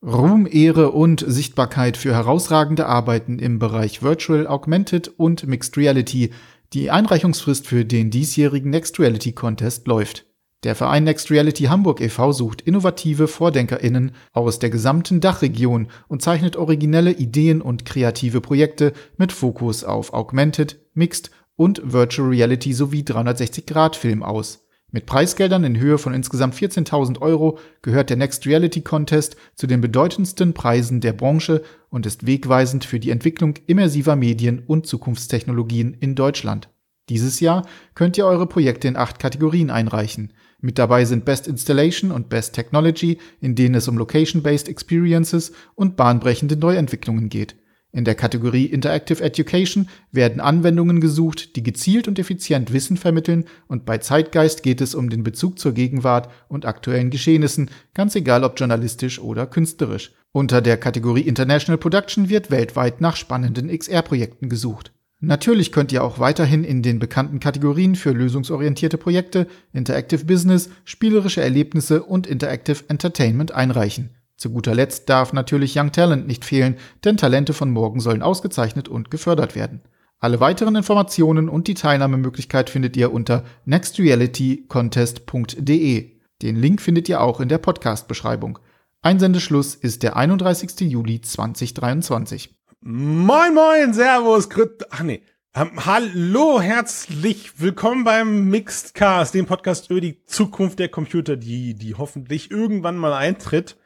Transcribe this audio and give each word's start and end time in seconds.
Ruhm, 0.00 0.46
Ehre 0.48 0.92
und 0.92 1.24
Sichtbarkeit 1.26 1.96
für 1.96 2.14
herausragende 2.14 2.86
Arbeiten 2.86 3.40
im 3.40 3.58
Bereich 3.58 4.00
Virtual, 4.00 4.46
Augmented 4.46 5.08
und 5.16 5.44
Mixed 5.48 5.76
Reality. 5.76 6.30
Die 6.72 6.92
Einreichungsfrist 6.92 7.66
für 7.66 7.84
den 7.84 8.10
diesjährigen 8.10 8.70
Next 8.70 9.00
Reality 9.00 9.32
Contest 9.32 9.88
läuft. 9.88 10.24
Der 10.62 10.76
Verein 10.76 11.02
Next 11.02 11.32
Reality 11.32 11.64
Hamburg 11.64 12.00
e.V. 12.00 12.30
sucht 12.30 12.60
innovative 12.60 13.26
VordenkerInnen 13.26 14.12
aus 14.32 14.60
der 14.60 14.70
gesamten 14.70 15.20
Dachregion 15.20 15.88
und 16.06 16.22
zeichnet 16.22 16.54
originelle 16.54 17.12
Ideen 17.12 17.60
und 17.60 17.84
kreative 17.84 18.40
Projekte 18.40 18.92
mit 19.16 19.32
Fokus 19.32 19.82
auf 19.82 20.12
Augmented, 20.12 20.78
Mixed 20.94 21.32
und 21.56 21.82
Virtual 21.84 22.28
Reality 22.28 22.72
sowie 22.72 23.02
360-Grad-Film 23.02 24.22
aus. 24.22 24.67
Mit 24.90 25.04
Preisgeldern 25.04 25.64
in 25.64 25.78
Höhe 25.78 25.98
von 25.98 26.14
insgesamt 26.14 26.54
14.000 26.54 27.20
Euro 27.20 27.58
gehört 27.82 28.08
der 28.08 28.16
Next 28.16 28.46
Reality 28.46 28.80
Contest 28.80 29.36
zu 29.54 29.66
den 29.66 29.82
bedeutendsten 29.82 30.54
Preisen 30.54 31.02
der 31.02 31.12
Branche 31.12 31.62
und 31.90 32.06
ist 32.06 32.26
wegweisend 32.26 32.86
für 32.86 32.98
die 32.98 33.10
Entwicklung 33.10 33.54
immersiver 33.66 34.16
Medien 34.16 34.62
und 34.66 34.86
Zukunftstechnologien 34.86 35.92
in 35.92 36.14
Deutschland. 36.14 36.70
Dieses 37.10 37.40
Jahr 37.40 37.66
könnt 37.94 38.16
ihr 38.16 38.24
eure 38.24 38.46
Projekte 38.46 38.88
in 38.88 38.96
acht 38.96 39.18
Kategorien 39.18 39.70
einreichen. 39.70 40.32
Mit 40.60 40.78
dabei 40.78 41.04
sind 41.04 41.26
Best 41.26 41.48
Installation 41.48 42.10
und 42.10 42.30
Best 42.30 42.54
Technology, 42.54 43.18
in 43.40 43.54
denen 43.54 43.74
es 43.74 43.88
um 43.88 43.98
Location-Based 43.98 44.70
Experiences 44.70 45.52
und 45.74 45.96
bahnbrechende 45.96 46.56
Neuentwicklungen 46.56 47.28
geht. 47.28 47.56
In 47.90 48.04
der 48.04 48.14
Kategorie 48.14 48.66
Interactive 48.66 49.22
Education 49.22 49.88
werden 50.12 50.40
Anwendungen 50.40 51.00
gesucht, 51.00 51.56
die 51.56 51.62
gezielt 51.62 52.06
und 52.06 52.18
effizient 52.18 52.72
Wissen 52.72 52.98
vermitteln 52.98 53.46
und 53.66 53.86
bei 53.86 53.96
Zeitgeist 53.98 54.62
geht 54.62 54.82
es 54.82 54.94
um 54.94 55.08
den 55.08 55.22
Bezug 55.22 55.58
zur 55.58 55.72
Gegenwart 55.72 56.30
und 56.48 56.66
aktuellen 56.66 57.08
Geschehnissen, 57.08 57.70
ganz 57.94 58.14
egal 58.14 58.44
ob 58.44 58.58
journalistisch 58.58 59.18
oder 59.18 59.46
künstlerisch. 59.46 60.12
Unter 60.32 60.60
der 60.60 60.76
Kategorie 60.76 61.22
International 61.22 61.78
Production 61.78 62.28
wird 62.28 62.50
weltweit 62.50 63.00
nach 63.00 63.16
spannenden 63.16 63.68
XR-Projekten 63.68 64.50
gesucht. 64.50 64.92
Natürlich 65.20 65.72
könnt 65.72 65.90
ihr 65.90 66.04
auch 66.04 66.20
weiterhin 66.20 66.62
in 66.62 66.82
den 66.82 67.00
bekannten 67.00 67.40
Kategorien 67.40 67.96
für 67.96 68.12
lösungsorientierte 68.12 68.98
Projekte, 68.98 69.48
Interactive 69.72 70.26
Business, 70.26 70.68
spielerische 70.84 71.40
Erlebnisse 71.40 72.04
und 72.04 72.26
Interactive 72.26 72.84
Entertainment 72.88 73.50
einreichen. 73.52 74.10
Zu 74.38 74.48
guter 74.50 74.72
Letzt 74.72 75.08
darf 75.08 75.32
natürlich 75.32 75.76
Young 75.76 75.90
Talent 75.90 76.28
nicht 76.28 76.44
fehlen, 76.44 76.76
denn 77.04 77.16
Talente 77.16 77.52
von 77.52 77.72
morgen 77.72 77.98
sollen 77.98 78.22
ausgezeichnet 78.22 78.88
und 78.88 79.10
gefördert 79.10 79.56
werden. 79.56 79.80
Alle 80.20 80.38
weiteren 80.38 80.76
Informationen 80.76 81.48
und 81.48 81.66
die 81.66 81.74
Teilnahmemöglichkeit 81.74 82.70
findet 82.70 82.96
ihr 82.96 83.12
unter 83.12 83.42
nextrealitycontest.de. 83.64 86.12
Den 86.40 86.54
Link 86.54 86.80
findet 86.80 87.08
ihr 87.08 87.20
auch 87.20 87.40
in 87.40 87.48
der 87.48 87.58
Podcast-Beschreibung. 87.58 88.60
Einsendeschluss 89.02 89.74
ist 89.74 90.04
der 90.04 90.16
31. 90.16 90.82
Juli 90.82 91.20
2023. 91.20 92.56
Moin, 92.80 93.54
moin, 93.54 93.92
Servus, 93.92 94.48
Grüß, 94.50 94.68
ach 94.90 95.02
nee. 95.02 95.22
Ähm, 95.52 95.84
hallo, 95.84 96.60
herzlich 96.60 97.60
willkommen 97.60 98.04
beim 98.04 98.48
Mixed 98.50 98.94
Cast, 98.94 99.34
dem 99.34 99.46
Podcast 99.46 99.90
über 99.90 100.00
die 100.00 100.24
Zukunft 100.26 100.78
der 100.78 100.90
Computer, 100.90 101.36
die, 101.36 101.74
die 101.74 101.96
hoffentlich 101.96 102.52
irgendwann 102.52 102.96
mal 102.96 103.14
eintritt. 103.14 103.76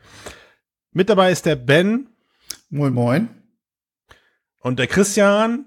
Mit 0.93 1.09
dabei 1.09 1.33
ist 1.33 1.47
der 1.47 1.57
Ben. 1.57 2.09
Moin, 2.69 2.93
moin. 2.93 3.29
Und 4.59 4.79
der 4.79 4.87
Christian. 4.87 5.67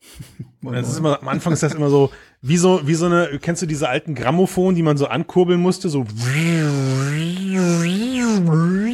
moin, 0.60 0.74
das 0.74 0.88
ist 0.88 0.98
immer, 0.98 1.20
am 1.20 1.28
Anfang 1.28 1.52
ist 1.52 1.62
das 1.62 1.74
immer 1.74 1.88
so, 1.88 2.10
wie 2.42 2.56
so, 2.56 2.86
wie 2.86 2.94
so 2.94 3.06
eine, 3.06 3.38
kennst 3.40 3.62
du 3.62 3.66
diese 3.66 3.88
alten 3.88 4.14
Grammophon, 4.14 4.74
die 4.74 4.82
man 4.82 4.96
so 4.96 5.06
ankurbeln 5.06 5.60
musste, 5.60 5.88
so, 5.88 6.04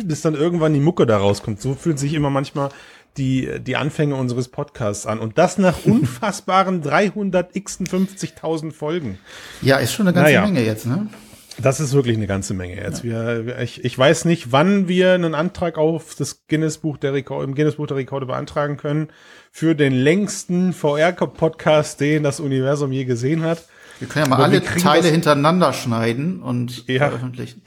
bis 0.04 0.20
dann 0.20 0.34
irgendwann 0.34 0.74
die 0.74 0.80
Mucke 0.80 1.06
da 1.06 1.16
rauskommt. 1.16 1.60
So 1.60 1.74
fühlt 1.74 1.98
sich 1.98 2.12
immer 2.14 2.30
manchmal 2.30 2.70
die, 3.16 3.48
die 3.60 3.76
Anfänge 3.76 4.14
unseres 4.14 4.48
Podcasts 4.48 5.06
an. 5.06 5.18
Und 5.20 5.38
das 5.38 5.58
nach 5.58 5.84
unfassbaren 5.84 6.82
350.000 6.82 8.72
Folgen. 8.72 9.18
Ja, 9.60 9.78
ist 9.78 9.92
schon 9.94 10.06
eine 10.06 10.14
ganze 10.14 10.32
naja. 10.32 10.42
Menge 10.42 10.64
jetzt, 10.64 10.86
ne? 10.86 11.08
Das 11.62 11.80
ist 11.80 11.92
wirklich 11.94 12.16
eine 12.16 12.26
ganze 12.26 12.54
Menge 12.54 12.76
jetzt. 12.76 13.04
Ja. 13.04 13.46
Wir, 13.46 13.58
ich, 13.60 13.84
ich 13.84 13.96
weiß 13.96 14.24
nicht, 14.24 14.50
wann 14.50 14.88
wir 14.88 15.12
einen 15.12 15.34
Antrag 15.34 15.78
auf 15.78 16.14
das 16.14 16.46
Guinness 16.48 16.78
Buch 16.78 16.98
der 16.98 17.12
Rekorde, 17.12 17.44
im 17.44 17.54
Guinness 17.54 17.76
Buch 17.76 17.86
der 17.86 17.96
Rekorde 17.96 18.26
beantragen 18.26 18.76
können 18.76 19.08
für 19.52 19.74
den 19.74 19.92
längsten 19.92 20.72
VR-Podcast, 20.72 22.00
den 22.00 22.22
das 22.22 22.40
Universum 22.40 22.90
je 22.90 23.04
gesehen 23.04 23.42
hat. 23.42 23.64
Wir 24.00 24.08
können 24.08 24.24
ja 24.24 24.30
mal 24.30 24.36
Aber 24.36 24.44
alle 24.44 24.62
Teile 24.62 25.08
hintereinander 25.08 25.72
schneiden 25.72 26.42
und 26.42 26.88
ja. 26.88 27.08
veröffentlichen. 27.08 27.62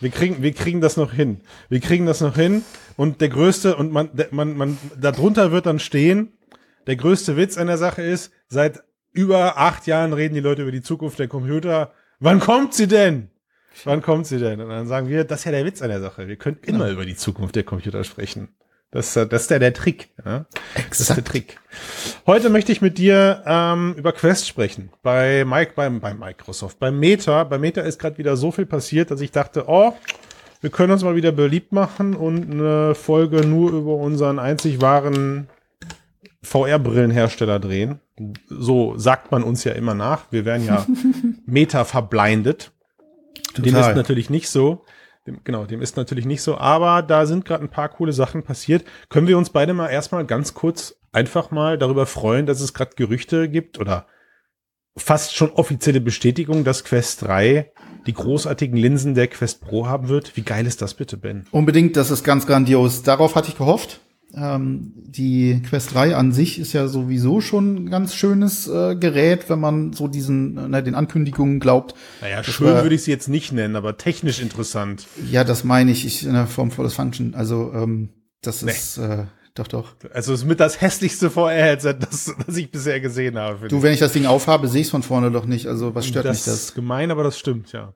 Wir 0.00 0.10
kriegen, 0.10 0.42
wir 0.42 0.52
kriegen 0.52 0.80
das 0.80 0.96
noch 0.96 1.12
hin. 1.12 1.40
Wir 1.68 1.80
kriegen 1.80 2.06
das 2.06 2.20
noch 2.20 2.34
hin. 2.34 2.62
Und 2.96 3.20
der 3.20 3.28
größte, 3.28 3.76
und 3.76 3.92
man, 3.92 4.10
der, 4.12 4.28
man, 4.30 4.56
man, 4.56 4.78
darunter 4.98 5.52
wird 5.52 5.66
dann 5.66 5.78
stehen, 5.78 6.32
der 6.86 6.96
größte 6.96 7.36
Witz 7.36 7.56
an 7.56 7.66
der 7.66 7.78
Sache 7.78 8.02
ist, 8.02 8.32
seit 8.48 8.82
über 9.12 9.58
acht 9.58 9.86
Jahren 9.86 10.12
reden 10.12 10.34
die 10.34 10.40
Leute 10.40 10.62
über 10.62 10.72
die 10.72 10.82
Zukunft 10.82 11.18
der 11.18 11.28
Computer. 11.28 11.92
Wann 12.20 12.38
kommt 12.38 12.74
sie 12.74 12.86
denn? 12.86 13.30
Wann 13.84 14.02
kommt 14.02 14.26
sie 14.26 14.38
denn? 14.38 14.60
Und 14.60 14.68
dann 14.68 14.86
sagen 14.86 15.08
wir, 15.08 15.24
das 15.24 15.40
ist 15.40 15.44
ja 15.46 15.52
der 15.52 15.64
Witz 15.64 15.80
an 15.80 15.88
der 15.88 16.00
Sache. 16.00 16.28
Wir 16.28 16.36
können 16.36 16.58
immer 16.62 16.84
genau. 16.84 16.92
über 16.92 17.06
die 17.06 17.16
Zukunft 17.16 17.56
der 17.56 17.64
Computer 17.64 18.04
sprechen. 18.04 18.48
Das, 18.90 19.14
das 19.14 19.42
ist 19.42 19.50
ja 19.50 19.58
der 19.58 19.72
Trick. 19.72 20.10
Ja? 20.24 20.46
Exakt. 20.74 20.90
Das 20.90 21.00
ist 21.00 21.16
der 21.16 21.24
Trick. 21.24 21.58
Heute 22.26 22.50
möchte 22.50 22.72
ich 22.72 22.82
mit 22.82 22.98
dir 22.98 23.42
ähm, 23.46 23.94
über 23.96 24.12
Quest 24.12 24.48
sprechen. 24.48 24.90
Bei 25.02 25.44
Mike, 25.46 25.72
beim, 25.76 26.00
bei 26.00 26.12
Microsoft, 26.12 26.78
bei 26.78 26.90
Meta. 26.90 27.44
Bei 27.44 27.56
Meta 27.56 27.80
ist 27.80 27.98
gerade 27.98 28.18
wieder 28.18 28.36
so 28.36 28.50
viel 28.50 28.66
passiert, 28.66 29.10
dass 29.10 29.20
ich 29.20 29.30
dachte, 29.30 29.64
oh, 29.68 29.94
wir 30.60 30.70
können 30.70 30.92
uns 30.92 31.02
mal 31.02 31.14
wieder 31.14 31.32
beliebt 31.32 31.72
machen 31.72 32.14
und 32.14 32.50
eine 32.50 32.94
Folge 32.94 33.46
nur 33.46 33.72
über 33.72 33.94
unseren 33.94 34.38
einzig 34.38 34.82
wahren 34.82 35.48
VR-Brillenhersteller 36.42 37.60
drehen. 37.60 38.00
So 38.48 38.98
sagt 38.98 39.30
man 39.30 39.42
uns 39.42 39.64
ja 39.64 39.72
immer 39.72 39.94
nach. 39.94 40.24
Wir 40.30 40.44
werden 40.44 40.66
ja 40.66 40.84
Meta 41.50 41.84
verblindet. 41.84 42.72
Total. 43.54 43.72
Dem 43.72 43.76
ist 43.76 43.96
natürlich 43.96 44.30
nicht 44.30 44.48
so. 44.48 44.84
Dem, 45.26 45.40
genau, 45.44 45.64
dem 45.66 45.82
ist 45.82 45.96
natürlich 45.96 46.24
nicht 46.24 46.42
so. 46.42 46.56
Aber 46.56 47.02
da 47.02 47.26
sind 47.26 47.44
gerade 47.44 47.64
ein 47.64 47.70
paar 47.70 47.88
coole 47.88 48.12
Sachen 48.12 48.42
passiert. 48.42 48.84
Können 49.08 49.26
wir 49.26 49.38
uns 49.38 49.50
beide 49.50 49.74
mal 49.74 49.88
erstmal 49.88 50.24
ganz 50.24 50.54
kurz 50.54 50.96
einfach 51.12 51.50
mal 51.50 51.78
darüber 51.78 52.06
freuen, 52.06 52.46
dass 52.46 52.60
es 52.60 52.72
gerade 52.72 52.92
Gerüchte 52.96 53.48
gibt 53.48 53.78
oder 53.78 54.06
fast 54.96 55.34
schon 55.34 55.50
offizielle 55.50 56.00
Bestätigung, 56.00 56.64
dass 56.64 56.84
Quest 56.84 57.22
3 57.22 57.72
die 58.06 58.12
großartigen 58.12 58.76
Linsen 58.76 59.14
der 59.14 59.28
Quest 59.28 59.60
Pro 59.60 59.86
haben 59.86 60.08
wird. 60.08 60.36
Wie 60.36 60.42
geil 60.42 60.66
ist 60.66 60.82
das 60.82 60.94
bitte, 60.94 61.16
Ben? 61.16 61.46
Unbedingt, 61.50 61.96
das 61.96 62.10
ist 62.10 62.24
ganz 62.24 62.46
grandios. 62.46 63.02
Darauf 63.02 63.34
hatte 63.34 63.48
ich 63.48 63.58
gehofft. 63.58 64.00
Ähm, 64.34 64.92
die 64.94 65.60
Quest 65.68 65.94
3 65.94 66.14
an 66.14 66.32
sich 66.32 66.58
ist 66.58 66.72
ja 66.72 66.86
sowieso 66.86 67.40
schon 67.40 67.74
ein 67.74 67.90
ganz 67.90 68.14
schönes 68.14 68.68
äh, 68.68 68.94
Gerät, 68.94 69.50
wenn 69.50 69.58
man 69.58 69.92
so 69.92 70.08
diesen, 70.08 70.72
äh, 70.72 70.82
den 70.82 70.94
Ankündigungen 70.94 71.58
glaubt. 71.58 71.94
Naja, 72.20 72.42
schön 72.44 72.68
war, 72.68 72.82
würde 72.82 72.94
ich 72.94 73.02
sie 73.02 73.10
jetzt 73.10 73.28
nicht 73.28 73.52
nennen, 73.52 73.76
aber 73.76 73.96
technisch 73.98 74.40
interessant. 74.40 75.06
Ja, 75.30 75.42
das 75.42 75.64
meine 75.64 75.90
ich, 75.90 76.06
ich 76.06 76.24
in 76.24 76.34
der 76.34 76.46
Form 76.46 76.70
volles 76.70 76.94
Function. 76.94 77.34
Also 77.34 77.72
ähm, 77.74 78.10
das 78.42 78.62
nee. 78.62 78.70
ist 78.70 78.98
äh, 78.98 79.24
doch, 79.54 79.66
doch. 79.66 79.94
Also 80.14 80.32
es 80.32 80.40
ist 80.40 80.46
mit 80.46 80.60
das 80.60 80.80
hässlichste 80.80 81.28
VR-Headset, 81.28 81.94
das, 81.98 82.32
das 82.46 82.56
ich 82.56 82.70
bisher 82.70 83.00
gesehen 83.00 83.36
habe. 83.36 83.68
Du, 83.68 83.82
wenn 83.82 83.92
ich 83.92 84.00
das 84.00 84.12
Ding 84.12 84.26
aufhabe, 84.26 84.68
sehe 84.68 84.82
ich 84.82 84.86
es 84.86 84.90
von 84.90 85.02
vorne 85.02 85.30
doch 85.30 85.44
nicht. 85.44 85.66
Also 85.66 85.94
was 85.94 86.06
stört 86.06 86.26
das 86.26 86.36
mich 86.36 86.44
das? 86.44 86.54
Das 86.54 86.64
ist 86.66 86.74
gemein, 86.74 87.10
aber 87.10 87.24
das 87.24 87.38
stimmt, 87.38 87.72
ja. 87.72 87.94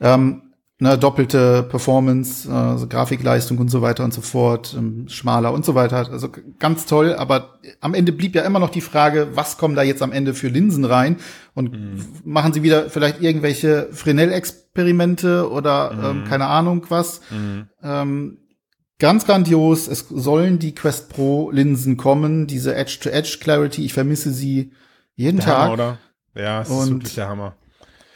Ähm, 0.00 0.53
ne, 0.78 0.98
doppelte 0.98 1.62
Performance, 1.62 2.50
also 2.50 2.88
Grafikleistung 2.88 3.58
und 3.58 3.68
so 3.68 3.80
weiter 3.82 4.04
und 4.04 4.12
so 4.12 4.20
fort, 4.20 4.74
ähm, 4.76 5.08
schmaler 5.08 5.52
und 5.52 5.64
so 5.64 5.74
weiter. 5.74 6.10
Also 6.10 6.28
ganz 6.58 6.86
toll, 6.86 7.14
aber 7.14 7.60
am 7.80 7.94
Ende 7.94 8.12
blieb 8.12 8.34
ja 8.34 8.42
immer 8.42 8.58
noch 8.58 8.70
die 8.70 8.80
Frage, 8.80 9.28
was 9.34 9.56
kommen 9.56 9.76
da 9.76 9.82
jetzt 9.82 10.02
am 10.02 10.12
Ende 10.12 10.34
für 10.34 10.48
Linsen 10.48 10.84
rein? 10.84 11.16
Und 11.54 11.72
mhm. 11.72 12.04
machen 12.24 12.52
sie 12.52 12.62
wieder 12.62 12.90
vielleicht 12.90 13.22
irgendwelche 13.22 13.88
Fresnel-Experimente 13.92 15.50
oder 15.50 15.92
mhm. 15.92 16.04
ähm, 16.04 16.24
keine 16.24 16.46
Ahnung 16.46 16.84
was? 16.88 17.20
Mhm. 17.30 17.68
Ähm, 17.82 18.38
ganz 18.98 19.26
grandios, 19.26 19.86
es 19.86 20.08
sollen 20.08 20.58
die 20.58 20.74
Quest 20.74 21.08
Pro 21.08 21.50
Linsen 21.50 21.96
kommen, 21.96 22.46
diese 22.46 22.74
Edge-to-Edge 22.74 23.38
Clarity, 23.40 23.84
ich 23.84 23.94
vermisse 23.94 24.32
sie 24.32 24.72
jeden 25.14 25.36
der 25.36 25.46
Tag. 25.46 25.58
Hammer, 25.58 25.72
oder? 25.72 25.98
Ja, 26.34 26.62
es 26.62 26.68
und 26.68 26.82
ist 26.82 26.90
wirklich 26.90 27.14
der 27.14 27.28
Hammer. 27.28 27.54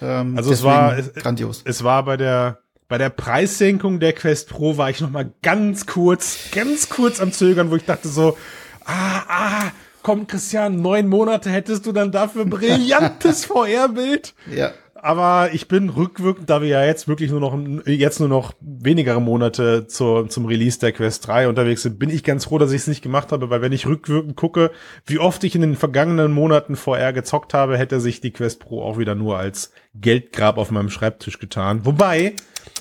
Ähm, 0.01 0.37
also 0.37 0.53
es 0.53 0.63
war 0.63 0.99
es, 0.99 1.13
grandios. 1.15 1.63
Es 1.65 1.85
war 1.85 2.05
bei 2.05 2.17
der 2.17 2.59
bei 2.89 2.97
der 2.97 3.11
Preissenkung 3.11 4.01
der 4.01 4.15
Quest 4.15 4.49
Pro 4.49 4.79
war 4.79 4.89
ich 4.89 5.01
noch 5.01 5.11
mal 5.11 5.31
ganz 5.43 5.87
kurz, 5.87 6.51
ganz 6.53 6.89
kurz 6.89 7.21
am 7.21 7.33
zögern, 7.33 7.71
wo 7.71 7.77
ich 7.77 7.85
dachte 7.85 8.09
so, 8.09 8.39
ah, 8.87 9.23
ah, 9.29 9.73
komm 10.03 10.27
Christian, 10.27 10.81
neun 10.81 11.07
Monate 11.07 11.51
hättest 11.51 11.85
du 11.85 11.93
dann 11.93 12.13
dafür 12.13 12.45
brillantes 12.47 13.45
VR-Bild. 13.45 14.35
Ja. 14.51 14.73
Aber 15.01 15.51
ich 15.53 15.69
bin 15.69 15.91
rückwirkend, 15.91 16.51
da 16.51 16.61
wir 16.61 16.69
ja 16.69 16.85
jetzt 16.85 17.07
wirklich 17.07 17.31
nur 17.31 17.41
noch, 17.41 17.57
jetzt 17.87 18.19
nur 18.19 18.29
noch 18.29 18.53
wenigere 18.61 19.21
Monate 19.21 19.87
zur, 19.87 20.29
zum 20.29 20.47
Release 20.47 20.79
der 20.81 20.93
Quest 20.93 21.27
3 21.27 21.49
unterwegs 21.49 21.83
sind, 21.83 21.99
bin 21.99 22.11
ich 22.11 22.25
ganz 22.25 22.47
froh, 22.47 22.59
dass 22.59 22.73
ich 22.73 22.83
es 22.83 22.87
nicht 22.89 23.03
gemacht 23.03 23.31
habe, 23.31 23.49
weil 23.49 23.63
wenn 23.63 23.73
ich 23.73 23.87
rückwirkend 23.87 24.37
gucke, 24.37 24.71
wie 25.07 25.19
oft 25.19 25.45
ich 25.45 25.55
in 25.55 25.61
den 25.61 25.77
vergangenen 25.77 26.33
Monaten 26.33 26.75
VR 26.75 27.13
gezockt 27.13 27.55
habe, 27.55 27.79
hätte 27.79 28.01
sich 28.01 28.21
die 28.21 28.33
Quest 28.33 28.61
Pro 28.61 28.83
auch 28.83 28.99
wieder 28.99 29.15
nur 29.15 29.39
als 29.39 29.73
Geldgrab 29.95 30.59
auf 30.59 30.71
meinem 30.71 30.91
Schreibtisch 30.91 31.39
getan. 31.39 31.87
Wobei, 31.87 32.35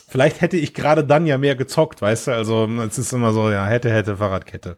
vielleicht 0.08 0.42
hätte 0.42 0.58
ich 0.58 0.74
gerade 0.74 1.04
dann 1.04 1.26
ja 1.26 1.38
mehr 1.38 1.56
gezockt, 1.56 2.02
weißt 2.02 2.28
du? 2.28 2.32
Also 2.32 2.68
es 2.88 2.98
ist 2.98 3.14
immer 3.14 3.34
so, 3.34 3.52
ja, 3.52 3.66
hätte, 3.66 3.92
hätte, 3.92 4.18
Fahrradkette. 4.18 4.78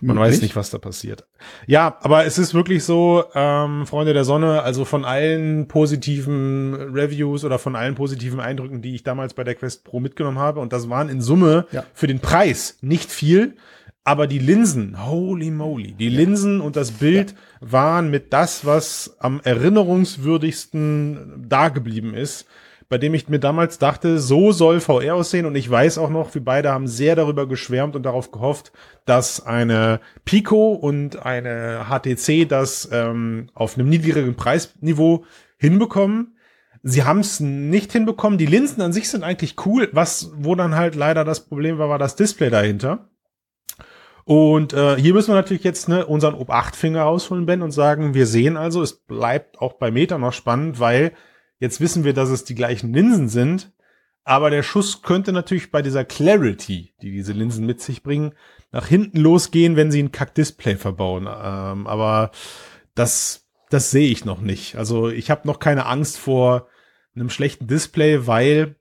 Man 0.00 0.16
Möglich? 0.16 0.34
weiß 0.34 0.42
nicht, 0.42 0.56
was 0.56 0.70
da 0.70 0.78
passiert. 0.78 1.24
Ja, 1.66 1.98
aber 2.00 2.24
es 2.24 2.38
ist 2.38 2.54
wirklich 2.54 2.84
so, 2.84 3.24
ähm, 3.34 3.86
Freunde 3.86 4.12
der 4.12 4.24
Sonne, 4.24 4.62
also 4.62 4.84
von 4.84 5.04
allen 5.04 5.68
positiven 5.68 6.74
Reviews 6.92 7.44
oder 7.44 7.58
von 7.58 7.76
allen 7.76 7.94
positiven 7.94 8.40
Eindrücken, 8.40 8.82
die 8.82 8.94
ich 8.94 9.04
damals 9.04 9.34
bei 9.34 9.44
der 9.44 9.54
Quest 9.54 9.84
Pro 9.84 10.00
mitgenommen 10.00 10.38
habe, 10.38 10.60
und 10.60 10.72
das 10.72 10.90
waren 10.90 11.08
in 11.08 11.20
Summe 11.20 11.66
ja. 11.70 11.84
für 11.94 12.06
den 12.06 12.20
Preis 12.20 12.78
nicht 12.80 13.10
viel, 13.10 13.56
aber 14.04 14.26
die 14.26 14.38
Linsen, 14.38 15.06
holy 15.06 15.50
moly, 15.50 15.92
die 15.92 16.10
Linsen 16.10 16.60
und 16.60 16.76
das 16.76 16.90
Bild 16.90 17.30
ja. 17.30 17.36
waren 17.60 18.10
mit 18.10 18.34
das, 18.34 18.66
was 18.66 19.16
am 19.18 19.40
erinnerungswürdigsten 19.42 21.46
da 21.48 21.70
geblieben 21.70 22.14
ist 22.14 22.46
bei 22.94 22.98
dem 22.98 23.12
ich 23.14 23.28
mir 23.28 23.40
damals 23.40 23.80
dachte, 23.80 24.20
so 24.20 24.52
soll 24.52 24.78
VR 24.78 25.16
aussehen 25.16 25.46
und 25.46 25.56
ich 25.56 25.68
weiß 25.68 25.98
auch 25.98 26.10
noch, 26.10 26.32
wir 26.32 26.44
beide 26.44 26.70
haben 26.70 26.86
sehr 26.86 27.16
darüber 27.16 27.48
geschwärmt 27.48 27.96
und 27.96 28.04
darauf 28.04 28.30
gehofft, 28.30 28.70
dass 29.04 29.44
eine 29.44 29.98
Pico 30.24 30.74
und 30.74 31.26
eine 31.26 31.86
HTC 31.88 32.48
das 32.48 32.88
ähm, 32.92 33.48
auf 33.52 33.76
einem 33.76 33.88
niedrigeren 33.88 34.36
Preisniveau 34.36 35.24
hinbekommen. 35.58 36.36
Sie 36.84 37.02
haben 37.02 37.18
es 37.18 37.40
nicht 37.40 37.90
hinbekommen. 37.90 38.38
Die 38.38 38.46
Linsen 38.46 38.80
an 38.80 38.92
sich 38.92 39.10
sind 39.10 39.24
eigentlich 39.24 39.56
cool. 39.66 39.88
Was, 39.90 40.30
wo 40.36 40.54
dann 40.54 40.76
halt 40.76 40.94
leider 40.94 41.24
das 41.24 41.44
Problem 41.48 41.78
war, 41.78 41.88
war 41.88 41.98
das 41.98 42.14
Display 42.14 42.48
dahinter. 42.48 43.08
Und 44.22 44.72
äh, 44.72 44.94
hier 45.00 45.14
müssen 45.14 45.32
wir 45.32 45.34
natürlich 45.34 45.64
jetzt 45.64 45.88
ne, 45.88 46.06
unseren 46.06 46.36
Ob-8-Finger 46.36 47.02
rausholen, 47.02 47.44
Ben, 47.44 47.60
und 47.62 47.72
sagen, 47.72 48.14
wir 48.14 48.28
sehen 48.28 48.56
also, 48.56 48.82
es 48.82 48.92
bleibt 48.92 49.58
auch 49.58 49.72
bei 49.72 49.90
Meta 49.90 50.16
noch 50.16 50.32
spannend, 50.32 50.78
weil 50.78 51.10
Jetzt 51.64 51.80
wissen 51.80 52.04
wir, 52.04 52.12
dass 52.12 52.28
es 52.28 52.44
die 52.44 52.54
gleichen 52.54 52.92
Linsen 52.92 53.30
sind, 53.30 53.72
aber 54.22 54.50
der 54.50 54.62
Schuss 54.62 55.00
könnte 55.00 55.32
natürlich 55.32 55.70
bei 55.70 55.80
dieser 55.80 56.04
Clarity, 56.04 56.92
die 57.00 57.10
diese 57.10 57.32
Linsen 57.32 57.64
mit 57.64 57.80
sich 57.80 58.02
bringen, 58.02 58.34
nach 58.70 58.86
hinten 58.86 59.18
losgehen, 59.18 59.74
wenn 59.74 59.90
sie 59.90 60.02
ein 60.02 60.12
Kack-Display 60.12 60.76
verbauen. 60.76 61.22
Ähm, 61.22 61.86
aber 61.86 62.32
das, 62.94 63.46
das 63.70 63.90
sehe 63.90 64.10
ich 64.10 64.26
noch 64.26 64.42
nicht. 64.42 64.76
Also 64.76 65.08
ich 65.08 65.30
habe 65.30 65.48
noch 65.48 65.58
keine 65.58 65.86
Angst 65.86 66.18
vor 66.18 66.68
einem 67.16 67.30
schlechten 67.30 67.66
Display, 67.66 68.26
weil 68.26 68.76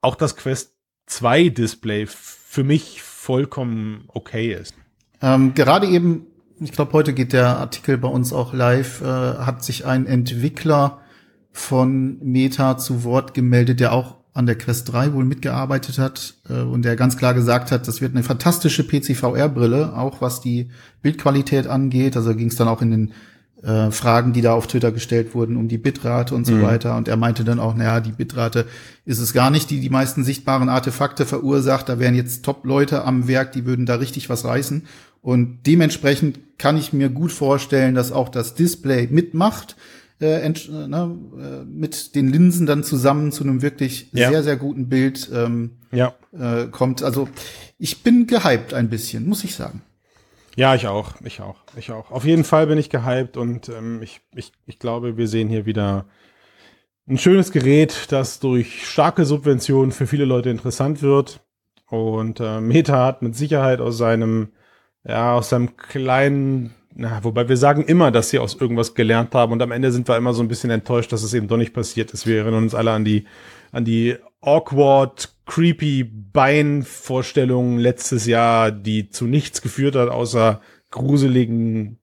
auch 0.00 0.16
das 0.16 0.34
Quest 0.34 0.74
2 1.06 1.50
Display 1.50 2.08
für 2.08 2.64
mich 2.64 3.00
vollkommen 3.00 4.06
okay 4.08 4.52
ist. 4.52 4.74
Ähm, 5.20 5.54
gerade 5.54 5.86
eben, 5.86 6.26
ich 6.58 6.72
glaube, 6.72 6.94
heute 6.94 7.12
geht 7.12 7.32
der 7.32 7.58
Artikel 7.58 7.96
bei 7.96 8.08
uns 8.08 8.32
auch 8.32 8.52
live, 8.52 9.02
äh, 9.02 9.04
hat 9.04 9.62
sich 9.62 9.86
ein 9.86 10.06
Entwickler 10.06 11.01
von 11.52 12.18
Meta 12.22 12.78
zu 12.78 13.04
Wort 13.04 13.34
gemeldet, 13.34 13.80
der 13.80 13.92
auch 13.92 14.16
an 14.34 14.46
der 14.46 14.56
Quest 14.56 14.90
3 14.92 15.12
wohl 15.12 15.24
mitgearbeitet 15.24 15.98
hat 15.98 16.34
äh, 16.48 16.60
und 16.60 16.84
der 16.84 16.96
ganz 16.96 17.16
klar 17.16 17.34
gesagt 17.34 17.70
hat, 17.70 17.86
das 17.86 18.00
wird 18.00 18.14
eine 18.14 18.22
fantastische 18.22 18.86
PC-VR-Brille, 18.86 19.94
auch 19.94 20.20
was 20.22 20.40
die 20.40 20.70
Bildqualität 21.02 21.66
angeht. 21.66 22.16
Also 22.16 22.34
ging 22.34 22.48
es 22.48 22.56
dann 22.56 22.68
auch 22.68 22.80
in 22.80 22.90
den 22.90 23.12
äh, 23.62 23.90
Fragen, 23.90 24.32
die 24.32 24.40
da 24.40 24.54
auf 24.54 24.66
Twitter 24.66 24.90
gestellt 24.90 25.34
wurden, 25.34 25.56
um 25.56 25.68
die 25.68 25.78
Bitrate 25.78 26.34
und 26.34 26.46
so 26.46 26.54
mhm. 26.54 26.62
weiter. 26.62 26.96
Und 26.96 27.08
er 27.08 27.16
meinte 27.16 27.44
dann 27.44 27.60
auch, 27.60 27.74
naja, 27.74 28.00
die 28.00 28.12
Bitrate 28.12 28.66
ist 29.04 29.18
es 29.18 29.34
gar 29.34 29.50
nicht, 29.50 29.68
die 29.70 29.80
die 29.80 29.90
meisten 29.90 30.24
sichtbaren 30.24 30.70
Artefakte 30.70 31.26
verursacht. 31.26 31.88
Da 31.88 31.98
wären 31.98 32.14
jetzt 32.14 32.44
Top-Leute 32.44 33.04
am 33.04 33.28
Werk, 33.28 33.52
die 33.52 33.66
würden 33.66 33.84
da 33.84 33.96
richtig 33.96 34.30
was 34.30 34.46
reißen. 34.46 34.86
Und 35.20 35.60
dementsprechend 35.66 36.40
kann 36.58 36.76
ich 36.76 36.92
mir 36.92 37.10
gut 37.10 37.32
vorstellen, 37.32 37.94
dass 37.94 38.10
auch 38.12 38.30
das 38.30 38.54
Display 38.54 39.08
mitmacht 39.10 39.76
äh, 40.22 40.46
äh, 40.46 40.88
ne, 40.88 41.18
äh, 41.38 41.64
mit 41.64 42.14
den 42.14 42.28
Linsen 42.28 42.66
dann 42.66 42.84
zusammen 42.84 43.32
zu 43.32 43.44
einem 43.44 43.62
wirklich 43.62 44.08
ja. 44.12 44.30
sehr, 44.30 44.42
sehr 44.42 44.56
guten 44.56 44.88
Bild 44.88 45.30
ähm, 45.34 45.72
ja. 45.90 46.14
äh, 46.32 46.66
kommt. 46.66 47.02
Also 47.02 47.28
ich 47.78 48.02
bin 48.02 48.26
gehypt 48.26 48.74
ein 48.74 48.88
bisschen, 48.88 49.28
muss 49.28 49.44
ich 49.44 49.54
sagen. 49.54 49.82
Ja, 50.54 50.74
ich 50.74 50.86
auch, 50.86 51.14
ich 51.24 51.40
auch, 51.40 51.56
ich 51.76 51.90
auch. 51.90 52.10
Auf 52.10 52.24
jeden 52.24 52.44
Fall 52.44 52.66
bin 52.66 52.78
ich 52.78 52.90
gehypt 52.90 53.36
und 53.36 53.68
ähm, 53.68 54.02
ich, 54.02 54.20
ich, 54.34 54.52
ich 54.66 54.78
glaube, 54.78 55.16
wir 55.16 55.26
sehen 55.26 55.48
hier 55.48 55.64
wieder 55.64 56.06
ein 57.08 57.18
schönes 57.18 57.52
Gerät, 57.52 58.06
das 58.10 58.38
durch 58.38 58.86
starke 58.86 59.24
Subventionen 59.24 59.92
für 59.92 60.06
viele 60.06 60.24
Leute 60.24 60.50
interessant 60.50 61.02
wird. 61.02 61.40
Und 61.88 62.40
äh, 62.40 62.60
Meta 62.60 63.04
hat 63.04 63.22
mit 63.22 63.36
Sicherheit 63.36 63.80
aus 63.80 63.98
seinem, 63.98 64.52
ja, 65.04 65.34
aus 65.34 65.48
seinem 65.48 65.76
kleinen 65.76 66.74
na, 66.94 67.22
wobei 67.24 67.48
wir 67.48 67.56
sagen 67.56 67.84
immer, 67.84 68.10
dass 68.10 68.30
sie 68.30 68.38
aus 68.38 68.54
irgendwas 68.54 68.94
gelernt 68.94 69.34
haben 69.34 69.52
und 69.52 69.62
am 69.62 69.72
Ende 69.72 69.92
sind 69.92 70.08
wir 70.08 70.16
immer 70.16 70.34
so 70.34 70.42
ein 70.42 70.48
bisschen 70.48 70.70
enttäuscht, 70.70 71.12
dass 71.12 71.22
es 71.22 71.34
eben 71.34 71.48
doch 71.48 71.56
nicht 71.56 71.72
passiert 71.72 72.12
ist. 72.12 72.26
Wir 72.26 72.38
erinnern 72.38 72.64
uns 72.64 72.74
alle 72.74 72.92
an 72.92 73.04
die, 73.04 73.24
an 73.70 73.84
die 73.84 74.16
awkward, 74.40 75.32
creepy 75.46 76.04
Beinvorstellungen 76.04 77.78
letztes 77.78 78.26
Jahr, 78.26 78.70
die 78.70 79.10
zu 79.10 79.26
nichts 79.26 79.62
geführt 79.62 79.96
hat, 79.96 80.08
außer 80.08 80.60
gruseligen 80.90 81.98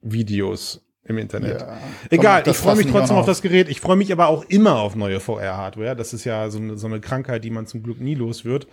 Videos 0.00 0.84
im 1.04 1.18
Internet. 1.18 1.60
Ja, 1.60 1.78
Egal, 2.10 2.42
ich 2.46 2.56
freue 2.56 2.76
mich 2.76 2.86
trotzdem 2.86 3.16
auf 3.16 3.26
das 3.26 3.42
Gerät. 3.42 3.68
Ich 3.68 3.80
freue 3.80 3.96
mich 3.96 4.12
aber 4.12 4.28
auch 4.28 4.44
immer 4.44 4.80
auf 4.80 4.94
neue 4.94 5.20
VR-Hardware. 5.20 5.96
Das 5.96 6.12
ist 6.12 6.24
ja 6.24 6.48
so 6.48 6.58
eine, 6.58 6.78
so 6.78 6.86
eine 6.86 7.00
Krankheit, 7.00 7.44
die 7.44 7.50
man 7.50 7.66
zum 7.66 7.82
Glück 7.82 8.00
nie 8.00 8.14
los 8.14 8.44
wird. 8.44 8.66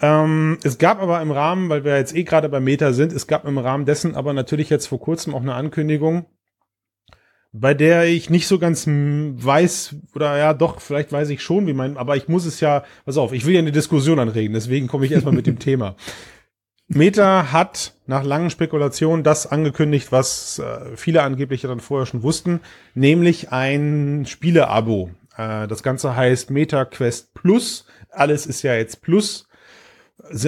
Ähm, 0.00 0.58
es 0.62 0.78
gab 0.78 1.00
aber 1.00 1.20
im 1.20 1.30
Rahmen, 1.30 1.68
weil 1.68 1.84
wir 1.84 1.96
jetzt 1.96 2.14
eh 2.14 2.24
gerade 2.24 2.48
bei 2.48 2.60
Meta 2.60 2.92
sind, 2.92 3.12
es 3.12 3.26
gab 3.26 3.44
im 3.46 3.58
Rahmen 3.58 3.84
dessen 3.84 4.14
aber 4.14 4.32
natürlich 4.32 4.70
jetzt 4.70 4.86
vor 4.86 5.00
kurzem 5.00 5.34
auch 5.34 5.40
eine 5.40 5.54
Ankündigung, 5.54 6.26
bei 7.52 7.74
der 7.74 8.04
ich 8.04 8.30
nicht 8.30 8.46
so 8.46 8.58
ganz 8.58 8.86
weiß, 8.86 9.96
oder 10.14 10.36
ja, 10.36 10.54
doch, 10.54 10.80
vielleicht 10.80 11.12
weiß 11.12 11.30
ich 11.30 11.42
schon, 11.42 11.66
wie 11.66 11.72
mein, 11.72 11.96
aber 11.96 12.16
ich 12.16 12.28
muss 12.28 12.44
es 12.44 12.60
ja, 12.60 12.84
pass 13.04 13.16
auf, 13.16 13.32
ich 13.32 13.46
will 13.46 13.54
ja 13.54 13.60
eine 13.60 13.72
Diskussion 13.72 14.18
anregen, 14.18 14.54
deswegen 14.54 14.86
komme 14.86 15.06
ich 15.06 15.12
erstmal 15.12 15.34
mit 15.34 15.46
dem 15.46 15.58
Thema. 15.60 15.96
Meta 16.90 17.52
hat 17.52 17.92
nach 18.06 18.24
langen 18.24 18.48
Spekulationen 18.48 19.22
das 19.22 19.46
angekündigt, 19.46 20.10
was 20.10 20.58
äh, 20.58 20.96
viele 20.96 21.22
angeblich 21.22 21.60
dann 21.60 21.80
vorher 21.80 22.06
schon 22.06 22.22
wussten, 22.22 22.60
nämlich 22.94 23.52
ein 23.52 24.24
Spieleabo. 24.26 25.10
Äh, 25.36 25.68
das 25.68 25.82
Ganze 25.82 26.16
heißt 26.16 26.50
Meta 26.50 26.86
Quest 26.86 27.34
Plus. 27.34 27.84
Alles 28.10 28.46
ist 28.46 28.62
ja 28.62 28.74
jetzt 28.74 29.02
Plus. 29.02 29.47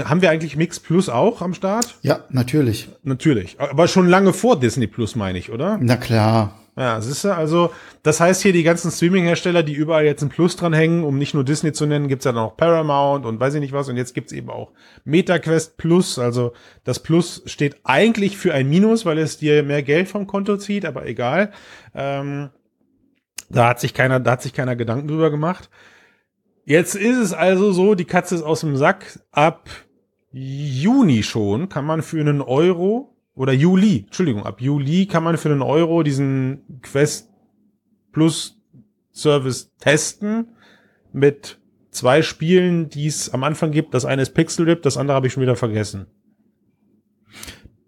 Haben 0.05 0.20
wir 0.20 0.31
eigentlich 0.31 0.56
Mix 0.56 0.81
Plus 0.81 1.08
auch 1.08 1.43
am 1.43 1.55
Start? 1.55 1.96
Ja, 2.02 2.25
natürlich. 2.31 2.88
Natürlich. 3.02 3.58
Aber 3.58 3.88
schon 3.88 4.08
lange 4.08 4.32
vor 4.32 4.58
Disney 4.58 4.87
Plus, 4.87 5.17
meine 5.17 5.38
ich, 5.38 5.50
oder? 5.50 5.78
Na 5.81 5.96
klar. 5.96 6.56
Ja, 6.76 7.00
siehst 7.00 7.25
du, 7.25 7.34
also, 7.34 7.72
das 8.02 8.20
heißt 8.20 8.43
hier 8.43 8.52
die 8.52 8.62
ganzen 8.62 8.90
Streaming-Hersteller, 8.90 9.62
die 9.62 9.75
überall 9.75 10.05
jetzt 10.05 10.22
ein 10.22 10.28
Plus 10.28 10.56
dran 10.56 10.72
hängen, 10.72 11.05
um 11.05 11.19
nicht 11.19 11.34
nur 11.34 11.44
Disney 11.44 11.72
zu 11.72 11.84
nennen, 11.84 12.08
gibt's 12.08 12.25
ja 12.25 12.32
noch 12.32 12.56
Paramount 12.56 13.26
und 13.26 13.38
weiß 13.40 13.55
ich 13.55 13.61
nicht 13.61 13.72
was, 13.72 13.88
und 13.88 13.96
jetzt 13.96 14.14
gibt's 14.14 14.32
eben 14.32 14.50
auch 14.50 14.72
MetaQuest 15.05 15.76
Plus, 15.76 16.19
also 16.19 16.52
das 16.84 17.00
Plus 17.00 17.43
steht 17.46 17.77
eigentlich 17.84 18.36
für 18.36 18.55
ein 18.55 18.69
Minus, 18.69 19.05
weil 19.05 19.19
es 19.19 19.36
dir 19.36 19.62
mehr 19.62 19.82
Geld 19.82 20.08
vom 20.08 20.27
Konto 20.27 20.56
zieht, 20.56 20.86
aber 20.86 21.06
egal. 21.06 21.53
Ähm, 21.94 22.50
da 23.50 23.69
hat 23.69 23.81
sich 23.81 23.93
keiner, 23.93 24.20
da 24.20 24.32
hat 24.32 24.43
sich 24.43 24.53
keiner 24.53 24.77
Gedanken 24.77 25.08
drüber 25.08 25.31
gemacht. 25.31 25.69
Jetzt 26.64 26.94
ist 26.94 27.19
es 27.19 27.32
also 27.32 27.72
so, 27.72 27.94
die 27.94 28.05
Katze 28.05 28.34
ist 28.34 28.43
aus 28.43 28.60
dem 28.60 28.76
Sack. 28.76 29.20
Ab 29.32 29.69
Juni 30.32 31.22
schon 31.22 31.69
kann 31.69 31.84
man 31.84 32.02
für 32.02 32.20
einen 32.20 32.40
Euro 32.40 33.17
oder 33.34 33.52
Juli, 33.52 34.05
Entschuldigung, 34.06 34.44
ab 34.44 34.60
Juli 34.60 35.06
kann 35.06 35.24
man 35.24 35.36
für 35.38 35.50
einen 35.50 35.62
Euro 35.62 36.02
diesen 36.02 36.81
Quest 36.82 37.29
Plus 38.12 38.56
Service 39.12 39.72
testen 39.81 40.48
mit 41.12 41.58
zwei 41.90 42.22
Spielen, 42.22 42.88
die 42.88 43.06
es 43.06 43.32
am 43.32 43.44
Anfang 43.44 43.70
gibt. 43.70 43.94
Das 43.94 44.05
eine 44.05 44.22
ist 44.22 44.34
Pixel 44.34 44.69
Rip, 44.69 44.82
das 44.82 44.96
andere 44.96 45.17
habe 45.17 45.26
ich 45.26 45.32
schon 45.32 45.43
wieder 45.43 45.56
vergessen. 45.56 46.06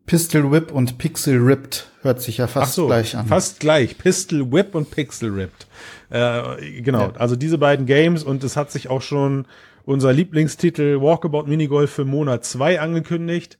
Pistol 0.06 0.50
Whip 0.50 0.72
und 0.72 0.98
Pixel 0.98 1.38
Ripped 1.38 1.88
hört 2.02 2.20
sich 2.20 2.38
ja 2.38 2.46
fast 2.46 2.74
so, 2.74 2.86
gleich 2.86 3.16
an. 3.16 3.26
Fast 3.26 3.60
gleich. 3.60 3.96
Pistol 3.96 4.52
Whip 4.52 4.74
und 4.74 4.90
Pixel 4.90 5.30
Ripped. 5.30 5.66
Äh, 6.12 6.82
genau, 6.82 7.00
ja. 7.00 7.12
also 7.16 7.36
diese 7.36 7.56
beiden 7.56 7.86
Games 7.86 8.22
und 8.22 8.44
es 8.44 8.56
hat 8.56 8.70
sich 8.70 8.90
auch 8.90 9.00
schon 9.00 9.46
unser 9.86 10.12
Lieblingstitel 10.12 11.00
Walkabout 11.00 11.44
Minigolf 11.44 11.90
für 11.90 12.04
Monat 12.04 12.44
2 12.44 12.80
angekündigt. 12.80 13.58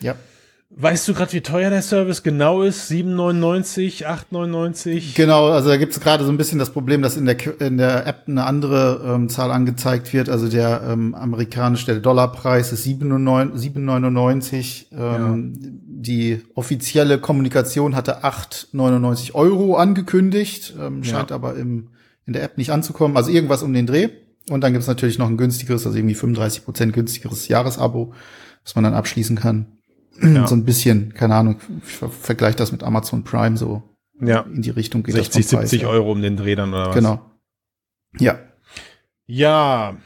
Ja. 0.00 0.16
Weißt 0.74 1.06
du 1.06 1.12
gerade, 1.12 1.34
wie 1.34 1.42
teuer 1.42 1.68
der 1.68 1.82
Service 1.82 2.22
genau 2.22 2.62
ist? 2.62 2.90
7,99, 2.90 4.06
8,99? 4.06 5.14
Genau, 5.14 5.48
also 5.48 5.68
da 5.68 5.76
gibt 5.76 5.92
es 5.92 6.00
gerade 6.00 6.24
so 6.24 6.30
ein 6.30 6.38
bisschen 6.38 6.58
das 6.58 6.70
Problem, 6.70 7.02
dass 7.02 7.18
in 7.18 7.26
der, 7.26 7.60
in 7.60 7.76
der 7.76 8.06
App 8.06 8.22
eine 8.26 8.44
andere 8.44 9.02
ähm, 9.04 9.28
Zahl 9.28 9.50
angezeigt 9.50 10.14
wird. 10.14 10.30
Also 10.30 10.48
der 10.48 10.82
ähm, 10.88 11.14
amerikanische 11.14 12.00
Dollarpreis 12.00 12.72
ist 12.72 12.86
7,99. 12.86 14.86
Ähm, 14.92 15.52
ja. 15.60 15.70
Die 15.84 16.42
offizielle 16.54 17.18
Kommunikation 17.18 17.94
hatte 17.94 18.24
8,99 18.24 19.34
Euro 19.34 19.76
angekündigt, 19.76 20.74
ähm, 20.80 21.04
scheint 21.04 21.30
ja. 21.30 21.36
aber 21.36 21.54
im, 21.56 21.90
in 22.24 22.32
der 22.32 22.44
App 22.44 22.56
nicht 22.56 22.70
anzukommen. 22.70 23.18
Also 23.18 23.30
irgendwas 23.30 23.62
um 23.62 23.74
den 23.74 23.86
Dreh. 23.86 24.08
Und 24.48 24.62
dann 24.62 24.72
gibt 24.72 24.82
es 24.82 24.88
natürlich 24.88 25.18
noch 25.18 25.28
ein 25.28 25.36
günstigeres, 25.36 25.86
also 25.86 25.98
irgendwie 25.98 26.14
35 26.14 26.64
Prozent 26.64 26.94
günstigeres 26.94 27.48
Jahresabo, 27.48 28.14
was 28.64 28.74
man 28.74 28.84
dann 28.84 28.94
abschließen 28.94 29.36
kann. 29.36 29.66
Ja. 30.20 30.46
So 30.46 30.54
ein 30.54 30.64
bisschen, 30.64 31.14
keine 31.14 31.34
Ahnung, 31.34 31.60
ich 31.86 31.92
vergleiche 31.92 32.56
das 32.56 32.72
mit 32.72 32.82
Amazon 32.82 33.24
Prime 33.24 33.56
so. 33.56 33.82
Ja. 34.20 34.40
In 34.40 34.62
die 34.62 34.70
Richtung 34.70 35.02
geht 35.02 35.14
60, 35.14 35.48
das 35.48 35.70
70 35.70 35.86
Euro 35.86 36.12
um 36.12 36.22
den 36.22 36.36
Dreh 36.36 36.54
dann 36.54 36.72
oder 36.72 36.88
was? 36.88 36.94
Genau. 36.94 37.20
Ja. 38.18 38.38
Ja, 39.26 39.96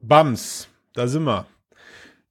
Bams, 0.00 0.68
da 0.94 1.06
sind 1.06 1.24
wir. 1.24 1.46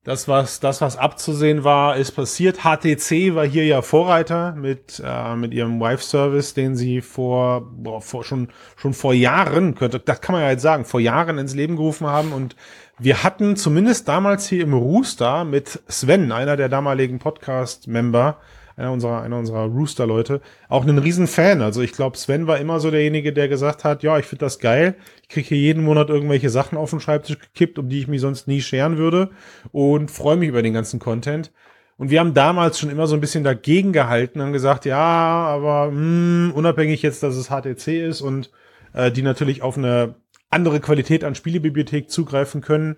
Das, 0.03 0.27
was, 0.27 0.59
das, 0.59 0.81
was 0.81 0.97
abzusehen 0.97 1.63
war, 1.63 1.95
ist 1.95 2.13
passiert. 2.13 2.63
HTC 2.63 3.35
war 3.35 3.45
hier 3.45 3.65
ja 3.65 3.83
Vorreiter 3.83 4.53
mit, 4.53 5.01
äh, 5.05 5.35
mit 5.35 5.53
ihrem 5.53 5.79
Wife-Service, 5.79 6.55
den 6.55 6.75
sie 6.75 7.01
vor, 7.01 7.61
boah, 7.71 8.01
vor 8.01 8.23
schon, 8.23 8.47
schon 8.75 8.95
vor 8.95 9.13
Jahren, 9.13 9.75
könnte, 9.75 9.99
das 9.99 10.19
kann 10.21 10.33
man 10.33 10.41
ja 10.41 10.49
jetzt 10.49 10.63
sagen, 10.63 10.85
vor 10.85 10.99
Jahren 10.99 11.37
ins 11.37 11.53
Leben 11.53 11.75
gerufen 11.75 12.07
haben. 12.07 12.33
Und 12.33 12.55
wir 13.03 13.23
hatten 13.23 13.55
zumindest 13.55 14.07
damals 14.07 14.47
hier 14.47 14.61
im 14.61 14.75
Rooster 14.75 15.43
mit 15.43 15.81
Sven, 15.87 16.31
einer 16.31 16.55
der 16.55 16.69
damaligen 16.69 17.17
Podcast-Member, 17.17 18.37
einer 18.77 18.91
unserer, 18.91 19.23
einer 19.23 19.39
unserer 19.39 19.65
Rooster-Leute, 19.65 20.39
auch 20.69 20.83
einen 20.83 20.99
riesen 20.99 21.25
Fan. 21.25 21.63
Also 21.63 21.81
ich 21.81 21.93
glaube, 21.93 22.15
Sven 22.15 22.45
war 22.45 22.59
immer 22.59 22.79
so 22.79 22.91
derjenige, 22.91 23.33
der 23.33 23.47
gesagt 23.47 23.83
hat, 23.83 24.03
ja, 24.03 24.19
ich 24.19 24.27
finde 24.27 24.45
das 24.45 24.59
geil. 24.59 24.93
Ich 25.23 25.29
kriege 25.29 25.47
hier 25.47 25.57
jeden 25.57 25.83
Monat 25.83 26.09
irgendwelche 26.09 26.51
Sachen 26.51 26.77
auf 26.77 26.91
den 26.91 26.99
Schreibtisch 26.99 27.39
gekippt, 27.39 27.79
um 27.79 27.89
die 27.89 28.01
ich 28.01 28.07
mich 28.07 28.21
sonst 28.21 28.47
nie 28.47 28.61
scheren 28.61 28.99
würde 28.99 29.31
und 29.71 30.11
freue 30.11 30.37
mich 30.37 30.49
über 30.49 30.61
den 30.61 30.73
ganzen 30.73 30.99
Content. 30.99 31.51
Und 31.97 32.11
wir 32.11 32.19
haben 32.19 32.35
damals 32.35 32.79
schon 32.79 32.91
immer 32.91 33.07
so 33.07 33.15
ein 33.15 33.21
bisschen 33.21 33.43
dagegen 33.43 33.93
gehalten 33.93 34.41
und 34.41 34.53
gesagt, 34.53 34.85
ja, 34.85 34.97
aber 34.97 35.89
mh, 35.89 35.95
hm, 35.95 36.51
unabhängig 36.53 37.01
jetzt, 37.01 37.23
dass 37.23 37.35
es 37.35 37.49
HTC 37.49 37.87
ist 38.07 38.21
und 38.21 38.51
äh, 38.93 39.11
die 39.11 39.23
natürlich 39.23 39.63
auf 39.63 39.75
eine 39.75 40.13
andere 40.51 40.79
Qualität 40.79 41.23
an 41.23 41.35
Spielebibliothek 41.35 42.09
zugreifen 42.09 42.61
können, 42.61 42.97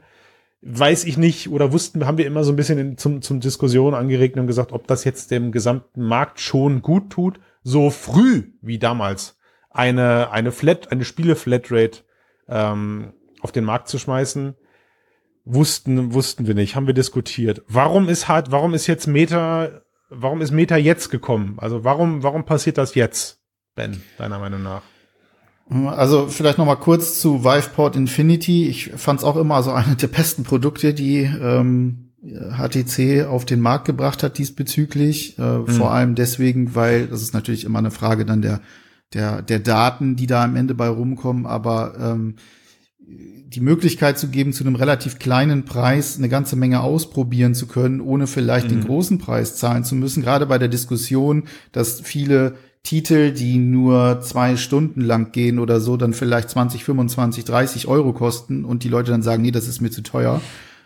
weiß 0.61 1.03
ich 1.05 1.17
nicht 1.17 1.49
oder 1.49 1.71
wussten, 1.71 2.05
haben 2.05 2.17
wir 2.17 2.25
immer 2.25 2.43
so 2.43 2.51
ein 2.51 2.55
bisschen 2.55 2.79
in, 2.79 2.97
zum, 2.97 3.21
zum 3.21 3.39
Diskussion 3.39 3.93
angeregt 3.93 4.37
und 4.37 4.47
gesagt, 4.47 4.71
ob 4.71 4.87
das 4.87 5.03
jetzt 5.03 5.31
dem 5.31 5.51
gesamten 5.51 6.03
Markt 6.03 6.39
schon 6.39 6.81
gut 6.81 7.09
tut, 7.09 7.39
so 7.63 7.89
früh 7.89 8.51
wie 8.61 8.79
damals 8.79 9.37
eine, 9.69 10.31
eine 10.31 10.51
Flat, 10.51 10.91
eine 10.91 11.05
Spiele-Flatrate 11.05 11.99
ähm, 12.47 13.13
auf 13.41 13.51
den 13.51 13.65
Markt 13.65 13.89
zu 13.89 13.99
schmeißen, 13.99 14.55
wussten, 15.45 16.13
wussten 16.13 16.47
wir 16.47 16.53
nicht, 16.55 16.75
haben 16.75 16.87
wir 16.87 16.93
diskutiert. 16.93 17.61
Warum 17.67 18.07
ist 18.07 18.27
halt, 18.27 18.51
warum 18.51 18.73
ist 18.73 18.87
jetzt 18.87 19.07
Meta, 19.07 19.81
warum 20.09 20.41
ist 20.41 20.51
Meta 20.51 20.77
jetzt 20.77 21.09
gekommen? 21.09 21.57
Also 21.57 21.83
warum, 21.83 22.23
warum 22.23 22.45
passiert 22.45 22.77
das 22.77 22.95
jetzt, 22.95 23.41
Ben, 23.75 24.01
deiner 24.17 24.39
Meinung 24.39 24.63
nach? 24.63 24.83
Also 25.69 26.27
vielleicht 26.27 26.57
noch 26.57 26.65
mal 26.65 26.75
kurz 26.75 27.19
zu 27.19 27.43
Viveport 27.43 27.95
Infinity. 27.95 28.67
Ich 28.67 28.91
fand 28.95 29.19
es 29.19 29.23
auch 29.23 29.37
immer 29.37 29.63
so 29.63 29.71
eine 29.71 29.95
der 29.95 30.07
besten 30.07 30.43
Produkte, 30.43 30.93
die 30.93 31.21
ähm, 31.21 32.11
HTC 32.23 33.25
auf 33.25 33.45
den 33.45 33.59
Markt 33.59 33.85
gebracht 33.85 34.23
hat 34.23 34.37
diesbezüglich. 34.37 35.37
Äh, 35.37 35.59
mhm. 35.59 35.67
Vor 35.67 35.91
allem 35.91 36.15
deswegen, 36.15 36.75
weil 36.75 37.07
das 37.07 37.21
ist 37.21 37.33
natürlich 37.33 37.63
immer 37.63 37.79
eine 37.79 37.91
Frage 37.91 38.25
dann 38.25 38.41
der 38.41 38.61
der 39.13 39.41
der 39.41 39.59
Daten, 39.59 40.15
die 40.15 40.27
da 40.27 40.43
am 40.43 40.55
Ende 40.55 40.75
bei 40.75 40.87
rumkommen, 40.87 41.45
aber 41.45 41.95
ähm, 41.99 42.35
die 43.53 43.61
Möglichkeit 43.61 44.17
zu 44.17 44.29
geben, 44.29 44.53
zu 44.53 44.63
einem 44.63 44.75
relativ 44.75 45.19
kleinen 45.19 45.65
Preis 45.65 46.17
eine 46.17 46.29
ganze 46.29 46.55
Menge 46.55 46.81
ausprobieren 46.81 47.53
zu 47.53 47.67
können, 47.67 48.01
ohne 48.01 48.27
vielleicht 48.27 48.67
mhm. 48.67 48.79
den 48.79 48.85
großen 48.85 49.17
Preis 49.19 49.55
zahlen 49.57 49.83
zu 49.83 49.95
müssen. 49.95 50.23
Gerade 50.23 50.45
bei 50.45 50.57
der 50.57 50.69
Diskussion, 50.69 51.43
dass 51.71 52.01
viele 52.01 52.55
Titel, 52.83 53.31
die 53.31 53.57
nur 53.57 54.19
zwei 54.21 54.57
Stunden 54.57 55.01
lang 55.01 55.31
gehen 55.31 55.57
oder 55.57 55.79
so, 55.79 55.95
dann 55.95 56.13
vielleicht 56.13 56.49
20, 56.49 56.83
25, 56.83 57.45
30 57.45 57.87
Euro 57.87 58.11
kosten 58.11 58.65
und 58.65 58.83
die 58.83 58.89
Leute 58.89 59.11
dann 59.11 59.23
sagen, 59.23 59.41
nee, 59.41 59.51
das 59.51 59.67
ist 59.67 59.81
mir 59.81 59.89
zu 59.89 60.03
teuer. 60.03 60.41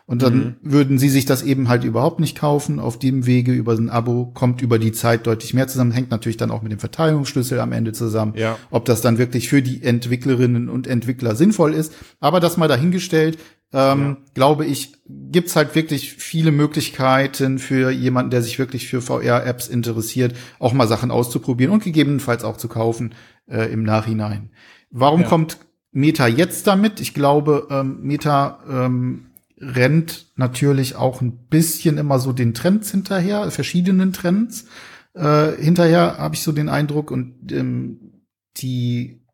Und 0.06 0.22
dann 0.22 0.38
mhm. 0.38 0.56
würden 0.62 1.00
sie 1.00 1.10
sich 1.10 1.26
das 1.26 1.44
eben 1.44 1.68
halt 1.68 1.84
überhaupt 1.84 2.22
nicht 2.22 2.38
kaufen. 2.38 2.80
Auf 2.80 2.98
dem 2.98 3.26
Wege 3.26 3.52
über 3.52 3.74
ein 3.74 3.90
Abo 3.90 4.32
kommt 4.34 4.62
über 4.62 4.80
die 4.80 4.94
Zeit 4.94 5.28
deutlich 5.28 5.54
mehr 5.54 5.68
zusammen. 5.68 5.92
Hängt 5.92 6.12
natürlich 6.12 6.38
dann 6.38 6.50
auch 6.50 6.62
mit 6.62 6.72
dem 6.72 6.80
Verteilungsschlüssel 6.80 7.60
am 7.60 7.74
Ende 7.74 7.92
zusammen. 7.92 8.34
Ja. 8.38 8.58
Ob 8.72 8.86
das 8.86 9.02
dann 9.02 9.18
wirklich 9.18 9.50
für 9.50 9.62
die 9.62 9.84
Entwicklerinnen 9.84 10.70
und 10.70 10.88
Entwickler 10.88 11.36
sinnvoll 11.36 11.74
ist. 11.74 11.94
Aber 12.22 12.40
das 12.40 12.56
mal 12.56 12.70
dahingestellt, 12.70 13.38
ähm, 13.74 14.02
ja. 14.02 14.18
glaube 14.34 14.66
ich, 14.66 14.94
gibt's 15.06 15.56
halt 15.56 15.76
wirklich 15.76 16.14
viele 16.14 16.52
Möglichkeiten 16.52 17.60
für 17.60 17.92
jemanden, 17.92 18.32
der 18.32 18.42
sich 18.42 18.60
wirklich 18.60 18.88
für 18.88 19.02
VR-Apps 19.02 19.68
interessiert, 19.68 20.36
auch 20.60 20.74
mal 20.74 20.88
Sachen 20.88 21.12
auszuprobieren 21.12 21.74
und 21.74 21.84
gegebenenfalls 21.84 22.44
auch 22.44 22.58
zu 22.58 22.68
kaufen 22.68 23.14
äh, 23.48 23.72
im 23.72 23.84
Nachhinein. 23.84 24.52
Warum 24.90 25.22
ja. 25.22 25.28
kommt 25.28 25.58
Meta 25.92 26.28
jetzt 26.28 26.68
damit? 26.68 27.00
Ich 27.02 27.14
glaube, 27.14 27.68
ähm, 27.70 28.00
Meta 28.02 28.60
ähm, 28.70 29.28
rennt 29.60 30.28
natürlich 30.36 30.96
auch 30.96 31.22
ein 31.22 31.48
bisschen 31.48 31.98
immer 31.98 32.20
so 32.20 32.32
den 32.32 32.54
Trends 32.54 32.92
hinterher, 32.92 33.50
verschiedenen 33.52 34.14
Trends 34.14 34.66
äh, 35.14 35.52
hinterher, 35.58 36.18
habe 36.20 36.36
ich 36.36 36.42
so 36.42 36.52
den 36.52 36.70
Eindruck. 36.70 37.12
Und 37.12 37.52
ähm, 37.52 38.24
die 38.58 39.26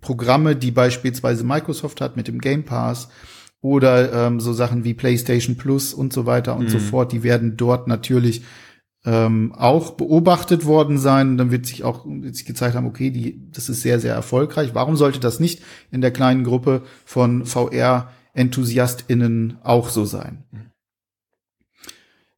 Programme, 0.00 0.56
die 0.56 0.72
beispielsweise 0.72 1.44
Microsoft 1.44 2.00
hat 2.00 2.16
mit 2.16 2.28
dem 2.28 2.40
Game 2.40 2.64
Pass 2.64 3.08
oder 3.74 4.26
ähm, 4.26 4.40
so 4.40 4.52
Sachen 4.52 4.84
wie 4.84 4.94
PlayStation 4.94 5.56
Plus 5.56 5.94
und 5.94 6.12
so 6.12 6.26
weiter 6.26 6.56
und 6.56 6.64
mhm. 6.64 6.70
so 6.70 6.78
fort, 6.78 7.12
die 7.12 7.22
werden 7.22 7.56
dort 7.56 7.88
natürlich 7.88 8.42
ähm, 9.04 9.52
auch 9.56 9.92
beobachtet 9.92 10.66
worden 10.66 10.98
sein. 10.98 11.36
Dann 11.36 11.50
wird 11.50 11.66
sich 11.66 11.84
auch 11.84 12.04
wird 12.06 12.34
sich 12.36 12.46
gezeigt 12.46 12.74
haben, 12.74 12.86
okay, 12.86 13.10
die, 13.10 13.50
das 13.52 13.68
ist 13.68 13.82
sehr, 13.82 14.00
sehr 14.00 14.14
erfolgreich. 14.14 14.74
Warum 14.74 14.96
sollte 14.96 15.20
das 15.20 15.40
nicht 15.40 15.62
in 15.90 16.00
der 16.00 16.10
kleinen 16.10 16.44
Gruppe 16.44 16.82
von 17.04 17.46
VR 17.46 18.08
EnthusiastInnen 18.36 19.58
auch 19.62 19.88
so 19.88 20.04
sein. 20.04 20.44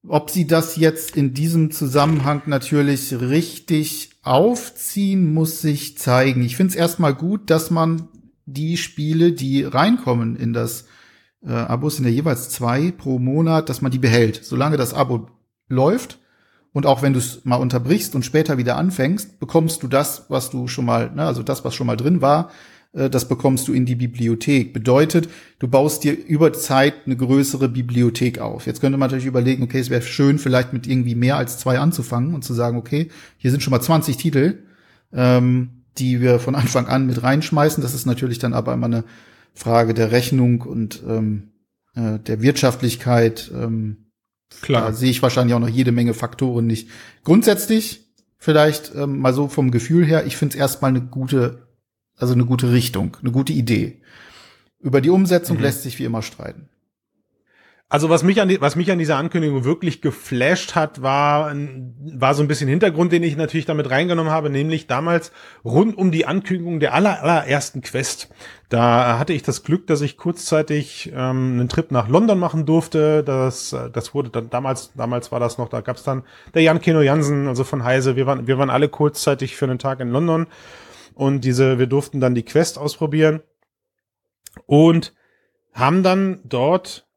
Ob 0.06 0.30
sie 0.30 0.46
das 0.46 0.76
jetzt 0.76 1.16
in 1.16 1.34
diesem 1.34 1.70
Zusammenhang 1.70 2.42
natürlich 2.46 3.20
richtig 3.20 4.10
aufziehen, 4.22 5.34
muss 5.34 5.60
sich 5.60 5.98
zeigen. 5.98 6.42
Ich 6.42 6.56
finde 6.56 6.70
es 6.70 6.76
erstmal 6.76 7.14
gut, 7.14 7.50
dass 7.50 7.70
man 7.70 8.08
die 8.46 8.76
Spiele, 8.76 9.32
die 9.32 9.64
reinkommen 9.64 10.36
in 10.36 10.52
das 10.52 10.86
äh, 11.44 11.52
Abo, 11.52 11.88
sind 11.88 12.04
ja 12.04 12.10
jeweils 12.10 12.50
zwei 12.50 12.90
pro 12.90 13.18
Monat, 13.18 13.68
dass 13.68 13.82
man 13.82 13.90
die 13.90 13.98
behält. 13.98 14.44
Solange 14.44 14.76
das 14.76 14.94
Abo 14.94 15.28
läuft 15.68 16.18
und 16.72 16.86
auch 16.86 17.02
wenn 17.02 17.12
du 17.12 17.18
es 17.18 17.44
mal 17.44 17.56
unterbrichst 17.56 18.14
und 18.14 18.24
später 18.24 18.58
wieder 18.58 18.76
anfängst, 18.76 19.40
bekommst 19.40 19.82
du 19.82 19.88
das, 19.88 20.26
was 20.28 20.50
du 20.50 20.68
schon 20.68 20.84
mal, 20.84 21.10
ne, 21.14 21.24
also 21.24 21.42
das, 21.42 21.64
was 21.64 21.74
schon 21.74 21.86
mal 21.86 21.96
drin 21.96 22.20
war, 22.20 22.50
äh, 22.92 23.10
das 23.10 23.28
bekommst 23.28 23.68
du 23.68 23.72
in 23.72 23.86
die 23.86 23.94
Bibliothek. 23.94 24.72
Bedeutet, 24.72 25.28
du 25.58 25.68
baust 25.68 26.04
dir 26.04 26.12
über 26.12 26.52
Zeit 26.52 26.94
eine 27.06 27.16
größere 27.16 27.68
Bibliothek 27.68 28.38
auf. 28.38 28.66
Jetzt 28.66 28.80
könnte 28.80 28.98
man 28.98 29.08
natürlich 29.08 29.26
überlegen, 29.26 29.62
okay, 29.62 29.80
es 29.80 29.90
wäre 29.90 30.02
schön, 30.02 30.38
vielleicht 30.38 30.72
mit 30.72 30.86
irgendwie 30.86 31.14
mehr 31.14 31.36
als 31.36 31.58
zwei 31.58 31.78
anzufangen 31.78 32.34
und 32.34 32.44
zu 32.44 32.54
sagen, 32.54 32.76
okay, 32.76 33.08
hier 33.38 33.50
sind 33.50 33.62
schon 33.62 33.70
mal 33.70 33.80
20 33.80 34.16
Titel, 34.16 34.62
ähm, 35.12 35.70
die 35.98 36.20
wir 36.20 36.38
von 36.38 36.54
Anfang 36.54 36.86
an 36.86 37.06
mit 37.06 37.22
reinschmeißen. 37.22 37.82
Das 37.82 37.94
ist 37.94 38.06
natürlich 38.06 38.38
dann 38.38 38.54
aber 38.54 38.74
immer 38.74 38.86
eine 38.86 39.04
Frage 39.58 39.94
der 39.94 40.12
Rechnung 40.12 40.62
und 40.62 41.02
ähm, 41.06 41.50
äh, 41.94 42.18
der 42.18 42.42
Wirtschaftlichkeit. 42.42 43.50
Ähm, 43.54 44.10
Klar. 44.62 44.86
Da 44.86 44.92
sehe 44.94 45.10
ich 45.10 45.22
wahrscheinlich 45.22 45.54
auch 45.54 45.60
noch 45.60 45.68
jede 45.68 45.92
Menge 45.92 46.14
Faktoren 46.14 46.66
nicht. 46.66 46.88
Grundsätzlich, 47.22 48.06
vielleicht 48.38 48.94
ähm, 48.94 49.18
mal 49.18 49.34
so 49.34 49.48
vom 49.48 49.70
Gefühl 49.70 50.06
her, 50.06 50.24
ich 50.24 50.38
finde 50.38 50.54
es 50.54 50.60
erstmal 50.60 50.90
eine 50.90 51.02
gute 51.02 51.68
also 52.18 52.34
eine 52.34 52.44
gute 52.44 52.72
Richtung, 52.72 53.16
eine 53.20 53.30
gute 53.30 53.52
Idee. 53.52 54.00
Über 54.80 55.00
die 55.00 55.10
Umsetzung 55.10 55.56
mhm. 55.56 55.62
lässt 55.62 55.82
sich 55.82 55.98
wie 55.98 56.04
immer 56.04 56.22
streiten. 56.22 56.68
Also 57.90 58.10
was 58.10 58.22
mich 58.22 58.38
an 58.42 58.48
die, 58.48 58.60
was 58.60 58.76
mich 58.76 58.90
an 58.90 58.98
dieser 58.98 59.16
Ankündigung 59.16 59.64
wirklich 59.64 60.02
geflasht 60.02 60.74
hat, 60.74 61.00
war 61.00 61.54
war 61.54 62.34
so 62.34 62.42
ein 62.42 62.48
bisschen 62.48 62.68
Hintergrund, 62.68 63.12
den 63.12 63.22
ich 63.22 63.34
natürlich 63.34 63.64
damit 63.64 63.88
reingenommen 63.88 64.30
habe, 64.30 64.50
nämlich 64.50 64.86
damals 64.86 65.32
rund 65.64 65.96
um 65.96 66.10
die 66.10 66.26
Ankündigung 66.26 66.80
der 66.80 66.92
aller, 66.92 67.22
allerersten 67.22 67.80
Quest. 67.80 68.28
Da 68.68 69.18
hatte 69.18 69.32
ich 69.32 69.42
das 69.42 69.62
Glück, 69.62 69.86
dass 69.86 70.02
ich 70.02 70.18
kurzzeitig 70.18 71.12
ähm, 71.14 71.52
einen 71.54 71.70
Trip 71.70 71.90
nach 71.90 72.08
London 72.08 72.38
machen 72.38 72.66
durfte. 72.66 73.24
Das 73.24 73.74
das 73.92 74.12
wurde 74.12 74.28
dann 74.28 74.50
damals 74.50 74.92
damals 74.94 75.32
war 75.32 75.40
das 75.40 75.56
noch, 75.56 75.70
da 75.70 75.80
gab's 75.80 76.02
dann 76.02 76.24
der 76.52 76.60
Jan 76.60 76.82
Keno 76.82 77.00
Jansen, 77.00 77.48
also 77.48 77.64
von 77.64 77.84
Heise. 77.84 78.16
Wir 78.16 78.26
waren 78.26 78.46
wir 78.46 78.58
waren 78.58 78.70
alle 78.70 78.90
kurzzeitig 78.90 79.56
für 79.56 79.64
einen 79.64 79.78
Tag 79.78 80.00
in 80.00 80.10
London 80.10 80.46
und 81.18 81.40
diese, 81.40 81.80
wir 81.80 81.88
durften 81.88 82.20
dann 82.20 82.36
die 82.36 82.44
Quest 82.44 82.78
ausprobieren 82.78 83.40
und 84.66 85.14
haben 85.72 86.04
dann 86.04 86.40
dort 86.44 87.07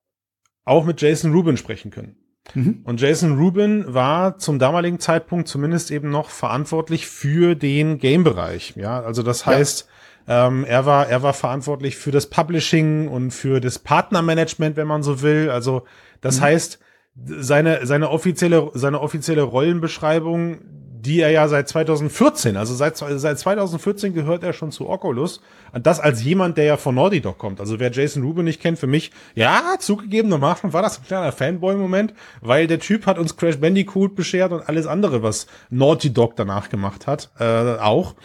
auch 0.66 0.86
mit 0.86 1.02
Jason 1.02 1.34
Rubin 1.34 1.58
sprechen 1.58 1.92
können. 1.92 2.16
Mhm. 2.54 2.82
Und 2.84 3.00
Jason 3.00 3.38
Rubin 3.38 3.94
war 3.94 4.38
zum 4.38 4.60
damaligen 4.60 5.00
Zeitpunkt 5.00 5.48
zumindest 5.48 5.92
eben 5.92 6.10
noch 6.10 6.30
verantwortlich 6.30 7.08
für 7.08 7.56
den 7.56 7.98
Game-Bereich. 7.98 8.74
Ja, 8.76 9.02
also 9.02 9.24
das 9.24 9.46
heißt, 9.46 9.88
ja. 10.28 10.48
ähm, 10.48 10.66
er 10.66 10.86
war, 10.86 11.08
er 11.08 11.24
war 11.24 11.34
verantwortlich 11.34 11.98
für 11.98 12.12
das 12.12 12.28
Publishing 12.28 13.08
und 13.08 13.32
für 13.32 13.60
das 13.62 13.80
Partnermanagement, 13.80 14.76
wenn 14.76 14.88
man 14.88 15.04
so 15.04 15.22
will. 15.22 15.50
Also 15.50 15.84
das 16.20 16.40
mhm. 16.40 16.44
heißt, 16.44 16.80
seine, 17.26 17.86
seine 17.86 18.10
offizielle, 18.10 18.72
seine 18.74 19.02
offizielle 19.02 19.44
Rollenbeschreibung, 19.44 20.60
die 21.06 21.20
er 21.20 21.32
ja 21.32 21.48
seit 21.48 21.68
2014, 21.68 22.58
also 22.58 22.76
seit, 22.76 22.98
seit 22.98 23.40
2014 23.40 24.14
gehört 24.14 24.44
er 24.44 24.54
schon 24.54 24.72
zu 24.72 24.88
Oculus. 24.88 25.42
Und 25.74 25.88
das 25.88 26.00
als 26.00 26.24
jemand, 26.24 26.58
der 26.58 26.66
ja 26.66 26.78
von 26.78 26.96
Naughty 26.96 27.22
Dog 27.22 27.38
kommt. 27.38 27.60
Also 27.60 27.80
wer 27.80 27.92
Jason 27.92 28.24
Rubin 28.24 28.46
nicht 28.46 28.62
kennt, 28.62 28.78
für 28.78 28.88
mich, 28.88 29.12
ja, 29.34 29.76
zugegebenermaßen 29.80 30.74
war 30.74 30.82
das 30.82 31.00
ein 31.00 31.06
kleiner 31.06 31.32
Fanboy-Moment, 31.32 32.14
weil 32.42 32.68
der 32.68 32.80
Typ 32.80 33.06
hat 33.06 33.18
uns 33.18 33.36
Crash 33.36 33.58
Bandicoot 33.60 34.16
beschert 34.16 34.52
und 34.52 34.68
alles 34.68 34.86
andere, 34.86 35.24
was 35.24 35.48
Naughty 35.70 36.14
Dog 36.14 36.36
danach 36.36 36.70
gemacht 36.70 37.08
hat, 37.08 37.32
äh, 37.40 37.78
auch. 37.80 38.16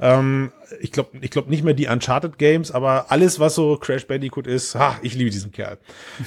Ähm, 0.00 0.52
ich 0.80 0.90
glaube 0.90 1.10
ich 1.20 1.30
glaub 1.30 1.48
nicht 1.48 1.64
mehr 1.64 1.74
die 1.74 1.86
Uncharted 1.86 2.38
Games, 2.38 2.72
aber 2.72 3.06
alles, 3.10 3.40
was 3.40 3.54
so 3.54 3.76
Crash 3.76 4.06
Bandicoot 4.06 4.46
ist, 4.46 4.74
ha, 4.74 4.96
ich 5.02 5.14
liebe 5.14 5.30
diesen 5.30 5.52
Kerl. 5.52 5.78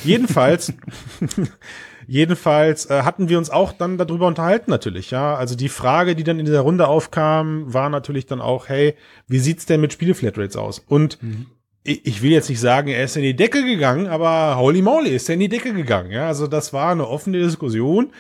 Jedenfalls, 0.03 0.71
jedenfalls 2.07 2.89
äh, 2.89 3.03
hatten 3.03 3.29
wir 3.29 3.38
uns 3.38 3.50
auch 3.50 3.71
dann 3.74 3.97
darüber 3.97 4.27
unterhalten 4.27 4.71
natürlich, 4.71 5.12
ja. 5.12 5.35
Also 5.35 5.55
die 5.55 5.69
Frage, 5.69 6.15
die 6.15 6.24
dann 6.24 6.39
in 6.39 6.45
dieser 6.45 6.62
Runde 6.62 6.88
aufkam, 6.88 7.74
war 7.74 7.89
natürlich 7.89 8.25
dann 8.25 8.41
auch, 8.41 8.69
hey, 8.69 8.95
wie 9.27 9.39
sieht's 9.39 9.65
denn 9.65 9.81
mit 9.81 9.93
Spieleflatrates 9.93 10.57
aus? 10.57 10.83
Und 10.88 11.21
mhm 11.21 11.47
ich 11.88 12.24
will 12.24 12.31
jetzt 12.31 12.50
nicht 12.50 12.59
sagen, 12.59 12.88
er 12.88 13.03
ist 13.03 13.15
in 13.15 13.21
die 13.21 13.35
Decke 13.35 13.63
gegangen, 13.63 14.07
aber 14.07 14.57
holy 14.57 14.81
moly, 14.81 15.12
ist 15.12 15.29
er 15.29 15.35
in 15.35 15.41
die 15.41 15.50
Decke 15.50 15.71
gegangen. 15.71 16.09
Ja, 16.09 16.27
also 16.27 16.47
das 16.47 16.74
war 16.74 16.91
eine 16.91 17.07
offene 17.07 17.38
Diskussion, 17.38 18.12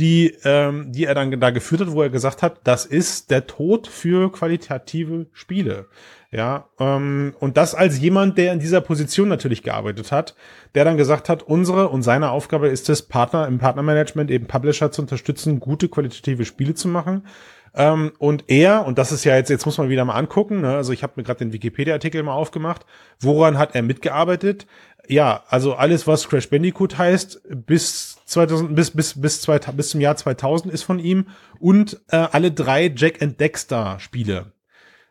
die, 0.00 0.34
ähm, 0.44 0.92
die 0.92 1.04
er 1.04 1.14
dann 1.14 1.38
da 1.38 1.50
geführt 1.50 1.82
hat, 1.82 1.92
wo 1.92 2.02
er 2.02 2.10
gesagt 2.10 2.42
hat, 2.42 2.60
das 2.64 2.86
ist 2.86 3.30
der 3.30 3.46
Tod 3.46 3.86
für 3.86 4.32
qualitative 4.32 5.26
Spiele. 5.32 5.86
Ja, 6.32 6.68
ähm, 6.78 7.34
und 7.40 7.56
das 7.56 7.74
als 7.74 7.98
jemand, 7.98 8.38
der 8.38 8.52
in 8.52 8.60
dieser 8.60 8.80
Position 8.80 9.28
natürlich 9.28 9.62
gearbeitet 9.62 10.12
hat, 10.12 10.36
der 10.76 10.84
dann 10.84 10.96
gesagt 10.96 11.28
hat, 11.28 11.42
unsere 11.42 11.88
und 11.88 12.02
seine 12.02 12.30
Aufgabe 12.30 12.68
ist 12.68 12.88
es, 12.88 13.02
Partner 13.02 13.48
im 13.48 13.58
Partnermanagement 13.58 14.30
eben 14.30 14.46
Publisher 14.46 14.92
zu 14.92 15.02
unterstützen, 15.02 15.58
gute 15.58 15.88
qualitative 15.88 16.44
Spiele 16.44 16.74
zu 16.74 16.86
machen. 16.86 17.24
Ähm, 17.74 18.12
und 18.18 18.44
er, 18.48 18.84
und 18.86 18.98
das 18.98 19.12
ist 19.12 19.24
ja 19.24 19.36
jetzt, 19.36 19.48
jetzt 19.48 19.64
muss 19.64 19.78
man 19.78 19.88
wieder 19.88 20.04
mal 20.04 20.14
angucken, 20.14 20.62
ne? 20.62 20.74
also 20.74 20.92
ich 20.92 21.02
habe 21.02 21.14
mir 21.16 21.22
gerade 21.22 21.38
den 21.38 21.52
Wikipedia-Artikel 21.52 22.22
mal 22.22 22.34
aufgemacht, 22.34 22.84
woran 23.20 23.58
hat 23.58 23.74
er 23.74 23.82
mitgearbeitet? 23.82 24.66
Ja, 25.08 25.44
also 25.48 25.74
alles, 25.74 26.06
was 26.06 26.28
Crash 26.28 26.48
Bandicoot 26.48 26.98
heißt, 26.98 27.40
bis 27.66 28.18
2000, 28.26 28.74
bis, 28.74 28.90
bis, 28.92 29.20
bis, 29.20 29.40
zwei, 29.40 29.58
bis 29.58 29.90
zum 29.90 30.00
Jahr 30.00 30.16
2000 30.16 30.72
ist 30.72 30.82
von 30.82 30.98
ihm 30.98 31.26
und 31.58 32.00
äh, 32.08 32.16
alle 32.16 32.52
drei 32.52 32.92
Jack 32.94 33.22
and 33.22 33.40
Dexter 33.40 33.98
Spiele. 33.98 34.52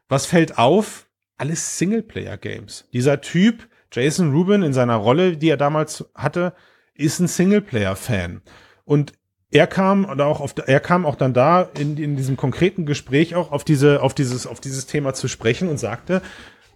Was 0.07 0.25
fällt 0.25 0.57
auf? 0.57 1.07
Alles 1.37 1.77
Singleplayer-Games. 1.77 2.87
Dieser 2.93 3.21
Typ, 3.21 3.67
Jason 3.91 4.31
Rubin 4.33 4.63
in 4.63 4.73
seiner 4.73 4.95
Rolle, 4.95 5.37
die 5.37 5.49
er 5.49 5.57
damals 5.57 6.05
hatte, 6.15 6.53
ist 6.95 7.19
ein 7.19 7.27
Singleplayer-Fan. 7.27 8.41
Und 8.85 9.13
er 9.51 9.67
kam 9.67 10.05
oder 10.05 10.25
auch 10.25 10.41
auf, 10.41 10.53
er 10.65 10.79
kam 10.79 11.05
auch 11.05 11.15
dann 11.15 11.33
da 11.33 11.63
in, 11.77 11.97
in 11.97 12.15
diesem 12.15 12.37
konkreten 12.37 12.85
Gespräch 12.85 13.35
auch 13.35 13.51
auf 13.51 13.63
diese, 13.63 14.01
auf 14.01 14.13
dieses, 14.13 14.45
auf 14.45 14.59
dieses 14.59 14.85
Thema 14.85 15.13
zu 15.13 15.27
sprechen 15.27 15.69
und 15.69 15.79
sagte, 15.79 16.21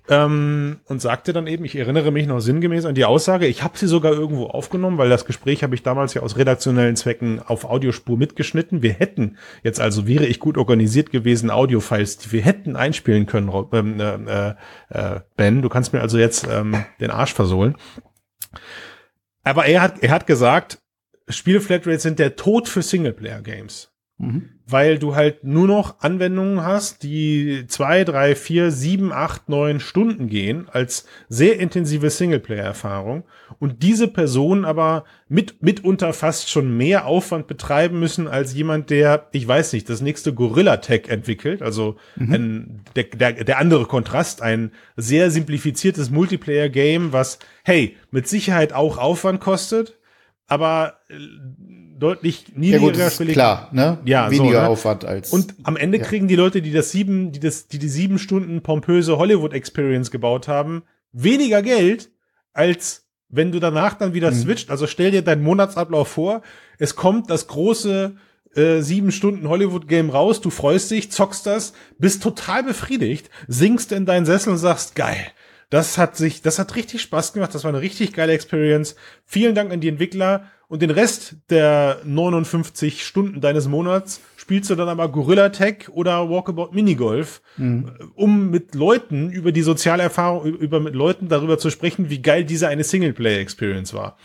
ähm, 0.09 0.81
und 0.85 1.01
sagte 1.01 1.31
dann 1.31 1.47
eben, 1.47 1.63
ich 1.63 1.75
erinnere 1.75 2.11
mich 2.11 2.27
noch 2.27 2.39
sinngemäß 2.39 2.85
an 2.85 2.95
die 2.95 3.05
Aussage, 3.05 3.47
ich 3.47 3.63
habe 3.63 3.77
sie 3.77 3.87
sogar 3.87 4.11
irgendwo 4.11 4.47
aufgenommen, 4.47 4.97
weil 4.97 5.09
das 5.09 5.25
Gespräch 5.25 5.63
habe 5.63 5.75
ich 5.75 5.83
damals 5.83 6.13
ja 6.13 6.21
aus 6.21 6.37
redaktionellen 6.37 6.95
Zwecken 6.95 7.41
auf 7.41 7.65
Audiospur 7.65 8.17
mitgeschnitten. 8.17 8.81
Wir 8.81 8.93
hätten 8.93 9.37
jetzt 9.63 9.79
also, 9.79 10.05
wäre 10.07 10.25
ich 10.25 10.39
gut 10.39 10.57
organisiert 10.57 11.11
gewesen, 11.11 11.49
Audiofiles, 11.49 12.17
die 12.17 12.31
wir 12.33 12.41
hätten 12.41 12.75
einspielen 12.75 13.25
können, 13.25 13.51
ähm, 13.71 14.27
äh, 14.27 14.55
äh, 14.89 15.21
Ben, 15.37 15.61
du 15.61 15.69
kannst 15.69 15.93
mir 15.93 16.01
also 16.01 16.17
jetzt 16.17 16.47
ähm, 16.51 16.83
den 16.99 17.11
Arsch 17.11 17.33
versohlen. 17.33 17.75
Aber 19.43 19.65
er 19.65 19.81
hat, 19.81 20.03
er 20.03 20.11
hat 20.11 20.27
gesagt, 20.27 20.79
Spielflatrates 21.29 22.03
sind 22.03 22.19
der 22.19 22.35
Tod 22.35 22.67
für 22.67 22.81
Singleplayer-Games. 22.81 23.92
Mhm. 24.23 24.49
Weil 24.65 24.97
du 24.97 25.13
halt 25.13 25.43
nur 25.43 25.67
noch 25.67 25.99
Anwendungen 25.99 26.63
hast, 26.63 27.03
die 27.03 27.65
zwei, 27.67 28.05
drei, 28.05 28.33
vier, 28.33 28.71
sieben, 28.71 29.11
acht, 29.11 29.49
neun 29.49 29.81
Stunden 29.81 30.27
gehen, 30.27 30.67
als 30.71 31.05
sehr 31.27 31.59
intensive 31.59 32.09
Singleplayer-Erfahrung 32.09 33.25
und 33.59 33.83
diese 33.83 34.07
Personen 34.07 34.63
aber 34.63 35.03
mit, 35.27 35.61
mitunter 35.61 36.13
fast 36.13 36.49
schon 36.49 36.77
mehr 36.77 37.05
Aufwand 37.05 37.47
betreiben 37.47 37.99
müssen 37.99 38.27
als 38.27 38.53
jemand, 38.53 38.89
der, 38.89 39.27
ich 39.31 39.47
weiß 39.47 39.73
nicht, 39.73 39.89
das 39.89 40.01
nächste 40.01 40.33
Gorilla-Tech 40.33 41.09
entwickelt, 41.09 41.61
also 41.61 41.97
mhm. 42.15 42.33
ein, 42.33 42.81
der, 42.95 43.03
der, 43.03 43.43
der 43.43 43.57
andere 43.59 43.85
Kontrast, 43.85 44.41
ein 44.41 44.71
sehr 44.95 45.29
simplifiziertes 45.29 46.09
Multiplayer-Game, 46.09 47.11
was, 47.11 47.39
hey, 47.63 47.97
mit 48.11 48.27
Sicherheit 48.27 48.73
auch 48.73 48.97
Aufwand 48.97 49.41
kostet, 49.41 49.99
aber 50.47 50.99
äh, 51.09 51.15
deutlich 52.03 52.45
niedriger 52.55 53.09
ja 53.09 53.09
gut, 53.09 53.29
Klar, 53.29 53.69
ne? 53.71 53.97
Ja, 54.05 54.29
weniger 54.29 54.53
so, 54.53 54.61
ne? 54.61 54.67
Aufwand 54.67 55.05
als. 55.05 55.31
Und 55.31 55.55
am 55.63 55.77
Ende 55.77 55.97
ja. 55.97 56.03
kriegen 56.03 56.27
die 56.27 56.35
Leute, 56.35 56.61
die 56.61 56.71
das 56.71 56.91
sieben, 56.91 57.31
die 57.31 57.39
das, 57.39 57.67
die 57.67 57.79
die 57.79 57.89
sieben 57.89 58.19
Stunden 58.19 58.61
pompöse 58.61 59.17
Hollywood 59.17 59.53
Experience 59.53 60.11
gebaut 60.11 60.47
haben, 60.47 60.83
weniger 61.11 61.61
Geld 61.61 62.11
als 62.53 63.07
wenn 63.29 63.51
du 63.51 63.59
danach 63.59 63.95
dann 63.95 64.13
wieder 64.13 64.29
mhm. 64.29 64.35
switcht. 64.35 64.69
Also 64.69 64.85
stell 64.85 65.09
dir 65.09 65.23
deinen 65.23 65.41
Monatsablauf 65.41 66.07
vor. 66.07 66.43
Es 66.77 66.95
kommt 66.95 67.31
das 67.31 67.47
große 67.47 68.15
äh, 68.55 68.81
sieben 68.81 69.11
Stunden 69.11 69.49
Hollywood 69.49 69.87
Game 69.87 70.11
raus. 70.11 70.39
Du 70.39 70.51
freust 70.51 70.91
dich, 70.91 71.11
zockst 71.11 71.47
das, 71.47 71.73
bist 71.97 72.21
total 72.21 72.61
befriedigt, 72.61 73.31
singst 73.47 73.91
in 73.91 74.05
deinen 74.05 74.27
Sessel 74.27 74.51
und 74.51 74.59
sagst 74.59 74.93
geil 74.93 75.25
das 75.73 75.97
hat 75.97 76.15
sich, 76.15 76.43
das 76.43 76.59
hat 76.59 76.75
richtig 76.75 77.01
Spaß 77.01 77.33
gemacht. 77.33 77.55
Das 77.55 77.63
war 77.63 77.69
eine 77.69 77.81
richtig 77.81 78.13
geile 78.13 78.33
Experience. 78.33 78.95
Vielen 79.25 79.55
Dank 79.55 79.71
an 79.71 79.81
die 79.81 79.87
Entwickler. 79.87 80.43
Und 80.73 80.81
den 80.81 80.89
Rest 80.89 81.35
der 81.51 82.01
59 82.03 83.05
Stunden 83.05 83.41
deines 83.41 83.67
Monats 83.67 84.21
spielst 84.37 84.71
du 84.71 84.75
dann 84.75 84.89
aber 84.89 85.07
Gorilla 85.11 85.49
Tech 85.49 85.89
oder 85.89 86.31
Walkabout 86.31 86.71
Minigolf, 86.71 87.43
mhm. 87.57 87.91
um 88.15 88.49
mit 88.49 88.73
Leuten 88.73 89.29
über 89.29 89.51
die 89.51 89.61
soziale 89.61 90.01
Erfahrung, 90.01 90.45
über 90.45 90.79
mit 90.79 90.95
Leuten 90.95 91.29
darüber 91.29 91.59
zu 91.59 91.69
sprechen, 91.69 92.09
wie 92.09 92.23
geil 92.23 92.43
diese 92.43 92.69
eine 92.69 92.83
Singleplayer-Experience 92.83 93.93
war. 93.93 94.17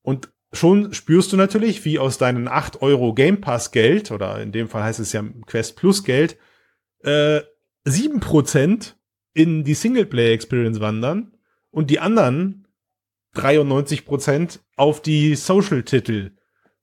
Und 0.00 0.30
schon 0.50 0.94
spürst 0.94 1.30
du 1.30 1.36
natürlich, 1.36 1.84
wie 1.84 1.98
aus 1.98 2.16
deinen 2.16 2.48
8 2.48 2.80
Euro 2.80 3.12
Game 3.12 3.42
Pass 3.42 3.70
Geld, 3.70 4.10
oder 4.10 4.40
in 4.40 4.50
dem 4.50 4.68
Fall 4.68 4.84
heißt 4.84 4.98
es 4.98 5.12
ja 5.12 5.22
Quest 5.44 5.76
Plus 5.76 6.04
Geld, 6.04 6.38
äh, 7.04 7.42
7% 7.84 8.94
in 9.34 9.62
die 9.62 9.74
Singleplayer-Experience 9.74 10.80
wandern 10.80 11.34
und 11.70 11.90
die 11.90 12.00
anderen 12.00 12.61
93 13.34 14.04
Prozent 14.04 14.60
auf 14.76 15.00
die 15.02 15.34
Social-Titel 15.34 16.32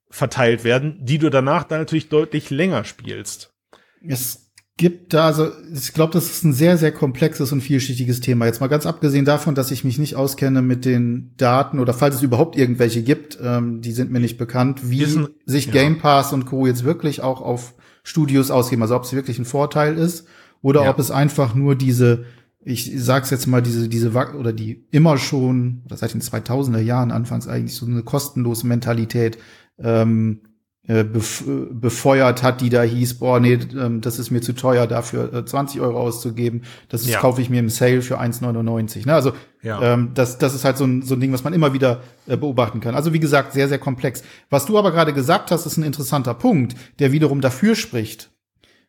verteilt 0.10 0.64
werden, 0.64 0.98
die 1.02 1.20
du 1.20 1.30
danach 1.30 1.64
dann 1.64 1.80
natürlich 1.80 2.10
deutlich 2.10 2.50
länger 2.50 2.84
spielst. 2.84 3.54
Es 4.02 4.50
gibt 4.80 5.14
da, 5.14 5.26
also 5.26 5.52
ich 5.74 5.94
glaube, 5.94 6.14
das 6.14 6.32
ist 6.32 6.44
ein 6.46 6.54
sehr, 6.54 6.78
sehr 6.78 6.94
komplexes 6.94 7.52
und 7.52 7.62
vielschichtiges 7.62 8.22
Thema. 8.22 8.46
Jetzt 8.46 8.62
mal 8.62 8.68
ganz 8.68 8.86
abgesehen 8.86 9.26
davon, 9.26 9.54
dass 9.54 9.72
ich 9.72 9.84
mich 9.84 10.00
nicht 10.00 10.16
auskenne 10.16 10.62
mit 10.62 10.86
den 10.86 11.34
Daten 11.36 11.80
oder 11.80 11.94
falls 11.94 12.16
es 12.16 12.24
überhaupt 12.24 12.56
irgendwelche 12.56 13.04
gibt, 13.04 13.38
ähm, 13.44 13.82
die 13.82 13.92
sind 13.92 14.10
mir 14.10 14.22
nicht 14.22 14.38
bekannt, 14.38 14.90
wie 14.90 15.04
ein, 15.04 15.28
sich 15.46 15.66
ja. 15.68 15.74
Game 15.74 16.00
Pass 16.00 16.32
und 16.32 16.46
Co. 16.46 16.66
jetzt 16.66 16.86
wirklich 16.86 17.22
auch 17.22 17.42
auf 17.42 17.76
Studios 18.04 18.52
ausgeben. 18.52 18.82
Also 18.82 18.96
ob 18.96 19.04
es 19.04 19.14
wirklich 19.14 19.38
ein 19.38 19.46
Vorteil 19.46 19.98
ist 19.98 20.26
oder 20.62 20.84
ja. 20.84 20.90
ob 20.90 20.98
es 20.98 21.12
einfach 21.12 21.54
nur 21.54 21.76
diese 21.76 22.24
ich 22.62 22.92
sag's 22.98 23.30
jetzt 23.30 23.48
mal, 23.48 23.62
diese, 23.62 23.88
diese, 23.88 24.12
oder 24.14 24.54
die 24.54 24.86
immer 24.92 25.18
schon, 25.18 25.82
oder 25.86 25.98
seit 25.98 26.14
den 26.14 26.22
2000er 26.22 26.80
Jahren 26.80 27.12
anfangs 27.12 27.48
eigentlich 27.48 27.76
so 27.76 27.86
eine 27.86 28.04
kostenlose 28.04 28.68
Mentalität, 28.68 29.38
ähm, 29.78 30.42
äh, 30.90 31.04
befeuert 31.04 32.42
hat, 32.42 32.62
die 32.62 32.70
da 32.70 32.82
hieß, 32.82 33.20
boah, 33.20 33.40
nee, 33.40 33.60
ähm, 33.80 34.02
das 34.02 34.18
ist 34.18 34.32
mir 34.32 34.42
zu 34.42 34.54
teuer, 34.54 34.88
dafür 34.88 35.32
äh, 35.32 35.46
20 35.46 35.82
Euro 35.82 36.00
auszugeben. 36.00 36.64
Das 36.90 37.02
ist, 37.02 37.10
ja. 37.10 37.20
kaufe 37.20 37.44
ich 37.44 37.50
mir 37.52 37.60
im 37.60 37.70
Sale 37.70 38.02
für 38.02 38.20
1,99. 38.20 39.06
Ne? 39.06 39.14
Also 39.14 39.34
ja. 39.62 39.80
ähm, 39.94 40.14
das, 40.16 40.40
das 40.40 40.56
ist 40.56 40.66
halt 40.66 40.78
so 40.78 40.86
ein, 40.86 41.04
so 41.04 41.14
ein 41.14 41.20
Ding, 41.20 41.32
was 41.32 41.44
man 41.44 41.54
immer 41.54 41.74
wieder 41.74 42.02
äh, 42.26 42.38
beobachten 42.38 42.80
kann. 42.80 42.96
Also 42.96 43.14
wie 43.14 43.20
gesagt, 43.20 43.54
sehr, 43.54 43.68
sehr 43.68 43.78
komplex. 43.78 44.24
Was 44.50 44.66
du 44.66 44.80
aber 44.80 44.92
gerade 44.92 45.14
gesagt 45.14 45.52
hast, 45.52 45.68
ist 45.68 45.78
ein 45.78 45.84
interessanter 45.84 46.34
Punkt, 46.34 46.76
der 46.98 47.12
wiederum 47.12 47.40
dafür 47.40 47.76
spricht, 47.76 48.32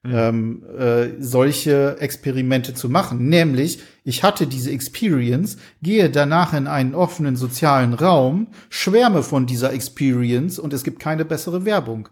mhm. 0.03 0.13
ähm, 0.15 0.63
äh, 0.79 1.09
solche 1.21 1.97
Experimente 2.01 2.75
zu 2.75 2.89
machen. 2.89 3.29
Nämlich, 3.29 3.81
ich 4.05 4.23
hatte 4.23 4.47
diese 4.47 4.71
Experience, 4.71 5.59
gehe 5.83 6.11
danach 6.11 6.55
in 6.55 6.67
einen 6.67 6.95
offenen 6.95 7.37
sozialen 7.37 7.95
Raum, 7.95 8.49
schwärme 8.69 9.23
von 9.23 9.47
dieser 9.47 9.73
Experience 9.73 10.59
und 10.59 10.73
es 10.73 10.85
gibt 10.85 11.01
keine 11.01 11.25
bessere 11.25 11.65
Werbung. 11.65 12.09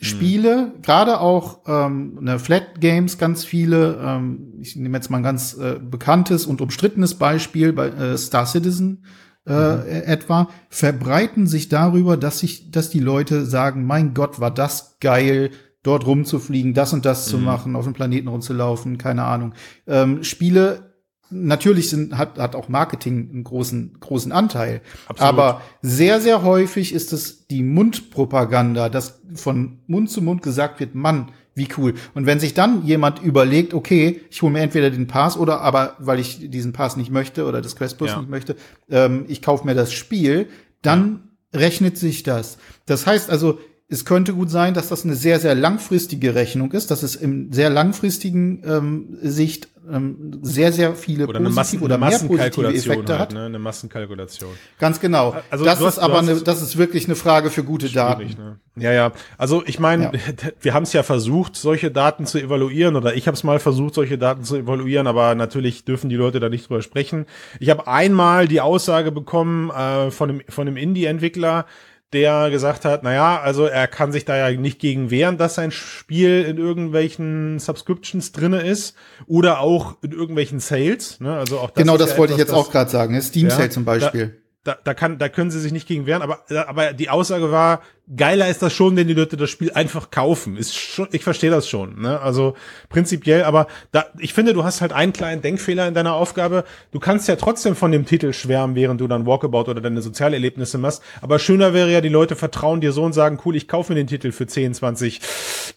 Mhm. 0.00 0.04
Spiele, 0.04 0.72
gerade 0.82 1.20
auch 1.20 1.60
ähm, 1.66 2.18
ne, 2.20 2.38
Flat 2.38 2.80
Games, 2.80 3.18
ganz 3.18 3.44
viele. 3.44 4.00
Ähm, 4.02 4.54
ich 4.60 4.76
nehme 4.76 4.96
jetzt 4.96 5.10
mal 5.10 5.18
ein 5.18 5.22
ganz 5.22 5.54
äh, 5.54 5.78
bekanntes 5.78 6.46
und 6.46 6.60
umstrittenes 6.60 7.14
Beispiel 7.14 7.72
bei 7.72 7.88
äh, 7.88 8.18
Star 8.18 8.46
Citizen 8.46 9.04
äh, 9.46 9.52
mhm. 9.52 9.82
etwa, 9.86 10.48
verbreiten 10.68 11.46
sich 11.46 11.68
darüber, 11.68 12.16
dass 12.16 12.40
sich, 12.40 12.70
dass 12.70 12.90
die 12.90 13.00
Leute 13.00 13.44
sagen, 13.46 13.84
mein 13.84 14.14
Gott, 14.14 14.40
war 14.40 14.52
das 14.52 14.98
geil, 15.00 15.50
dort 15.82 16.06
rumzufliegen, 16.06 16.74
das 16.74 16.92
und 16.92 17.04
das 17.04 17.26
mhm. 17.26 17.30
zu 17.30 17.38
machen, 17.38 17.76
auf 17.76 17.84
dem 17.84 17.94
Planeten 17.94 18.28
rumzulaufen, 18.28 18.98
keine 18.98 19.24
Ahnung. 19.24 19.54
Ähm, 19.86 20.22
Spiele 20.24 20.90
natürlich 21.30 21.88
sind, 21.88 22.18
hat, 22.18 22.38
hat 22.38 22.56
auch 22.56 22.68
Marketing 22.68 23.30
einen 23.30 23.44
großen, 23.44 23.98
großen 24.00 24.32
Anteil. 24.32 24.82
Absolut. 25.06 25.20
Aber 25.20 25.62
sehr, 25.80 26.20
sehr 26.20 26.42
häufig 26.42 26.92
ist 26.92 27.12
es 27.12 27.46
die 27.46 27.62
Mundpropaganda, 27.62 28.88
dass 28.88 29.20
von 29.34 29.78
Mund 29.86 30.10
zu 30.10 30.22
Mund 30.22 30.42
gesagt 30.42 30.80
wird, 30.80 30.94
Mann, 30.94 31.30
wie 31.54 31.68
cool. 31.76 31.94
Und 32.14 32.26
wenn 32.26 32.40
sich 32.40 32.54
dann 32.54 32.84
jemand 32.84 33.22
überlegt, 33.22 33.74
okay, 33.74 34.20
ich 34.30 34.42
hole 34.42 34.52
mir 34.52 34.60
entweder 34.60 34.90
den 34.90 35.06
Pass 35.06 35.36
oder 35.36 35.60
aber, 35.60 35.96
weil 35.98 36.18
ich 36.18 36.50
diesen 36.50 36.72
Pass 36.72 36.96
nicht 36.96 37.10
möchte 37.10 37.44
oder 37.46 37.60
das 37.60 37.76
Quest 37.76 37.98
Plus 37.98 38.10
ja. 38.10 38.18
nicht 38.18 38.30
möchte, 38.30 38.56
ähm, 38.90 39.24
ich 39.28 39.42
kaufe 39.42 39.66
mir 39.66 39.74
das 39.74 39.92
Spiel, 39.92 40.48
dann 40.82 41.30
ja. 41.52 41.60
rechnet 41.60 41.98
sich 41.98 42.22
das. 42.22 42.58
Das 42.86 43.06
heißt 43.06 43.30
also, 43.30 43.58
es 43.90 44.04
könnte 44.04 44.34
gut 44.34 44.50
sein, 44.50 44.72
dass 44.72 44.88
das 44.88 45.04
eine 45.04 45.16
sehr, 45.16 45.40
sehr 45.40 45.54
langfristige 45.54 46.34
Rechnung 46.34 46.70
ist, 46.72 46.90
dass 46.90 47.02
es 47.02 47.16
im 47.16 47.52
sehr 47.52 47.70
langfristigen 47.70 48.62
ähm, 48.64 49.18
Sicht 49.20 49.68
ähm, 49.90 50.38
sehr, 50.42 50.72
sehr 50.72 50.94
viele 50.94 51.26
oder 51.26 51.40
positive 51.40 51.54
Massen, 51.54 51.80
oder 51.80 51.98
mehr 51.98 52.18
positive 52.18 52.68
Effekte 52.72 53.12
halt, 53.12 53.20
hat. 53.20 53.32
Ne? 53.32 53.46
Eine 53.46 53.58
Massenkalkulation. 53.58 54.50
Ganz 54.78 55.00
genau. 55.00 55.34
Also 55.50 55.64
das 55.64 55.80
ist 55.80 55.98
aber 55.98 56.20
eine, 56.20 56.36
das 56.36 56.62
ist 56.62 56.76
wirklich 56.76 57.06
eine 57.06 57.16
Frage 57.16 57.50
für 57.50 57.64
gute 57.64 57.88
Daten. 57.88 58.26
Ne? 58.38 58.58
Ja, 58.76 58.92
ja. 58.92 59.12
Also 59.38 59.62
ich 59.66 59.80
meine, 59.80 60.04
ja. 60.04 60.12
wir 60.60 60.74
haben 60.74 60.84
es 60.84 60.92
ja 60.92 61.02
versucht, 61.02 61.56
solche 61.56 61.90
Daten 61.90 62.26
zu 62.26 62.38
evaluieren 62.38 62.94
oder 62.94 63.14
ich 63.14 63.26
habe 63.26 63.34
es 63.34 63.42
mal 63.42 63.58
versucht, 63.58 63.94
solche 63.94 64.18
Daten 64.18 64.44
zu 64.44 64.56
evaluieren, 64.56 65.06
aber 65.06 65.34
natürlich 65.34 65.84
dürfen 65.84 66.08
die 66.08 66.16
Leute 66.16 66.38
da 66.40 66.48
nicht 66.48 66.68
drüber 66.68 66.82
sprechen. 66.82 67.26
Ich 67.58 67.70
habe 67.70 67.86
einmal 67.88 68.46
die 68.46 68.60
Aussage 68.60 69.10
bekommen 69.10 69.70
äh, 69.70 70.10
von 70.10 70.30
einem, 70.30 70.42
von 70.48 70.68
einem 70.68 70.76
Indie-Entwickler, 70.76 71.66
der 72.12 72.50
gesagt 72.50 72.84
hat, 72.84 73.02
naja, 73.02 73.40
also 73.40 73.66
er 73.66 73.86
kann 73.86 74.10
sich 74.10 74.24
da 74.24 74.36
ja 74.36 74.58
nicht 74.58 74.80
gegen 74.80 75.10
wehren, 75.10 75.38
dass 75.38 75.54
sein 75.54 75.70
Spiel 75.70 76.42
in 76.42 76.58
irgendwelchen 76.58 77.58
Subscriptions 77.58 78.32
drinne 78.32 78.62
ist 78.62 78.96
oder 79.26 79.60
auch 79.60 79.96
in 80.02 80.12
irgendwelchen 80.12 80.58
Sales. 80.58 81.20
Ne? 81.20 81.36
Also 81.36 81.58
auch 81.58 81.70
das 81.70 81.82
genau, 81.82 81.96
das 81.96 82.12
ja 82.12 82.18
wollte 82.18 82.34
etwas, 82.34 82.42
ich 82.42 82.48
jetzt 82.48 82.56
auch 82.58 82.72
gerade 82.72 82.90
sagen. 82.90 83.14
Ne? 83.14 83.22
Steam 83.22 83.48
ja, 83.48 83.54
Sale 83.54 83.70
zum 83.70 83.84
Beispiel. 83.84 84.42
Da, 84.64 84.76
da, 84.82 84.92
kann, 84.92 85.18
da 85.18 85.28
können 85.28 85.50
sie 85.50 85.60
sich 85.60 85.72
nicht 85.72 85.88
gegen 85.88 86.04
wehren, 86.06 86.20
aber, 86.20 86.44
aber 86.66 86.92
die 86.92 87.08
Aussage 87.08 87.50
war, 87.50 87.80
geiler 88.16 88.48
ist 88.48 88.62
das 88.62 88.72
schon, 88.72 88.96
wenn 88.96 89.06
die 89.06 89.14
Leute 89.14 89.36
das 89.36 89.50
Spiel 89.50 89.72
einfach 89.72 90.10
kaufen. 90.10 90.56
Ist 90.56 90.76
schon, 90.76 91.08
ich 91.12 91.22
verstehe 91.22 91.50
das 91.50 91.68
schon, 91.68 92.00
ne? 92.00 92.20
Also 92.20 92.54
prinzipiell, 92.88 93.44
aber 93.44 93.68
da, 93.92 94.06
ich 94.18 94.34
finde, 94.34 94.52
du 94.52 94.64
hast 94.64 94.80
halt 94.80 94.92
einen 94.92 95.12
kleinen 95.12 95.42
Denkfehler 95.42 95.86
in 95.86 95.94
deiner 95.94 96.14
Aufgabe. 96.14 96.64
Du 96.90 96.98
kannst 96.98 97.28
ja 97.28 97.36
trotzdem 97.36 97.76
von 97.76 97.92
dem 97.92 98.06
Titel 98.06 98.32
schwärmen, 98.32 98.74
während 98.74 99.00
du 99.00 99.06
dann 99.06 99.26
Walkabout 99.26 99.70
oder 99.70 99.80
deine 99.80 100.02
Sozialerlebnisse 100.02 100.78
machst. 100.78 101.02
Aber 101.20 101.38
schöner 101.38 101.72
wäre 101.72 101.92
ja, 101.92 102.00
die 102.00 102.08
Leute 102.08 102.34
vertrauen 102.34 102.80
dir 102.80 102.92
so 102.92 103.04
und 103.04 103.12
sagen, 103.12 103.38
cool, 103.44 103.54
ich 103.54 103.68
kaufe 103.68 103.92
mir 103.92 103.98
den 103.98 104.08
Titel 104.08 104.32
für 104.32 104.46
10, 104.46 104.74
20, 104.74 105.20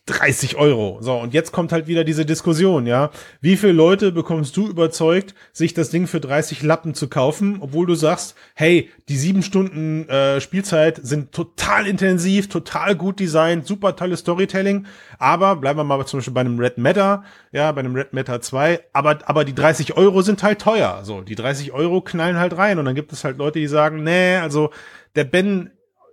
30 0.08 0.56
Euro. 0.56 0.98
So, 1.02 1.15
und 1.15 1.34
jetzt 1.34 1.52
kommt 1.52 1.72
halt 1.72 1.88
wieder 1.88 2.04
diese 2.04 2.26
Diskussion, 2.26 2.88
ja. 2.88 3.12
Wie 3.41 3.58
viele 3.58 3.74
Leute 3.74 4.12
bekommst 4.12 4.58
du 4.58 4.67
überzeugt, 4.67 5.36
sich 5.52 5.74
das 5.74 5.91
Ding 5.91 6.08
für 6.08 6.19
30 6.19 6.63
Lappen 6.63 6.96
zu 6.96 7.08
kaufen, 7.08 7.58
obwohl 7.60 7.86
du 7.86 7.93
sagst, 7.93 8.36
hey, 8.56 8.89
die 9.08 9.17
sieben 9.17 9.43
Stunden 9.43 10.10
äh, 10.10 10.41
Spielzeit 10.41 11.00
sind 11.04 11.32
total 11.32 11.86
intensiv 11.86 12.23
intensiv, 12.24 12.50
total 12.50 12.96
gut 12.96 13.20
designt, 13.20 13.68
super 13.68 13.96
tolles 13.96 14.22
Storytelling. 14.22 14.86
Aber 15.20 15.56
bleiben 15.58 15.80
wir 15.80 15.84
mal 15.84 16.06
zum 16.06 16.20
Beispiel 16.20 16.34
bei 16.34 16.42
einem 16.42 16.60
Red 16.60 16.78
Matter, 16.78 17.24
ja, 17.52 17.72
bei 17.72 17.80
einem 17.80 17.96
Red 17.96 18.14
Matter 18.14 18.42
2. 18.42 18.82
Aber, 18.94 19.20
aber 19.26 19.46
die 19.46 19.56
30 19.56 19.98
Euro 19.98 20.22
sind 20.22 20.44
halt 20.44 20.60
teuer. 20.60 21.02
So, 21.04 21.22
die 21.22 21.36
30 21.36 21.72
Euro 21.74 22.02
knallen 22.02 22.38
halt 22.38 22.58
rein. 22.58 22.80
Und 22.80 22.86
dann 22.86 22.96
gibt 22.96 23.14
es 23.14 23.24
halt 23.24 23.38
Leute, 23.38 23.60
die 23.60 23.68
sagen, 23.68 24.04
nee, 24.04 24.38
also 24.38 24.72
der 25.16 25.26
Ben 25.26 25.72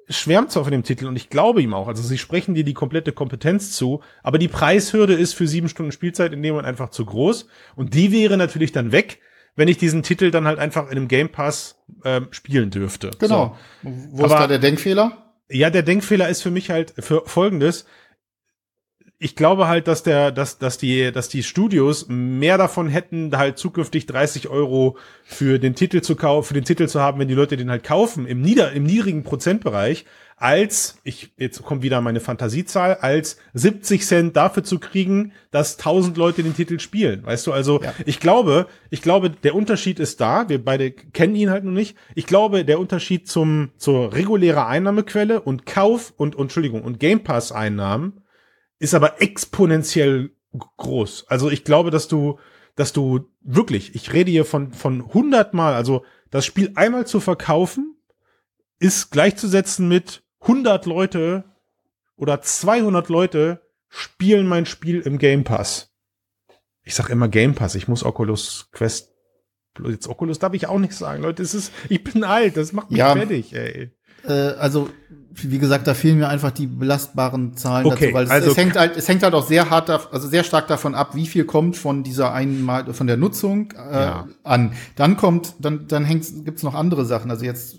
schwärmt 0.09 0.51
zwar 0.51 0.65
von 0.65 0.73
dem 0.73 0.83
Titel 0.83 1.07
und 1.07 1.15
ich 1.15 1.31
glaube 1.31 1.63
ihm 1.63 1.73
auch. 1.73 1.87
Also 1.87 2.03
sie 2.03 2.19
sprechen 2.19 2.55
dir 2.55 2.65
die 2.65 2.75
komplette 2.75 3.13
Kompetenz 3.13 3.73
zu, 3.73 4.01
aber 4.25 4.39
die 4.39 4.49
Preishürde 4.49 5.15
ist 5.15 5.35
für 5.35 5.47
sieben 5.47 5.69
Stunden 5.69 5.93
Spielzeit 5.93 6.33
in 6.33 6.43
dem 6.43 6.55
Moment 6.55 6.67
einfach 6.67 6.91
zu 6.91 7.07
groß. 7.07 7.47
Und 7.77 7.95
die 7.95 8.11
wäre 8.11 8.37
natürlich 8.37 8.73
dann 8.73 8.91
weg, 8.91 9.21
wenn 9.55 9.69
ich 9.69 9.79
diesen 9.79 10.03
Titel 10.03 10.33
dann 10.33 10.47
halt 10.47 10.59
einfach 10.59 10.91
in 10.91 10.97
einem 10.97 11.07
Game 11.07 11.29
Pass 11.29 11.77
äh, 12.03 12.23
spielen 12.31 12.71
dürfte. 12.71 13.11
Genau. 13.21 13.57
So. 13.85 13.91
Wo 14.13 14.25
aber, 14.25 14.35
ist 14.35 14.41
da 14.41 14.47
der 14.49 14.59
Denkfehler? 14.59 15.30
Ja, 15.51 15.71
der 15.71 15.83
Denkfehler 15.83 16.29
ist 16.29 16.43
für 16.43 16.51
mich 16.51 16.71
halt 16.71 16.95
für 16.99 17.23
folgendes. 17.27 17.85
Ich 19.19 19.37
glaube 19.37 19.69
halt, 19.69 19.87
dass 19.89 20.03
der, 20.03 20.31
dass, 20.31 20.59
dass 20.59 20.79
die, 20.79 21.13
dass 21.13 21.29
die 21.29 21.43
Studios 21.43 22.07
mehr 22.09 22.57
davon 22.57 22.89
hätten, 22.89 23.37
halt 23.37 23.59
zukünftig 23.59 24.07
30 24.07 24.49
Euro 24.49 24.97
für 25.25 25.59
den 25.59 25.75
Titel 25.75 26.01
zu 26.01 26.17
kaufen, 26.17 26.47
für 26.49 26.55
den 26.55 26.65
Titel 26.65 26.89
zu 26.89 27.01
haben, 27.01 27.19
wenn 27.19 27.29
die 27.29 27.35
Leute 27.35 27.57
den 27.59 27.71
halt 27.71 27.85
kaufen, 27.85 28.27
im 28.27 28.41
nieder, 28.41 28.73
im 28.73 28.85
niedrigen 28.85 29.23
Prozentbereich, 29.23 30.07
als, 30.41 30.97
ich, 31.05 31.35
jetzt 31.37 31.63
kommt 31.63 31.83
wieder 31.83 32.01
meine 32.01 32.19
Fantasiezahl, 32.19 32.95
als 32.95 33.37
70 33.53 34.07
Cent 34.07 34.37
dafür 34.37 34.65
zu 34.65 34.79
kriegen, 34.79 35.33
dass 35.51 35.77
1000 35.77 36.17
Leute 36.17 36.43
den 36.43 36.57
Titel 36.57 36.81
spielen. 36.81 37.27
Weißt 37.27 37.47
du, 37.47 37.53
also 37.53 37.83
ja. 37.83 37.93
ich 38.07 38.21
glaube, 38.21 38.67
ich 38.89 39.03
glaube, 39.03 39.29
der 39.29 39.55
Unterschied 39.55 40.01
ist 40.01 40.19
da. 40.23 40.49
Wir 40.49 40.65
beide 40.65 40.93
kennen 40.93 41.35
ihn 41.35 41.51
halt 41.51 41.65
noch 41.65 41.73
nicht. 41.73 41.95
Ich 42.15 42.27
glaube, 42.27 42.65
der 42.65 42.81
Unterschied 42.81 43.29
zum, 43.29 43.73
zur 43.77 44.15
regulärer 44.15 44.67
Einnahmequelle 44.67 45.43
und 45.43 45.67
Kauf 45.67 46.15
und, 46.17 46.35
und 46.35 46.45
Entschuldigung, 46.45 46.85
und 46.85 46.99
Game 46.99 47.23
Pass 47.23 47.53
Einnahmen 47.53 48.23
ist 48.79 48.95
aber 48.95 49.21
exponentiell 49.21 50.31
groß. 50.79 51.27
Also 51.29 51.51
ich 51.51 51.65
glaube, 51.65 51.91
dass 51.91 52.09
du, 52.09 52.39
dass 52.77 52.95
du 52.95 53.29
wirklich, 53.43 53.95
ich 53.95 54.15
rede 54.15 54.31
hier 54.31 54.47
von, 54.47 54.73
von 54.73 55.03
100 55.03 55.53
Mal, 55.53 55.75
also 55.75 56.03
das 56.31 56.47
Spiel 56.47 56.73
einmal 56.77 57.07
zu 57.07 57.21
verkaufen, 57.21 57.95
ist 58.79 59.11
gleichzusetzen 59.11 59.87
mit 59.87 60.23
100 60.41 60.87
Leute 60.87 61.45
oder 62.17 62.41
200 62.41 63.09
Leute 63.09 63.61
spielen 63.89 64.47
mein 64.47 64.67
Spiel 64.67 65.01
im 65.01 65.19
Game 65.19 65.45
Pass. 65.45 65.93
Ich 66.83 66.95
sag 66.95 67.11
immer 67.11 67.29
Game 67.29 67.55
Pass, 67.55 67.75
ich 67.75 67.89
muss 67.89 68.05
Oculus 68.05 68.69
Quest 68.73 69.11
jetzt 69.89 70.09
Oculus 70.09 70.39
darf 70.39 70.53
ich 70.55 70.67
auch 70.67 70.79
nicht 70.79 70.93
sagen, 70.93 71.23
Leute, 71.23 71.43
es 71.43 71.55
ist 71.55 71.73
ich 71.89 72.03
bin 72.03 72.25
alt, 72.25 72.57
das 72.57 72.73
macht 72.73 72.91
mich 72.91 72.99
ja, 72.99 73.15
fertig, 73.15 73.55
ey. 73.55 73.93
Äh, 74.27 74.33
also 74.59 74.89
wie 75.33 75.59
gesagt, 75.59 75.87
da 75.87 75.95
fehlen 75.95 76.19
mir 76.19 76.29
einfach 76.29 76.51
die 76.51 76.67
belastbaren 76.67 77.57
Zahlen 77.57 77.87
okay, 77.87 78.07
dazu, 78.07 78.15
weil 78.15 78.25
es, 78.25 78.31
also, 78.31 78.51
es, 78.51 78.57
hängt 78.57 78.77
halt, 78.77 78.97
es 78.97 79.09
hängt 79.09 79.23
halt 79.23 79.35
auch 79.35 79.47
sehr 79.47 79.71
hart, 79.71 79.89
also 79.91 80.29
sehr 80.29 80.45
stark 80.45 80.67
davon 80.67 80.95
ab, 80.95 81.15
wie 81.15 81.27
viel 81.27 81.45
kommt 81.45 81.77
von 81.77 82.03
dieser 82.03 82.33
einmal 82.33 82.93
von 82.93 83.07
der 83.07 83.17
Nutzung 83.17 83.73
äh, 83.73 83.93
ja. 83.95 84.29
an. 84.43 84.73
Dann 84.97 85.17
kommt, 85.17 85.55
dann 85.61 85.87
dann 85.89 86.05
hängt, 86.05 86.27
gibt's 86.45 86.63
noch 86.63 86.75
andere 86.75 87.05
Sachen. 87.05 87.31
Also 87.31 87.45
jetzt 87.45 87.77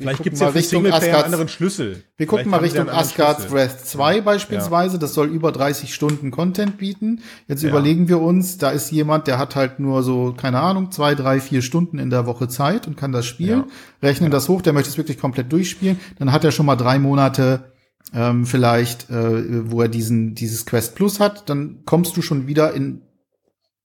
Vielleicht 0.00 0.22
gibt's 0.22 0.40
ja 0.40 0.48
Richtung 0.48 0.86
Asgard 0.86 1.14
einen 1.14 1.24
anderen 1.24 1.48
Schlüssel. 1.48 2.02
Wir 2.16 2.26
gucken 2.26 2.50
mal 2.50 2.58
Richtung 2.58 2.88
Asgard's 2.88 3.52
Wrath 3.52 3.84
2 3.84 4.22
beispielsweise. 4.22 4.94
Ja. 4.94 4.98
Das 4.98 5.12
soll 5.12 5.28
über 5.28 5.52
30 5.52 5.94
Stunden 5.94 6.30
Content 6.30 6.78
bieten. 6.78 7.20
Jetzt 7.48 7.62
überlegen 7.62 8.08
wir 8.08 8.20
uns, 8.20 8.56
da 8.56 8.70
ist 8.70 8.90
jemand, 8.90 9.26
der 9.26 9.38
hat 9.38 9.56
halt 9.56 9.78
nur 9.78 10.02
so, 10.02 10.34
keine 10.34 10.60
Ahnung, 10.60 10.90
zwei, 10.90 11.14
drei, 11.14 11.40
vier 11.40 11.60
Stunden 11.60 11.98
in 11.98 12.08
der 12.08 12.24
Woche 12.24 12.48
Zeit 12.48 12.86
und 12.86 12.96
kann 12.96 13.12
das 13.12 13.26
spielen. 13.26 13.64
Rechnen 14.02 14.30
das 14.30 14.48
hoch, 14.48 14.62
der 14.62 14.72
möchte 14.72 14.88
es 14.88 14.96
wirklich 14.96 15.18
komplett 15.18 15.52
durchspielen. 15.52 15.79
Dann 16.18 16.32
hat 16.32 16.44
er 16.44 16.52
schon 16.52 16.66
mal 16.66 16.76
drei 16.76 16.98
Monate 16.98 17.72
ähm, 18.14 18.46
vielleicht, 18.46 19.10
äh, 19.10 19.70
wo 19.70 19.82
er 19.82 19.88
diesen 19.88 20.34
dieses 20.34 20.66
Quest 20.66 20.94
Plus 20.94 21.20
hat. 21.20 21.48
Dann 21.48 21.84
kommst 21.84 22.16
du 22.16 22.22
schon 22.22 22.46
wieder 22.46 22.72
in 22.74 23.02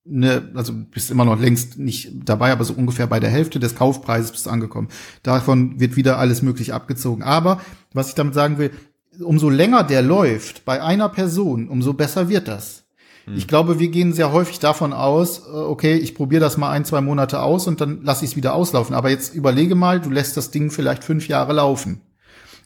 ne, 0.06 0.52
also 0.54 0.74
bist 0.74 1.12
immer 1.12 1.26
noch 1.26 1.40
längst 1.40 1.78
nicht 1.78 2.12
dabei, 2.26 2.52
aber 2.52 2.64
so 2.64 2.74
ungefähr 2.74 3.08
bei 3.08 3.20
der 3.20 3.30
Hälfte 3.30 3.60
des 3.60 3.76
Kaufpreises 3.76 4.32
bist 4.32 4.46
du 4.46 4.50
angekommen. 4.50 4.90
Davon 5.24 5.80
wird 5.80 5.96
wieder 5.96 6.18
alles 6.18 6.42
möglich 6.42 6.74
abgezogen. 6.74 7.24
Aber 7.24 7.60
was 7.94 8.10
ich 8.10 8.16
damit 8.16 8.34
sagen 8.34 8.58
will, 8.58 8.72
umso 9.20 9.50
länger 9.50 9.84
der 9.84 10.02
läuft 10.02 10.66
bei 10.66 10.82
einer 10.82 11.10
Person, 11.10 11.68
umso 11.68 11.94
besser 11.94 12.30
wird 12.30 12.48
das. 12.48 12.85
Hm. 13.26 13.36
Ich 13.36 13.48
glaube, 13.48 13.80
wir 13.80 13.90
gehen 13.90 14.14
sehr 14.14 14.32
häufig 14.32 14.60
davon 14.60 14.94
aus, 14.94 15.40
äh, 15.48 15.52
okay, 15.52 15.96
ich 15.96 16.16
probiere 16.16 16.42
das 16.42 16.58
mal 16.58 16.72
ein, 16.72 16.86
zwei 16.86 17.02
Monate 17.02 17.42
aus 17.42 17.68
und 17.68 17.82
dann 17.82 18.04
lasse 18.04 18.26
ich 18.26 18.32
es 18.32 18.38
wieder 18.38 18.54
auslaufen. 18.54 18.96
Aber 18.96 19.10
jetzt 19.10 19.36
überlege 19.36 19.76
mal, 19.76 20.00
du 20.00 20.10
lässt 20.10 20.38
das 20.38 20.52
Ding 20.52 20.72
vielleicht 20.72 21.04
fünf 21.04 21.28
Jahre 21.28 21.54
laufen. 21.54 22.02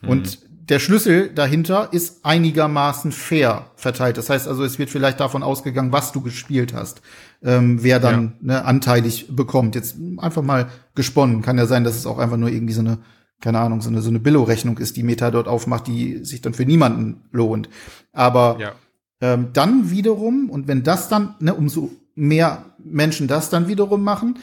Hm. 0.01 0.09
Und 0.09 0.39
der 0.69 0.77
Schlüssel 0.77 1.29
dahinter 1.33 1.89
ist 1.91 2.23
einigermaßen 2.23 3.11
fair 3.11 3.71
verteilt. 3.75 4.17
Das 4.17 4.29
heißt 4.29 4.47
also, 4.47 4.63
es 4.63 4.77
wird 4.77 4.91
vielleicht 4.91 5.19
davon 5.19 5.41
ausgegangen, 5.41 5.91
was 5.91 6.11
du 6.11 6.21
gespielt 6.21 6.73
hast, 6.75 7.01
ähm, 7.43 7.81
wer 7.81 7.99
dann 7.99 8.23
ja. 8.23 8.31
ne, 8.41 8.65
anteilig 8.65 9.35
bekommt. 9.35 9.73
Jetzt 9.73 9.97
einfach 10.17 10.43
mal 10.43 10.67
gesponnen. 10.93 11.41
Kann 11.41 11.57
ja 11.57 11.65
sein, 11.65 11.83
dass 11.83 11.95
es 11.95 12.05
auch 12.05 12.19
einfach 12.19 12.37
nur 12.37 12.49
irgendwie 12.49 12.73
so 12.73 12.81
eine, 12.81 12.99
keine 13.41 13.59
Ahnung, 13.59 13.81
so 13.81 13.89
eine, 13.89 14.01
so 14.01 14.09
eine 14.09 14.19
Billo-Rechnung 14.19 14.77
ist, 14.77 14.95
die 14.95 15.03
Meta 15.03 15.31
dort 15.31 15.47
aufmacht, 15.47 15.87
die 15.87 16.23
sich 16.23 16.41
dann 16.41 16.53
für 16.53 16.65
niemanden 16.65 17.23
lohnt. 17.31 17.67
Aber 18.13 18.57
ja. 18.59 18.73
Ähm, 19.21 19.49
dann 19.53 19.91
wiederum, 19.91 20.49
und 20.49 20.67
wenn 20.67 20.83
das 20.83 21.09
dann, 21.09 21.35
ne, 21.39 21.53
umso 21.53 21.91
mehr 22.15 22.65
Menschen 22.77 23.27
das 23.27 23.49
dann 23.49 23.67
wiederum 23.67 24.03
machen, 24.03 24.39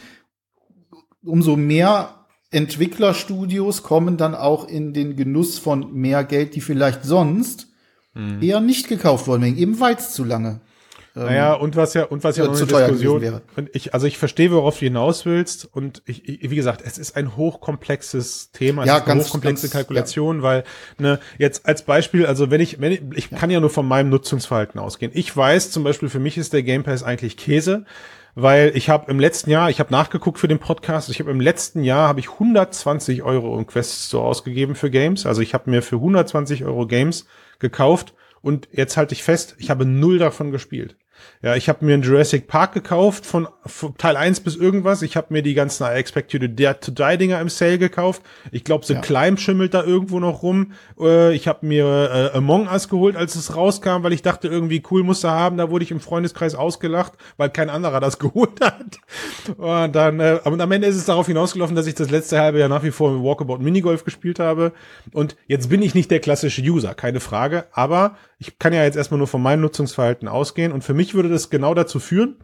umso 1.22 1.56
mehr 1.56 2.26
Entwicklerstudios 2.50 3.82
kommen 3.82 4.16
dann 4.16 4.34
auch 4.34 4.68
in 4.68 4.92
den 4.92 5.16
Genuss 5.16 5.58
von 5.58 5.92
mehr 5.92 6.24
Geld, 6.24 6.54
die 6.54 6.60
vielleicht 6.60 7.04
sonst 7.04 7.68
mhm. 8.14 8.40
eher 8.40 8.60
nicht 8.60 8.88
gekauft 8.88 9.26
worden 9.26 9.42
wären, 9.42 9.58
eben 9.58 9.80
weil 9.80 9.96
es 9.96 10.12
zu 10.12 10.24
lange. 10.24 10.60
Ähm, 11.16 11.24
naja, 11.24 11.54
und 11.54 11.76
was 11.76 11.94
ja, 11.94 12.04
und 12.04 12.22
was 12.24 12.36
ja, 12.36 12.44
ja 12.44 12.50
noch 12.50 12.56
eine 12.56 12.66
Diskussion 12.66 13.20
wäre. 13.22 13.42
Und 13.56 13.70
ich, 13.74 13.94
also 13.94 14.06
ich 14.06 14.18
verstehe, 14.18 14.50
worauf 14.52 14.78
du 14.78 14.84
hinaus 14.84 15.24
willst. 15.24 15.68
Und 15.72 16.02
ich, 16.04 16.28
ich, 16.28 16.50
wie 16.50 16.56
gesagt, 16.56 16.82
es 16.84 16.98
ist 16.98 17.16
ein 17.16 17.36
hochkomplexes 17.36 18.52
Thema, 18.52 18.84
ja, 18.84 18.94
es 18.94 19.00
ist 19.00 19.06
ganz, 19.06 19.20
eine 19.20 19.24
hochkomplexe 19.24 19.66
ganz, 19.66 19.72
Kalkulation, 19.72 20.38
ja. 20.38 20.42
weil, 20.42 20.64
ne, 20.98 21.18
jetzt 21.38 21.66
als 21.66 21.82
Beispiel, 21.82 22.26
also 22.26 22.50
wenn 22.50 22.60
ich, 22.60 22.80
wenn 22.80 22.92
ich, 22.92 23.02
ich 23.14 23.30
kann 23.30 23.50
ja 23.50 23.60
nur 23.60 23.70
von 23.70 23.88
meinem 23.88 24.10
Nutzungsverhalten 24.10 24.78
ausgehen. 24.78 25.10
Ich 25.14 25.34
weiß 25.34 25.70
zum 25.70 25.84
Beispiel, 25.84 26.08
für 26.08 26.20
mich 26.20 26.36
ist 26.36 26.52
der 26.52 26.62
Game 26.62 26.84
Pass 26.84 27.02
eigentlich 27.02 27.36
Käse 27.36 27.86
weil 28.38 28.72
ich 28.74 28.90
habe 28.90 29.10
im 29.10 29.18
letzten 29.18 29.48
Jahr, 29.48 29.70
ich 29.70 29.80
habe 29.80 29.90
nachgeguckt 29.90 30.38
für 30.38 30.46
den 30.46 30.58
Podcast, 30.58 31.08
ich 31.08 31.20
habe 31.20 31.30
im 31.30 31.40
letzten 31.40 31.82
Jahr 31.82 32.06
habe 32.06 32.20
ich 32.20 32.30
120 32.32 33.22
Euro 33.22 33.58
im 33.58 33.66
Quest 33.66 34.08
Store 34.08 34.26
ausgegeben 34.26 34.74
für 34.74 34.90
Games. 34.90 35.24
Also 35.24 35.40
ich 35.40 35.54
habe 35.54 35.70
mir 35.70 35.80
für 35.80 35.96
120 35.96 36.66
Euro 36.66 36.86
Games 36.86 37.26
gekauft 37.60 38.12
und 38.42 38.68
jetzt 38.70 38.98
halte 38.98 39.14
ich 39.14 39.22
fest, 39.22 39.56
ich 39.58 39.70
habe 39.70 39.86
null 39.86 40.18
davon 40.18 40.50
gespielt. 40.50 40.96
Ja, 41.42 41.54
ich 41.54 41.68
habe 41.68 41.84
mir 41.84 41.94
einen 41.94 42.02
Jurassic 42.02 42.48
Park 42.48 42.72
gekauft 42.72 43.26
von, 43.26 43.46
von 43.64 43.96
Teil 43.96 44.16
1 44.16 44.40
bis 44.40 44.56
irgendwas. 44.56 45.02
Ich 45.02 45.16
habe 45.16 45.28
mir 45.30 45.42
die 45.42 45.54
ganzen 45.54 45.84
I 45.84 45.90
Expect 45.90 46.32
You 46.32 46.38
to 46.40 46.46
Die 46.46 47.18
Dinger 47.18 47.40
im 47.40 47.48
Sale 47.48 47.78
gekauft. 47.78 48.22
Ich 48.50 48.64
glaube, 48.64 48.84
The 48.84 48.94
ja. 48.94 49.00
Climb 49.00 49.38
schimmelt 49.38 49.74
da 49.74 49.84
irgendwo 49.84 50.18
noch 50.18 50.42
rum. 50.42 50.72
Äh, 50.98 51.34
ich 51.34 51.46
habe 51.46 51.66
mir 51.66 52.30
äh, 52.34 52.36
Among 52.36 52.68
Us 52.68 52.88
geholt, 52.88 53.16
als 53.16 53.36
es 53.36 53.54
rauskam, 53.54 54.02
weil 54.02 54.12
ich 54.12 54.22
dachte, 54.22 54.48
irgendwie 54.48 54.82
cool 54.90 55.02
musste 55.02 55.30
haben. 55.30 55.56
Da 55.56 55.70
wurde 55.70 55.84
ich 55.84 55.90
im 55.90 56.00
Freundeskreis 56.00 56.54
ausgelacht, 56.54 57.12
weil 57.36 57.50
kein 57.50 57.70
anderer 57.70 58.00
das 58.00 58.18
geholt 58.18 58.60
hat. 58.60 58.98
Und 59.56 59.94
dann, 59.94 60.20
äh, 60.20 60.40
aber 60.44 60.58
am 60.58 60.72
Ende 60.72 60.88
ist 60.88 60.96
es 60.96 61.04
darauf 61.04 61.26
hinausgelaufen, 61.26 61.76
dass 61.76 61.86
ich 61.86 61.94
das 61.94 62.10
letzte 62.10 62.40
halbe 62.40 62.58
Jahr 62.58 62.68
nach 62.68 62.82
wie 62.82 62.90
vor 62.90 63.10
im 63.10 63.22
Walkabout 63.22 63.58
Minigolf 63.58 64.04
gespielt 64.04 64.38
habe. 64.38 64.72
Und 65.12 65.36
jetzt 65.46 65.68
bin 65.68 65.82
ich 65.82 65.94
nicht 65.94 66.10
der 66.10 66.20
klassische 66.20 66.62
User, 66.62 66.94
keine 66.94 67.20
Frage. 67.20 67.66
Aber 67.72 68.16
ich 68.38 68.58
kann 68.58 68.72
ja 68.72 68.84
jetzt 68.84 68.96
erstmal 68.96 69.18
nur 69.18 69.26
von 69.26 69.42
meinem 69.42 69.62
Nutzungsverhalten 69.62 70.28
ausgehen 70.28 70.72
und 70.72 70.84
für 70.84 70.94
mich 70.94 71.14
würde 71.14 71.28
das 71.28 71.50
genau 71.50 71.74
dazu 71.74 72.00
führen, 72.00 72.36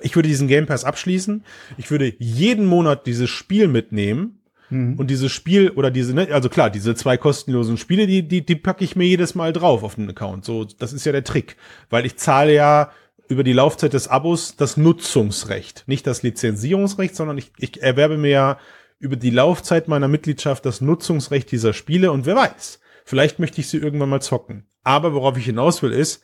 ich 0.00 0.16
würde 0.16 0.28
diesen 0.28 0.48
Game 0.48 0.66
Pass 0.66 0.84
abschließen, 0.84 1.44
ich 1.76 1.90
würde 1.90 2.14
jeden 2.18 2.66
Monat 2.66 3.06
dieses 3.06 3.30
Spiel 3.30 3.68
mitnehmen 3.68 4.40
mhm. 4.70 4.94
und 4.94 5.08
dieses 5.08 5.32
Spiel 5.32 5.70
oder 5.70 5.90
diese, 5.90 6.14
ne, 6.14 6.28
also 6.30 6.48
klar, 6.48 6.70
diese 6.70 6.94
zwei 6.94 7.16
kostenlosen 7.16 7.76
Spiele, 7.76 8.06
die, 8.06 8.26
die, 8.26 8.44
die 8.44 8.56
packe 8.56 8.84
ich 8.84 8.96
mir 8.96 9.06
jedes 9.06 9.34
Mal 9.34 9.52
drauf 9.52 9.82
auf 9.82 9.94
den 9.94 10.10
Account. 10.10 10.44
So, 10.44 10.64
das 10.64 10.92
ist 10.92 11.06
ja 11.06 11.12
der 11.12 11.24
Trick, 11.24 11.56
weil 11.90 12.06
ich 12.06 12.16
zahle 12.16 12.54
ja 12.54 12.90
über 13.28 13.44
die 13.44 13.52
Laufzeit 13.52 13.92
des 13.92 14.08
Abos 14.08 14.56
das 14.56 14.76
Nutzungsrecht, 14.76 15.84
nicht 15.86 16.06
das 16.06 16.22
Lizenzierungsrecht, 16.22 17.16
sondern 17.16 17.38
ich, 17.38 17.52
ich 17.58 17.82
erwerbe 17.82 18.18
mir 18.18 18.30
ja 18.30 18.58
über 18.98 19.16
die 19.16 19.30
Laufzeit 19.30 19.88
meiner 19.88 20.08
Mitgliedschaft 20.08 20.64
das 20.66 20.80
Nutzungsrecht 20.80 21.50
dieser 21.50 21.72
Spiele 21.72 22.12
und 22.12 22.26
wer 22.26 22.36
weiß, 22.36 22.80
vielleicht 23.04 23.38
möchte 23.38 23.60
ich 23.60 23.68
sie 23.68 23.78
irgendwann 23.78 24.08
mal 24.08 24.22
zocken. 24.22 24.66
Aber 24.84 25.14
worauf 25.14 25.36
ich 25.36 25.46
hinaus 25.46 25.82
will, 25.82 25.92
ist, 25.92 26.22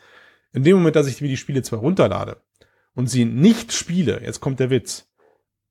in 0.52 0.62
dem 0.64 0.76
Moment, 0.76 0.96
dass 0.96 1.06
ich 1.06 1.20
mir 1.20 1.28
die 1.28 1.36
Spiele 1.36 1.62
zwar 1.62 1.80
runterlade 1.80 2.40
und 2.94 3.08
sie 3.08 3.24
nicht 3.24 3.72
spiele, 3.72 4.20
jetzt 4.22 4.40
kommt 4.40 4.60
der 4.60 4.70
Witz, 4.70 5.08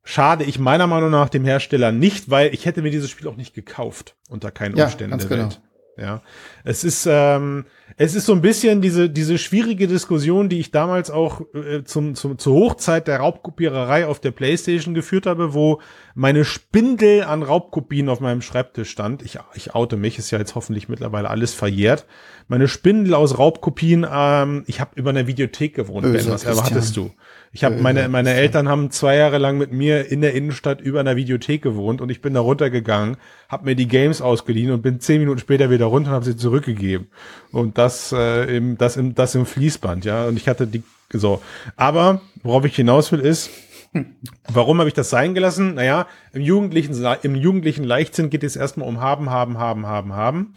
schade 0.04 0.44
ich 0.44 0.60
meiner 0.60 0.88
Meinung 0.88 1.12
nach 1.12 1.30
dem 1.30 1.46
Hersteller 1.46 1.92
nicht, 1.92 2.30
weil 2.30 2.54
ich 2.54 2.66
hätte 2.66 2.82
mir 2.82 2.92
dieses 2.92 3.10
Spiel 3.10 3.28
auch 3.28 3.36
nicht 3.36 3.54
gekauft 3.54 4.16
unter 4.30 4.52
keinen 4.52 4.76
ja, 4.76 4.86
Umständen 4.86 5.18
der 5.18 5.28
genau. 5.28 5.44
Welt. 5.44 5.62
Ja, 6.00 6.22
es 6.64 6.84
ist 6.84 7.08
ähm, 7.10 7.66
es 7.98 8.16
ist 8.16 8.26
so 8.26 8.34
ein 8.34 8.42
bisschen 8.42 8.82
diese 8.82 9.10
diese 9.10 9.38
schwierige 9.38 9.88
Diskussion, 9.88 10.48
die 10.48 10.60
ich 10.60 10.72
damals 10.72 11.12
auch 11.12 11.42
äh, 11.54 11.84
zum, 11.84 12.16
zum 12.16 12.38
zur 12.38 12.56
Hochzeit 12.56 13.08
der 13.08 13.20
Raubkopiererei 13.20 14.06
auf 14.06 14.20
der 14.20 14.32
PlayStation 14.32 14.94
geführt 14.94 15.26
habe, 15.26 15.54
wo 15.54 15.82
meine 16.16 16.46
Spindel 16.46 17.24
an 17.24 17.44
Raubkopien 17.44 18.08
auf 18.08 18.22
meinem 18.22 18.42
Schreibtisch 18.42 18.90
stand. 18.90 19.22
Ich 19.24 19.40
ich 19.56 19.76
oute 19.76 19.98
mich, 19.98 20.18
ist 20.18 20.32
ja 20.32 20.38
jetzt 20.38 20.56
hoffentlich 20.56 20.88
mittlerweile 20.88 21.30
alles 21.30 21.54
verjährt. 21.54 22.06
Meine 22.48 22.68
Spindel 22.68 23.14
aus 23.14 23.38
Raubkopien. 23.38 24.08
Ähm, 24.10 24.64
ich 24.68 24.80
habe 24.80 24.92
über 24.96 25.10
einer 25.10 25.28
Videothek 25.28 25.76
gewohnt. 25.76 26.04
Böse, 26.04 26.26
ben, 26.26 26.34
was 26.34 26.46
erwartest 26.46 26.96
du? 26.96 27.12
Ich 27.52 27.64
habe 27.64 27.76
meine 27.78 28.08
meine 28.10 28.34
Eltern 28.34 28.70
haben 28.70 28.92
zwei 28.92 29.16
Jahre 29.16 29.40
lang 29.40 29.58
mit 29.58 29.72
mir 29.72 30.12
in 30.12 30.22
der 30.22 30.34
Innenstadt 30.34 30.82
über 30.82 31.00
einer 31.00 31.16
Videothek 31.16 31.62
gewohnt 31.62 32.00
und 32.00 32.10
ich 32.10 32.22
bin 32.22 32.34
da 32.34 32.42
runtergegangen, 32.42 33.18
habe 33.48 33.66
mir 33.66 33.76
die 33.76 33.88
Games 33.88 34.22
ausgeliehen 34.22 34.72
und 34.72 34.82
bin 34.82 35.00
zehn 35.00 35.20
Minuten 35.20 35.40
später 35.40 35.70
wieder 35.70 35.86
runter 35.86 36.10
und 36.10 36.16
habe 36.16 36.26
sie 36.26 36.38
zurückgegeben. 36.38 37.08
Und 37.52 37.78
das 37.78 38.12
äh, 38.12 38.56
im 38.56 38.78
das 38.78 38.98
im 38.98 39.16
das 39.16 39.34
im 39.34 39.46
Fließband, 39.46 40.06
ja. 40.06 40.28
Und 40.28 40.38
ich 40.38 40.48
hatte 40.48 40.68
die 40.68 40.84
so. 41.12 41.42
Aber 41.76 42.22
worauf 42.44 42.66
ich 42.66 42.76
hinaus 42.76 43.12
will 43.12 43.22
ist, 43.22 43.50
Warum 44.48 44.80
habe 44.80 44.88
ich 44.88 44.94
das 44.94 45.10
sein 45.10 45.34
gelassen? 45.34 45.76
Naja, 45.76 46.08
im 46.34 46.42
jugendlichen, 46.42 47.06
im 47.24 47.36
jugendlichen 47.36 47.84
Leichtsinn 47.84 48.30
geht 48.30 48.44
es 48.44 48.56
erstmal 48.56 48.88
um 48.88 49.02
haben, 49.02 49.30
haben, 49.30 49.58
haben, 49.58 49.86
haben, 49.86 50.14
haben. 50.14 50.54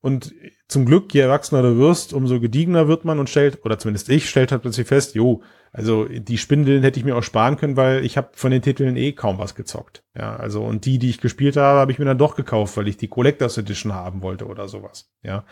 Und 0.00 0.34
zum 0.68 0.84
Glück, 0.84 1.12
je 1.14 1.20
erwachsener 1.20 1.62
du 1.62 1.78
wirst, 1.78 2.12
umso 2.12 2.40
gediegener 2.40 2.86
wird 2.86 3.04
man 3.04 3.18
und 3.18 3.30
stellt, 3.30 3.64
oder 3.64 3.78
zumindest 3.78 4.08
ich, 4.08 4.28
stellt 4.28 4.52
halt 4.52 4.62
plötzlich 4.62 4.86
fest, 4.86 5.14
jo, 5.14 5.42
also 5.72 6.06
die 6.06 6.38
Spindeln 6.38 6.82
hätte 6.82 6.98
ich 6.98 7.04
mir 7.04 7.16
auch 7.16 7.22
sparen 7.22 7.56
können, 7.56 7.76
weil 7.76 8.04
ich 8.04 8.16
habe 8.16 8.30
von 8.32 8.50
den 8.50 8.62
Titeln 8.62 8.96
eh 8.96 9.12
kaum 9.12 9.38
was 9.38 9.54
gezockt. 9.54 10.04
Ja, 10.16 10.36
also 10.36 10.64
und 10.64 10.86
die, 10.86 10.98
die 10.98 11.10
ich 11.10 11.20
gespielt 11.20 11.56
habe, 11.56 11.80
habe 11.80 11.92
ich 11.92 11.98
mir 11.98 12.04
dann 12.04 12.18
doch 12.18 12.34
gekauft, 12.34 12.76
weil 12.76 12.88
ich 12.88 12.96
die 12.96 13.08
Collectors 13.08 13.58
Edition 13.58 13.92
haben 13.92 14.22
wollte 14.22 14.46
oder 14.46 14.68
sowas. 14.68 15.10
Ja, 15.22 15.44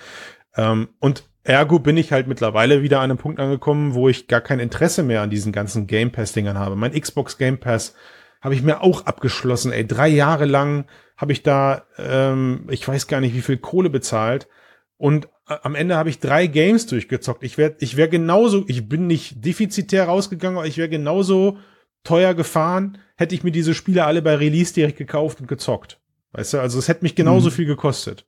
ähm, 0.57 0.89
und 1.01 1.25
ergo 1.43 1.79
bin 1.79 1.97
ich 1.97 2.13
halt 2.13 2.27
mittlerweile 2.27 2.83
wieder 2.83 2.99
an 2.99 3.11
einem 3.11 3.19
Punkt 3.19 3.41
angekommen, 3.41 3.95
wo 3.95 4.09
ich 4.09 4.29
gar 4.29 4.41
kein 4.41 4.61
Interesse 4.61 5.03
mehr 5.03 5.23
an 5.23 5.31
diesen 5.31 5.53
ganzen 5.53 5.87
Game 5.87 6.11
Pass 6.11 6.33
Dingern 6.33 6.59
habe. 6.59 6.77
Mein 6.77 6.99
Xbox 6.99 7.39
Game 7.39 7.59
Pass 7.59 7.95
habe 8.41 8.55
ich 8.55 8.63
mir 8.63 8.83
auch 8.83 9.07
abgeschlossen. 9.07 9.73
Ey, 9.73 9.87
drei 9.87 10.09
Jahre 10.09 10.45
lang 10.45 10.87
habe 11.17 11.33
ich 11.33 11.43
da, 11.43 11.85
ähm, 11.99 12.67
ich 12.71 12.87
weiß 12.87 13.07
gar 13.07 13.21
nicht, 13.21 13.35
wie 13.35 13.43
viel 13.43 13.59
Kohle 13.59 13.91
bezahlt 13.91 14.49
und 14.97 15.29
am 15.47 15.75
Ende 15.75 15.97
habe 15.97 16.09
ich 16.09 16.21
drei 16.21 16.47
Games 16.47 16.87
durchgezockt. 16.87 17.43
Ich 17.43 17.59
wäre 17.59 17.77
ich 17.79 17.97
wär 17.97 18.09
genauso, 18.09 18.65
ich 18.67 18.89
bin 18.89 19.07
nicht 19.07 19.45
defizitär 19.45 20.05
rausgegangen, 20.05 20.57
aber 20.57 20.67
ich 20.67 20.79
wäre 20.79 20.89
genauso 20.89 21.59
teuer 22.03 22.35
gefahren, 22.35 22.99
hätte 23.17 23.35
ich 23.35 23.45
mir 23.45 23.51
diese 23.51 23.75
Spiele 23.75 24.05
alle 24.05 24.23
bei 24.23 24.37
Release 24.37 24.73
direkt 24.73 24.99
gekauft 24.99 25.41
und 25.41 25.49
gezockt. 25.49 26.01
Weißt 26.33 26.55
du, 26.55 26.61
also 26.61 26.79
es 26.79 26.89
hätte 26.89 27.05
mich 27.05 27.15
genauso 27.15 27.51
mhm. 27.51 27.53
viel 27.53 27.67
gekostet. 27.67 28.27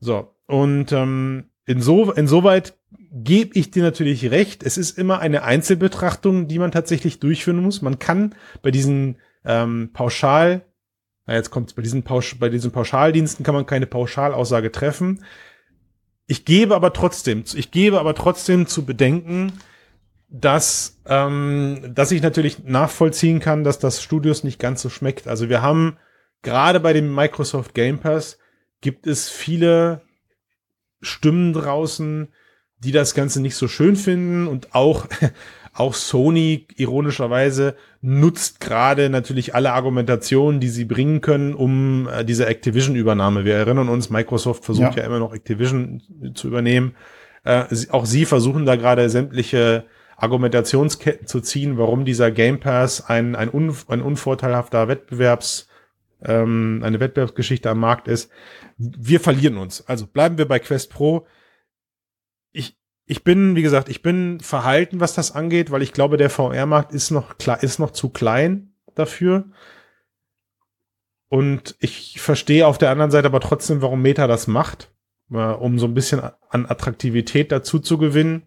So, 0.00 0.34
und 0.46 0.92
ähm, 0.92 1.50
inso, 1.66 2.10
insoweit 2.10 2.74
gebe 3.12 3.58
ich 3.58 3.70
dir 3.70 3.82
natürlich 3.82 4.30
recht. 4.30 4.62
Es 4.62 4.78
ist 4.78 4.98
immer 4.98 5.20
eine 5.20 5.42
Einzelbetrachtung, 5.42 6.48
die 6.48 6.58
man 6.58 6.72
tatsächlich 6.72 7.20
durchführen 7.20 7.62
muss. 7.62 7.82
Man 7.82 7.98
kann 7.98 8.34
bei 8.62 8.70
diesen 8.70 9.18
ähm, 9.44 9.90
Pauschal, 9.92 10.62
na 11.30 11.36
jetzt 11.36 11.50
kommt 11.50 11.76
bei 11.76 11.82
diesen 11.82 12.02
Pausch, 12.02 12.40
bei 12.40 12.48
diesen 12.48 12.72
Pauschaldiensten 12.72 13.44
kann 13.44 13.54
man 13.54 13.64
keine 13.64 13.86
Pauschalaussage 13.86 14.72
treffen. 14.72 15.24
Ich 16.26 16.44
gebe 16.44 16.74
aber 16.74 16.92
trotzdem, 16.92 17.44
ich 17.54 17.70
gebe 17.70 18.00
aber 18.00 18.16
trotzdem 18.16 18.66
zu 18.66 18.84
bedenken, 18.84 19.52
dass, 20.28 21.00
ähm, 21.06 21.92
dass 21.94 22.10
ich 22.10 22.20
natürlich 22.20 22.64
nachvollziehen 22.64 23.38
kann, 23.38 23.62
dass 23.62 23.78
das 23.78 24.02
Studios 24.02 24.42
nicht 24.42 24.58
ganz 24.58 24.82
so 24.82 24.88
schmeckt. 24.88 25.28
Also 25.28 25.48
wir 25.48 25.62
haben 25.62 25.98
gerade 26.42 26.80
bei 26.80 26.92
dem 26.92 27.14
Microsoft 27.14 27.74
Game 27.74 28.00
Pass 28.00 28.36
gibt 28.80 29.06
es 29.06 29.30
viele 29.30 30.02
Stimmen 31.00 31.52
draußen, 31.52 32.34
die 32.78 32.90
das 32.90 33.14
Ganze 33.14 33.40
nicht 33.40 33.54
so 33.54 33.68
schön 33.68 33.94
finden 33.94 34.48
und 34.48 34.74
auch 34.74 35.06
auch 35.72 35.94
Sony 35.94 36.66
ironischerweise 36.76 37.76
nutzt 38.02 38.60
gerade 38.60 39.08
natürlich 39.08 39.54
alle 39.54 39.72
Argumentationen, 39.72 40.60
die 40.60 40.68
sie 40.68 40.84
bringen 40.84 41.20
können, 41.20 41.54
um 41.54 42.08
äh, 42.08 42.24
diese 42.24 42.46
Activision-Übernahme. 42.46 43.44
Wir 43.44 43.54
erinnern 43.54 43.88
uns, 43.88 44.10
Microsoft 44.10 44.64
versucht 44.64 44.96
ja, 44.96 45.02
ja 45.02 45.06
immer 45.06 45.18
noch 45.18 45.34
Activision 45.34 46.02
zu 46.34 46.48
übernehmen. 46.48 46.96
Äh, 47.44 47.64
auch 47.90 48.06
sie 48.06 48.24
versuchen 48.24 48.66
da 48.66 48.76
gerade 48.76 49.08
sämtliche 49.08 49.84
Argumentationsketten 50.16 51.26
zu 51.26 51.40
ziehen, 51.40 51.78
warum 51.78 52.04
dieser 52.04 52.30
Game 52.30 52.60
Pass 52.60 53.08
ein, 53.08 53.34
ein, 53.34 53.48
un, 53.52 53.74
ein 53.88 54.02
unvorteilhafter 54.02 54.88
Wettbewerbs, 54.88 55.68
ähm, 56.22 56.82
eine 56.84 57.00
Wettbewerbsgeschichte 57.00 57.70
am 57.70 57.80
Markt 57.80 58.06
ist. 58.06 58.30
Wir 58.76 59.20
verlieren 59.20 59.56
uns. 59.56 59.86
Also 59.86 60.06
bleiben 60.06 60.36
wir 60.36 60.46
bei 60.46 60.58
Quest 60.58 60.90
Pro. 60.90 61.26
Ich, 62.52 62.76
ich 63.10 63.24
bin, 63.24 63.56
wie 63.56 63.62
gesagt, 63.62 63.88
ich 63.88 64.02
bin 64.02 64.38
verhalten, 64.38 65.00
was 65.00 65.14
das 65.14 65.32
angeht, 65.32 65.72
weil 65.72 65.82
ich 65.82 65.92
glaube, 65.92 66.16
der 66.16 66.30
VR-Markt 66.30 66.92
ist 66.92 67.10
noch 67.10 67.38
klar, 67.38 67.60
ist 67.60 67.80
noch 67.80 67.90
zu 67.90 68.08
klein 68.10 68.72
dafür. 68.94 69.46
Und 71.28 71.74
ich 71.80 72.20
verstehe 72.20 72.68
auf 72.68 72.78
der 72.78 72.90
anderen 72.90 73.10
Seite 73.10 73.26
aber 73.26 73.40
trotzdem, 73.40 73.82
warum 73.82 74.00
Meta 74.00 74.28
das 74.28 74.46
macht, 74.46 74.92
äh, 75.32 75.38
um 75.38 75.80
so 75.80 75.86
ein 75.86 75.94
bisschen 75.94 76.20
an 76.50 76.66
Attraktivität 76.66 77.50
dazu 77.50 77.80
zu 77.80 77.98
gewinnen. 77.98 78.42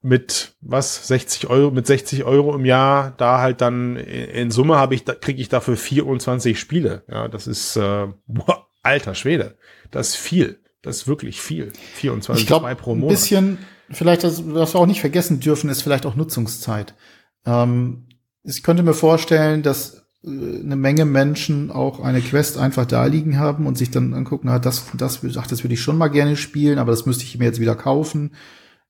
Mit 0.00 0.56
was 0.62 1.06
60 1.06 1.50
Euro, 1.50 1.72
mit 1.72 1.86
60 1.86 2.24
Euro 2.24 2.54
im 2.54 2.64
Jahr, 2.64 3.12
da 3.18 3.42
halt 3.42 3.60
dann 3.60 3.96
in 3.96 4.50
Summe 4.50 4.76
habe 4.76 4.94
ich, 4.94 5.04
da 5.04 5.14
kriege 5.14 5.42
ich 5.42 5.50
dafür 5.50 5.76
24 5.76 6.58
Spiele. 6.58 7.04
Ja, 7.10 7.28
das 7.28 7.46
ist 7.46 7.76
äh, 7.76 8.06
boah, 8.26 8.68
alter 8.82 9.14
Schwede, 9.14 9.58
das 9.90 10.10
ist 10.10 10.16
viel. 10.16 10.62
Das 10.86 10.98
ist 10.98 11.08
wirklich 11.08 11.40
viel. 11.40 11.72
24 11.94 12.40
ich 12.40 12.46
glaub, 12.46 12.62
pro 12.78 12.94
Monat. 12.94 13.10
Ein 13.10 13.16
bisschen, 13.16 13.58
vielleicht, 13.90 14.22
was 14.22 14.72
wir 14.72 14.78
auch 14.78 14.86
nicht 14.86 15.00
vergessen 15.00 15.40
dürfen, 15.40 15.68
ist 15.68 15.82
vielleicht 15.82 16.06
auch 16.06 16.14
Nutzungszeit. 16.14 16.94
Ähm, 17.44 18.06
ich 18.44 18.62
könnte 18.62 18.84
mir 18.84 18.94
vorstellen, 18.94 19.64
dass 19.64 20.06
äh, 20.22 20.28
eine 20.28 20.76
Menge 20.76 21.04
Menschen 21.04 21.72
auch 21.72 21.98
eine 21.98 22.20
Quest 22.20 22.56
einfach 22.56 22.86
da 22.86 23.04
liegen 23.06 23.36
haben 23.36 23.66
und 23.66 23.76
sich 23.76 23.90
dann 23.90 24.14
angucken, 24.14 24.46
na, 24.46 24.60
das, 24.60 24.84
das, 24.94 25.20
ach, 25.36 25.48
das 25.48 25.64
würde 25.64 25.74
ich 25.74 25.80
schon 25.80 25.98
mal 25.98 26.06
gerne 26.06 26.36
spielen, 26.36 26.78
aber 26.78 26.92
das 26.92 27.04
müsste 27.04 27.24
ich 27.24 27.36
mir 27.36 27.46
jetzt 27.46 27.60
wieder 27.60 27.74
kaufen. 27.74 28.36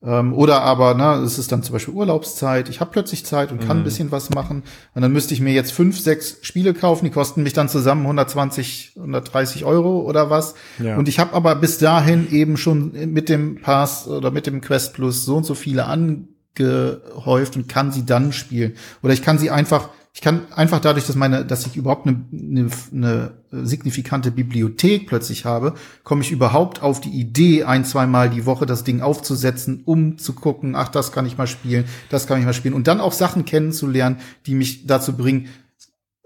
Ähm, 0.03 0.33
oder 0.33 0.61
aber, 0.61 0.93
ne, 0.93 1.23
es 1.23 1.39
ist 1.39 1.51
dann 1.51 1.63
zum 1.63 1.73
Beispiel 1.73 1.93
Urlaubszeit, 1.93 2.69
ich 2.69 2.81
habe 2.81 2.91
plötzlich 2.91 3.25
Zeit 3.25 3.51
und 3.51 3.59
kann 3.59 3.77
mhm. 3.77 3.81
ein 3.81 3.83
bisschen 3.83 4.11
was 4.11 4.29
machen. 4.29 4.63
Und 4.93 5.01
dann 5.01 5.11
müsste 5.11 5.33
ich 5.33 5.41
mir 5.41 5.53
jetzt 5.53 5.71
fünf, 5.71 5.99
sechs 5.99 6.37
Spiele 6.41 6.73
kaufen, 6.75 7.05
die 7.05 7.11
kosten 7.11 7.41
mich 7.41 7.53
dann 7.53 7.67
zusammen 7.67 8.03
120, 8.03 8.93
130 8.95 9.65
Euro 9.65 10.01
oder 10.01 10.29
was. 10.29 10.53
Ja. 10.77 10.97
Und 10.97 11.09
ich 11.09 11.17
habe 11.19 11.33
aber 11.33 11.55
bis 11.55 11.79
dahin 11.79 12.31
eben 12.31 12.57
schon 12.57 12.91
mit 13.11 13.27
dem 13.27 13.61
Pass 13.61 14.07
oder 14.07 14.29
mit 14.29 14.45
dem 14.45 14.61
Quest 14.61 14.93
Plus 14.93 15.25
so 15.25 15.37
und 15.37 15.45
so 15.45 15.55
viele 15.55 15.85
angehäuft 15.85 17.55
und 17.55 17.67
kann 17.67 17.91
sie 17.91 18.05
dann 18.05 18.33
spielen. 18.33 18.75
Oder 19.01 19.13
ich 19.13 19.23
kann 19.23 19.39
sie 19.39 19.49
einfach 19.49 19.89
ich 20.17 20.21
kann 20.21 20.51
einfach 20.51 20.79
dadurch, 20.79 21.05
dass 21.05 21.15
meine, 21.15 21.45
dass 21.45 21.67
ich 21.67 21.75
überhaupt 21.75 22.07
eine, 22.07 22.25
eine, 22.31 22.71
eine 22.91 23.33
signifikante 23.67 24.31
Bibliothek 24.31 25.05
plötzlich 25.05 25.45
habe, 25.45 25.75
komme 26.03 26.23
ich 26.23 26.31
überhaupt 26.31 26.81
auf 26.81 26.99
die 26.99 27.11
Idee, 27.11 27.65
ein, 27.65 27.85
zweimal 27.85 28.27
die 28.31 28.47
Woche 28.47 28.65
das 28.65 28.83
Ding 28.83 29.01
aufzusetzen, 29.01 29.83
um 29.85 30.17
zu 30.17 30.33
gucken, 30.33 30.75
ach, 30.75 30.87
das 30.87 31.11
kann 31.11 31.27
ich 31.27 31.37
mal 31.37 31.45
spielen, 31.45 31.85
das 32.09 32.25
kann 32.25 32.39
ich 32.39 32.45
mal 32.45 32.55
spielen 32.55 32.73
und 32.73 32.87
dann 32.87 32.99
auch 32.99 33.13
Sachen 33.13 33.45
kennenzulernen, 33.45 34.17
die 34.47 34.55
mich 34.55 34.87
dazu 34.87 35.15
bringen, 35.15 35.49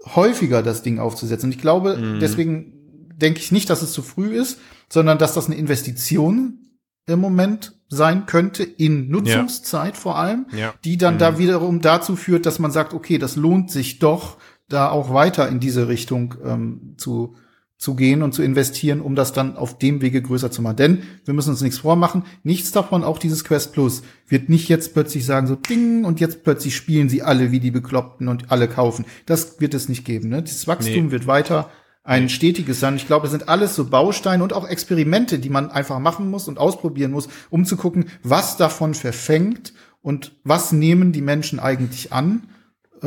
häufiger 0.06 0.62
das 0.62 0.82
Ding 0.82 0.98
aufzusetzen. 0.98 1.48
Und 1.48 1.56
ich 1.56 1.60
glaube, 1.60 1.98
mhm. 1.98 2.18
deswegen 2.18 3.10
denke 3.14 3.40
ich 3.40 3.52
nicht, 3.52 3.68
dass 3.68 3.82
es 3.82 3.92
zu 3.92 4.00
früh 4.00 4.34
ist, 4.34 4.58
sondern 4.88 5.18
dass 5.18 5.34
das 5.34 5.48
eine 5.48 5.56
Investition 5.56 6.60
im 7.04 7.18
Moment 7.18 7.74
sein 7.96 8.26
könnte, 8.26 8.62
in 8.62 9.10
Nutzungszeit 9.10 9.94
ja. 9.94 10.00
vor 10.00 10.18
allem, 10.18 10.46
ja. 10.56 10.74
die 10.84 10.96
dann 10.96 11.14
mhm. 11.14 11.18
da 11.18 11.38
wiederum 11.38 11.80
dazu 11.80 12.16
führt, 12.16 12.46
dass 12.46 12.58
man 12.58 12.70
sagt, 12.70 12.94
okay, 12.94 13.18
das 13.18 13.36
lohnt 13.36 13.70
sich 13.70 13.98
doch, 13.98 14.38
da 14.68 14.90
auch 14.90 15.12
weiter 15.12 15.48
in 15.48 15.60
diese 15.60 15.88
Richtung 15.88 16.34
ähm, 16.44 16.94
zu, 16.96 17.34
zu 17.76 17.94
gehen 17.94 18.22
und 18.22 18.32
zu 18.32 18.42
investieren, 18.42 19.00
um 19.00 19.14
das 19.14 19.32
dann 19.32 19.56
auf 19.56 19.76
dem 19.76 20.00
Wege 20.00 20.22
größer 20.22 20.50
zu 20.50 20.62
machen. 20.62 20.76
Denn 20.76 21.02
wir 21.24 21.34
müssen 21.34 21.50
uns 21.50 21.60
nichts 21.60 21.78
vormachen, 21.78 22.24
nichts 22.42 22.70
davon, 22.72 23.04
auch 23.04 23.18
dieses 23.18 23.44
Quest 23.44 23.72
Plus, 23.72 24.02
wird 24.28 24.48
nicht 24.48 24.68
jetzt 24.68 24.94
plötzlich 24.94 25.26
sagen, 25.26 25.46
so 25.46 25.56
ding, 25.56 26.04
und 26.04 26.20
jetzt 26.20 26.44
plötzlich 26.44 26.74
spielen 26.74 27.08
sie 27.08 27.22
alle 27.22 27.50
wie 27.50 27.60
die 27.60 27.70
Bekloppten 27.70 28.28
und 28.28 28.50
alle 28.50 28.68
kaufen. 28.68 29.04
Das 29.26 29.60
wird 29.60 29.74
es 29.74 29.88
nicht 29.88 30.04
geben. 30.04 30.30
Ne? 30.30 30.42
Das 30.42 30.66
Wachstum 30.66 31.06
nee. 31.06 31.10
wird 31.10 31.26
weiter 31.26 31.70
ein 32.04 32.28
stetiges 32.28 32.80
sein. 32.80 32.96
Ich 32.96 33.06
glaube, 33.06 33.26
es 33.26 33.32
sind 33.32 33.48
alles 33.48 33.76
so 33.76 33.84
Bausteine 33.84 34.42
und 34.42 34.52
auch 34.52 34.66
Experimente, 34.66 35.38
die 35.38 35.50
man 35.50 35.70
einfach 35.70 35.98
machen 35.98 36.30
muss 36.30 36.48
und 36.48 36.58
ausprobieren 36.58 37.12
muss, 37.12 37.28
um 37.50 37.64
zu 37.64 37.76
gucken, 37.76 38.06
was 38.22 38.56
davon 38.56 38.94
verfängt 38.94 39.72
und 40.02 40.32
was 40.42 40.72
nehmen 40.72 41.12
die 41.12 41.22
Menschen 41.22 41.60
eigentlich 41.60 42.12
an 42.12 42.48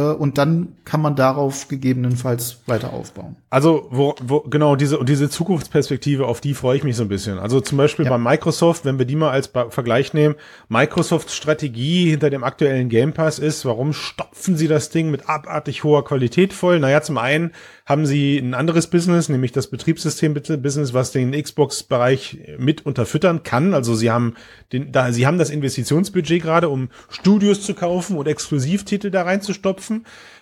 und 0.01 0.37
dann 0.37 0.69
kann 0.83 1.01
man 1.01 1.15
darauf 1.15 1.67
gegebenenfalls 1.67 2.59
weiter 2.65 2.93
aufbauen. 2.93 3.35
Also 3.49 3.87
wo, 3.91 4.15
wo 4.21 4.41
genau 4.41 4.75
diese 4.75 5.03
diese 5.05 5.29
Zukunftsperspektive, 5.29 6.25
auf 6.25 6.41
die 6.41 6.53
freue 6.53 6.77
ich 6.77 6.83
mich 6.83 6.95
so 6.95 7.03
ein 7.03 7.07
bisschen. 7.07 7.39
Also 7.39 7.61
zum 7.61 7.77
Beispiel 7.77 8.05
ja. 8.05 8.11
bei 8.11 8.17
Microsoft, 8.17 8.85
wenn 8.85 8.99
wir 8.99 9.05
die 9.05 9.15
mal 9.15 9.31
als 9.31 9.49
Vergleich 9.69 10.13
nehmen, 10.13 10.35
Microsofts 10.67 11.35
Strategie 11.35 12.09
hinter 12.09 12.29
dem 12.29 12.43
aktuellen 12.43 12.89
Game 12.89 13.13
Pass 13.13 13.39
ist, 13.39 13.65
warum 13.65 13.93
stopfen 13.93 14.57
sie 14.57 14.67
das 14.67 14.89
Ding 14.89 15.11
mit 15.11 15.29
abartig 15.29 15.83
hoher 15.83 16.03
Qualität 16.03 16.53
voll? 16.53 16.79
Naja, 16.79 17.01
zum 17.01 17.17
einen 17.17 17.51
haben 17.85 18.07
sie 18.07 18.39
ein 18.39 18.55
anderes 18.55 18.87
Business, 18.87 19.29
nämlich 19.29 19.51
das 19.51 19.67
Betriebssystem-Business, 19.67 20.93
was 20.93 21.11
den 21.11 21.31
Xbox-Bereich 21.31 22.39
mit 22.57 22.85
unterfüttern 22.85 23.43
kann. 23.43 23.75
Also 23.75 23.93
sie 23.93 24.09
haben 24.09 24.33
den, 24.73 24.91
da, 24.91 25.11
sie 25.11 25.27
haben 25.27 25.37
das 25.37 25.51
Investitionsbudget 25.51 26.41
gerade, 26.41 26.69
um 26.69 26.89
Studios 27.09 27.61
zu 27.61 27.75
kaufen 27.75 28.17
und 28.17 28.27
Exklusivtitel 28.27 29.11
da 29.11 29.21
reinzustopfen 29.21 29.84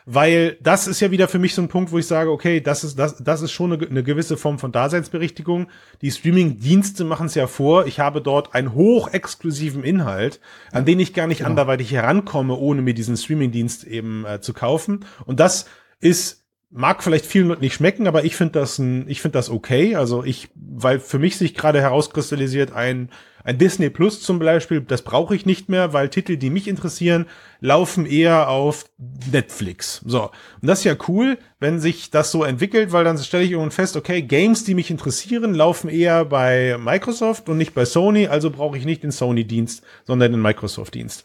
weil 0.06 0.58
das 0.62 0.88
ist 0.88 1.00
ja 1.00 1.12
wieder 1.12 1.28
für 1.28 1.40
mich 1.40 1.56
so 1.56 1.62
ein 1.62 1.68
Punkt, 1.68 1.92
wo 1.92 1.98
ich 1.98 2.08
sage, 2.08 2.32
okay, 2.32 2.62
das 2.62 2.84
ist 2.84 3.00
das 3.00 3.24
das 3.24 3.42
ist 3.42 3.52
schon 3.52 3.74
eine, 3.74 3.88
eine 3.88 4.04
gewisse 4.04 4.38
Form 4.38 4.60
von 4.60 4.72
Daseinsberechtigung. 4.72 5.68
Die 6.02 6.12
Streaming-Dienste 6.12 7.04
machen 7.04 7.28
es 7.28 7.36
ja 7.36 7.48
vor. 7.48 7.86
Ich 7.86 8.00
habe 8.00 8.22
dort 8.22 8.54
einen 8.56 8.74
hochexklusiven 8.74 9.84
Inhalt, 9.84 10.40
an 10.72 10.86
den 10.86 11.00
ich 11.00 11.14
gar 11.14 11.28
nicht 11.28 11.40
genau. 11.40 11.52
anderweitig 11.52 11.92
herankomme, 11.92 12.56
ohne 12.56 12.82
mir 12.82 12.94
diesen 12.94 13.18
Streaming-Dienst 13.18 13.86
eben 13.86 14.26
äh, 14.26 14.42
zu 14.42 14.54
kaufen. 14.54 15.06
Und 15.26 15.40
das 15.40 15.66
ist 16.00 16.44
mag 16.74 17.04
vielleicht 17.04 17.28
vielen 17.28 17.60
nicht 17.60 17.76
schmecken, 17.76 18.08
aber 18.08 18.26
ich 18.26 18.36
finde 18.36 18.60
das 18.60 18.80
ein, 18.80 19.08
ich 19.08 19.22
finde 19.22 19.38
das 19.38 19.50
okay. 19.50 19.96
Also 19.96 20.24
ich, 20.24 20.50
weil 20.56 21.00
für 21.00 21.20
mich 21.20 21.38
sich 21.38 21.54
gerade 21.54 21.80
herauskristallisiert 21.80 22.72
ein 22.72 23.10
ein 23.44 23.58
Disney 23.58 23.90
Plus 23.90 24.22
zum 24.22 24.40
Beispiel, 24.40 24.82
das 24.82 25.02
brauche 25.02 25.36
ich 25.36 25.46
nicht 25.46 25.70
mehr, 25.70 25.94
weil 25.94 26.10
Titel, 26.10 26.38
die 26.38 26.50
mich 26.50 26.68
interessieren, 26.68 27.26
laufen 27.60 28.06
eher 28.06 28.50
auf 28.50 28.86
Netflix. 29.32 30.02
So. 30.06 30.32
Und 30.62 30.68
das 30.68 30.80
ist 30.80 30.86
ja 30.86 30.96
cool, 31.08 31.38
wenn 31.60 31.80
sich 31.80 32.10
das 32.10 32.32
so 32.32 32.44
entwickelt, 32.44 32.92
weil 32.92 33.04
dann 33.04 33.18
stelle 33.18 33.44
ich 33.44 33.52
irgendwann 33.52 33.72
fest, 33.72 33.98
okay, 33.98 34.22
Games, 34.22 34.64
die 34.64 34.76
mich 34.76 34.92
interessieren, 34.92 35.54
laufen 35.54 35.90
eher 35.90 36.26
bei 36.26 36.78
Microsoft 36.78 37.50
und 37.50 37.58
nicht 37.58 37.74
bei 37.74 37.86
Sony, 37.86 38.28
also 38.28 38.50
brauche 38.50 38.78
ich 38.78 38.86
nicht 38.86 39.04
den 39.04 39.12
Sony-Dienst, 39.12 39.84
sondern 40.06 40.32
den 40.32 40.42
Microsoft-Dienst. 40.42 41.24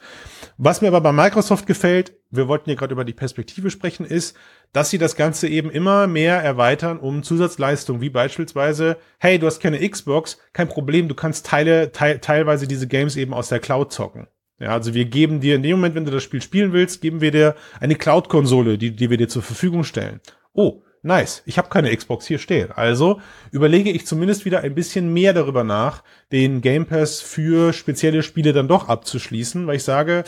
Was 0.60 0.80
mir 0.80 0.88
aber 0.88 1.00
bei 1.00 1.12
Microsoft 1.12 1.68
gefällt, 1.68 2.14
wir 2.30 2.48
wollten 2.48 2.68
ja 2.68 2.74
gerade 2.74 2.92
über 2.92 3.04
die 3.04 3.12
Perspektive 3.12 3.70
sprechen, 3.70 4.04
ist, 4.04 4.36
dass 4.72 4.90
sie 4.90 4.98
das 4.98 5.14
Ganze 5.14 5.46
eben 5.46 5.70
immer 5.70 6.08
mehr 6.08 6.42
erweitern 6.42 6.98
um 6.98 7.22
Zusatzleistungen, 7.22 8.02
wie 8.02 8.10
beispielsweise, 8.10 8.96
hey, 9.20 9.38
du 9.38 9.46
hast 9.46 9.60
keine 9.60 9.88
Xbox, 9.88 10.38
kein 10.52 10.68
Problem, 10.68 11.06
du 11.06 11.14
kannst 11.14 11.46
Teile, 11.46 11.92
te 11.92 12.18
teilweise 12.20 12.66
diese 12.66 12.88
Games 12.88 13.14
eben 13.14 13.34
aus 13.34 13.48
der 13.48 13.60
Cloud 13.60 13.92
zocken. 13.92 14.26
Ja, 14.58 14.70
also 14.70 14.94
wir 14.94 15.04
geben 15.04 15.38
dir 15.38 15.54
in 15.54 15.62
dem 15.62 15.76
Moment, 15.76 15.94
wenn 15.94 16.04
du 16.04 16.10
das 16.10 16.24
Spiel 16.24 16.42
spielen 16.42 16.72
willst, 16.72 17.00
geben 17.00 17.20
wir 17.20 17.30
dir 17.30 17.54
eine 17.78 17.94
Cloud-Konsole, 17.94 18.78
die, 18.78 18.90
die 18.90 19.10
wir 19.10 19.16
dir 19.16 19.28
zur 19.28 19.42
Verfügung 19.42 19.84
stellen. 19.84 20.20
Oh, 20.54 20.82
nice, 21.02 21.42
ich 21.46 21.58
habe 21.58 21.68
keine 21.68 21.94
Xbox 21.94 22.26
hier 22.26 22.38
stehen. 22.38 22.70
Also 22.72 23.20
überlege 23.50 23.90
ich 23.90 24.06
zumindest 24.06 24.44
wieder 24.44 24.60
ein 24.60 24.74
bisschen 24.74 25.12
mehr 25.12 25.32
darüber 25.32 25.64
nach, 25.64 26.02
den 26.32 26.60
Game 26.60 26.86
Pass 26.86 27.20
für 27.20 27.72
spezielle 27.72 28.22
Spiele 28.22 28.52
dann 28.52 28.68
doch 28.68 28.88
abzuschließen, 28.88 29.66
weil 29.66 29.76
ich 29.76 29.84
sage, 29.84 30.24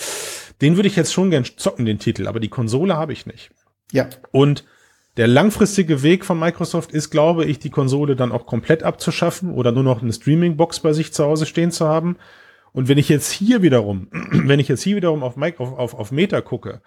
den 0.60 0.76
würde 0.76 0.88
ich 0.88 0.96
jetzt 0.96 1.12
schon 1.12 1.30
gern 1.30 1.44
zocken, 1.44 1.86
den 1.86 1.98
Titel, 1.98 2.26
aber 2.26 2.40
die 2.40 2.48
Konsole 2.48 2.96
habe 2.96 3.12
ich 3.12 3.26
nicht. 3.26 3.50
Ja. 3.92 4.08
Und 4.30 4.64
der 5.16 5.26
langfristige 5.26 6.02
Weg 6.02 6.24
von 6.24 6.38
Microsoft 6.38 6.92
ist, 6.92 7.10
glaube 7.10 7.44
ich, 7.44 7.58
die 7.58 7.70
Konsole 7.70 8.16
dann 8.16 8.32
auch 8.32 8.46
komplett 8.46 8.82
abzuschaffen 8.82 9.52
oder 9.52 9.72
nur 9.72 9.82
noch 9.82 10.02
eine 10.02 10.12
Streaming-Box 10.12 10.80
bei 10.80 10.92
sich 10.92 11.12
zu 11.12 11.24
Hause 11.24 11.46
stehen 11.46 11.72
zu 11.72 11.86
haben. 11.86 12.16
Und 12.72 12.88
wenn 12.88 12.98
ich 12.98 13.08
jetzt 13.08 13.30
hier 13.30 13.62
wiederum, 13.62 14.08
wenn 14.30 14.60
ich 14.60 14.68
jetzt 14.68 14.82
hier 14.82 14.96
wiederum 14.96 15.22
auf, 15.22 15.36
Mike, 15.36 15.60
auf, 15.60 15.76
auf, 15.76 15.94
auf 15.94 16.12
Meta 16.12 16.40
gucke, 16.40 16.80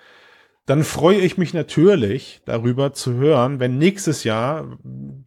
dann 0.66 0.84
freue 0.84 1.20
ich 1.20 1.38
mich 1.38 1.54
natürlich 1.54 2.42
darüber 2.46 2.94
zu 2.94 3.14
hören, 3.16 3.60
wenn 3.60 3.78
nächstes 3.78 4.24
Jahr 4.24 4.78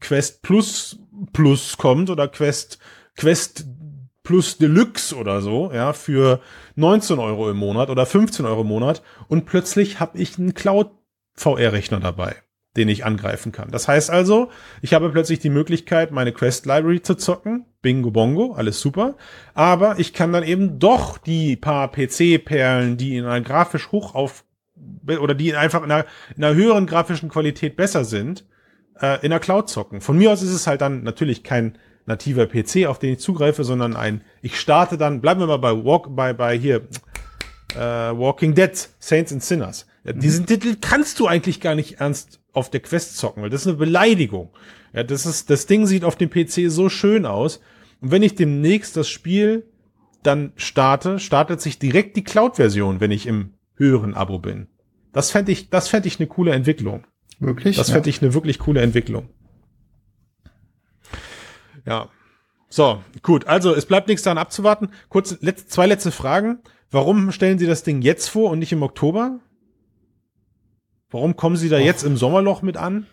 Quest 0.01 0.43
Plus 0.43 0.99
Plus 1.33 1.77
kommt 1.77 2.11
oder 2.11 2.29
Quest 2.29 2.79
Quest 3.17 3.67
Plus 4.23 4.59
Deluxe 4.59 5.15
oder 5.15 5.41
so, 5.41 5.71
ja, 5.73 5.93
für 5.93 6.41
19 6.75 7.19
Euro 7.19 7.49
im 7.49 7.59
Monat 7.59 7.91
oder 7.91 8.07
15 8.07 8.45
Euro 8.45 8.63
im 8.63 8.67
Monat. 8.67 9.03
Und 9.29 9.47
plötzlich 9.47 10.01
habe 10.01 10.19
ich 10.19 10.37
einen 10.37 10.55
Cloud 10.55 10.91
VR-Rechner 11.35 12.01
dabei, 12.01 12.35
den 12.77 12.89
ich 12.89 13.05
angreifen 13.05 13.53
kann. 13.53 13.71
Das 13.71 13.87
heißt 13.87 14.11
also, 14.11 14.51
ich 14.83 14.95
habe 14.95 15.11
plötzlich 15.11 15.39
die 15.39 15.51
Möglichkeit, 15.51 16.11
meine 16.11 16.33
Quest 16.33 16.67
Library 16.67 17.03
zu 17.03 17.15
zocken, 17.15 17.67
Bingo 17.83 18.11
Bongo, 18.11 18.55
alles 18.55 18.81
super, 18.81 19.15
aber 19.55 20.01
ich 20.01 20.13
kann 20.13 20.33
dann 20.33 20.43
eben 20.43 20.81
doch 20.81 21.19
die 21.19 21.55
paar 21.55 21.93
PC-Perlen, 21.93 22.97
die 22.97 23.17
in 23.17 23.27
einer 23.27 23.43
grafisch 23.43 23.93
hoch 23.93 24.17
auf 24.17 24.46
oder 25.07 25.35
die 25.35 25.55
einfach 25.55 25.83
in 25.83 25.91
einer, 25.91 26.07
in 26.37 26.45
einer 26.45 26.55
höheren 26.55 26.87
grafischen 26.87 27.29
Qualität 27.29 27.77
besser 27.77 28.05
sind, 28.05 28.45
äh, 29.01 29.25
in 29.25 29.31
der 29.31 29.41
Cloud 29.41 29.69
zocken. 29.69 30.01
Von 30.01 30.19
mir 30.19 30.33
aus 30.33 30.43
ist 30.43 30.51
es 30.51 30.67
halt 30.67 30.81
dann 30.81 31.03
natürlich 31.03 31.43
kein 31.43 31.79
nativer 32.07 32.47
PC, 32.47 32.87
auf 32.87 32.99
den 32.99 33.15
ich 33.15 33.19
zugreife, 33.19 33.65
sondern 33.65 33.97
ein, 33.97 34.23
ich 34.43 34.59
starte 34.59 34.97
dann, 34.97 35.21
bleiben 35.21 35.41
wir 35.41 35.47
mal 35.47 35.59
bei 35.59 35.73
Walk, 35.73 36.15
bei, 36.15 36.33
bei 36.33 36.57
hier, 36.57 36.83
äh, 37.75 37.79
Walking 37.79 38.55
Dead, 38.55 38.73
Saints 38.99 39.33
and 39.33 39.43
Sinners. 39.43 39.87
Ja, 40.05 40.15
mhm. 40.15 40.21
Diesen 40.21 40.47
Titel 40.47 40.77
kannst 40.81 41.19
du 41.19 41.27
eigentlich 41.27 41.61
gar 41.61 41.75
nicht 41.75 42.01
ernst 42.01 42.41
auf 42.53 42.71
der 42.71 42.81
Quest 42.81 43.17
zocken, 43.19 43.43
weil 43.43 43.51
das 43.51 43.63
ist 43.63 43.69
eine 43.69 43.77
Beleidigung. 43.77 44.51
Ja, 44.93 45.03
das 45.03 45.27
ist, 45.27 45.51
das 45.51 45.67
Ding 45.67 45.87
sieht 45.87 46.05
auf 46.05 46.17
dem 46.17 46.31
PC 46.31 46.71
so 46.71 46.89
schön 46.89 47.27
aus. 47.27 47.61
Und 48.01 48.11
wenn 48.11 48.23
ich 48.23 48.35
demnächst 48.35 48.97
das 48.97 49.09
Spiel 49.09 49.67
dann 50.23 50.53
starte, 50.57 51.19
startet 51.19 51.61
sich 51.61 51.79
direkt 51.79 52.17
die 52.17 52.25
Cloud-Version, 52.25 53.01
wenn 53.01 53.11
ich 53.11 53.27
im 53.27 53.56
höheren 53.77 54.15
Abo 54.15 54.39
bin. 54.39 54.69
Das 55.13 55.31
fände 55.31 55.53
ich, 55.53 55.71
das 55.71 55.89
fände 55.89 56.09
ich 56.09 56.19
eine 56.19 56.27
coole 56.27 56.53
Entwicklung. 56.53 57.07
Wirklich? 57.39 57.77
Das 57.77 57.91
fände 57.91 58.09
ja. 58.09 58.17
ich 58.17 58.23
eine 58.23 58.35
wirklich 58.35 58.59
coole 58.59 58.81
Entwicklung. 58.83 59.29
Ja. 61.87 62.09
So, 62.69 63.03
gut. 63.23 63.47
Also, 63.47 63.75
es 63.75 63.87
bleibt 63.87 64.09
nichts 64.09 64.25
daran 64.25 64.39
abzuwarten. 64.39 64.89
Kurz, 65.09 65.37
letzt, 65.41 65.71
zwei 65.71 65.87
letzte 65.87 66.11
Fragen. 66.11 66.59
Warum 66.91 67.33
stellen 67.33 67.59
Sie 67.59 67.67
das 67.67 67.83
Ding 67.83 68.03
jetzt 68.03 68.29
vor 68.29 68.51
und 68.51 68.59
nicht 68.59 68.73
im 68.73 68.83
Oktober? 68.83 69.41
Warum 71.11 71.37
kommen 71.37 71.57
Sie 71.57 71.69
da 71.69 71.77
Och. 71.77 71.85
jetzt 71.85 72.03
im 72.03 72.17
Sommerloch 72.17 72.63
mit 72.63 72.77
an? 72.77 73.07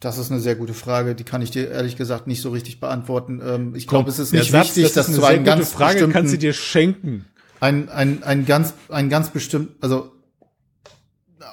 Das 0.00 0.18
ist 0.18 0.30
eine 0.30 0.40
sehr 0.40 0.56
gute 0.56 0.74
Frage, 0.74 1.14
die 1.14 1.24
kann 1.24 1.42
ich 1.42 1.50
dir 1.50 1.70
ehrlich 1.70 1.96
gesagt 1.96 2.26
nicht 2.26 2.40
so 2.40 2.50
richtig 2.50 2.80
beantworten. 2.80 3.40
Ähm, 3.44 3.74
ich 3.74 3.86
glaube, 3.86 4.10
es 4.10 4.18
ist 4.18 4.32
nicht 4.32 4.50
Satz, 4.50 4.68
wichtig, 4.68 4.92
das 4.94 5.06
dass 5.06 5.14
du 5.14 5.24
einen 5.24 5.44
ganz 5.44 5.72
Frage 5.72 6.08
kannst 6.08 6.32
du 6.32 6.38
dir 6.38 6.52
schenken. 6.52 7.26
Ein, 7.60 7.88
ein, 7.88 8.22
ein 8.22 8.46
ganz, 8.46 8.74
ein 8.88 9.08
ganz 9.08 9.30
bestimmt, 9.30 9.70
also 9.80 10.12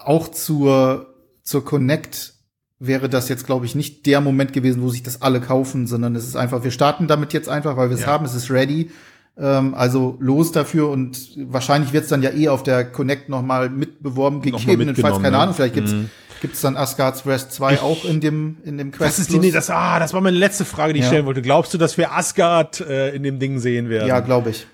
auch 0.06 0.30
zur, 0.30 1.14
zur 1.44 1.66
Connect 1.66 2.34
wäre 2.80 3.10
das 3.10 3.30
jetzt, 3.30 3.46
glaube 3.46 3.66
ich, 3.66 3.76
nicht 3.76 4.06
der 4.06 4.22
Moment 4.22 4.54
gewesen, 4.54 4.82
wo 4.82 4.90
sich 4.90 5.04
das 5.04 5.22
alle 5.22 5.42
kaufen, 5.42 5.88
sondern 5.88 6.16
es 6.16 6.26
ist 6.26 6.36
einfach, 6.36 6.64
wir 6.64 6.72
starten 6.72 7.08
damit 7.08 7.34
jetzt 7.34 7.50
einfach, 7.50 7.76
weil 7.76 7.90
wir 7.90 7.96
es 7.96 8.02
ja. 8.02 8.08
haben, 8.08 8.26
es 8.26 8.34
ist 8.34 8.50
ready. 8.52 8.92
Ähm, 9.38 9.74
also 9.76 10.18
los 10.20 10.52
dafür 10.52 10.90
und 10.90 11.38
wahrscheinlich 11.52 11.94
wird 11.94 12.04
es 12.04 12.10
dann 12.10 12.24
ja 12.24 12.32
eh 12.32 12.50
auf 12.50 12.64
der 12.64 12.86
Connect 12.92 13.30
nochmal 13.30 13.70
mitbeworben, 13.70 14.42
gegebenenfalls, 14.42 15.22
keine 15.22 15.38
Ahnung, 15.38 15.56
vielleicht 15.56 15.76
gibt's 15.76 15.92
mhm 15.92 16.10
Gibt 16.42 16.56
es 16.56 16.62
dann 16.62 16.78
Asgard's 16.78 17.26
Rest 17.26 17.52
2 17.54 17.74
ich, 17.74 17.82
auch 17.82 18.06
in 18.06 18.20
dem, 18.20 18.58
in 18.64 18.78
dem 18.78 18.92
Quest? 18.92 19.10
Das 19.10 19.20
ist 19.20 19.32
die, 19.32 19.40
nee, 19.40 19.52
das, 19.52 19.70
ah, 19.70 20.00
das 20.00 20.14
war 20.14 20.22
meine 20.22 20.38
letzte 20.38 20.66
Frage, 20.66 20.94
die 20.94 21.00
ich 21.00 21.06
ja. 21.06 21.10
stellen 21.10 21.26
wollte. 21.26 21.42
Glaubst 21.42 21.74
du, 21.74 21.78
dass 21.78 21.98
wir 21.98 22.14
Asgard 22.14 22.82
äh, 22.82 23.16
in 23.16 23.24
dem 23.24 23.40
Ding 23.40 23.60
sehen 23.60 23.90
werden? 23.90 24.08
Ja, 24.08 24.20
glaube 24.20 24.52
ich. 24.52 24.68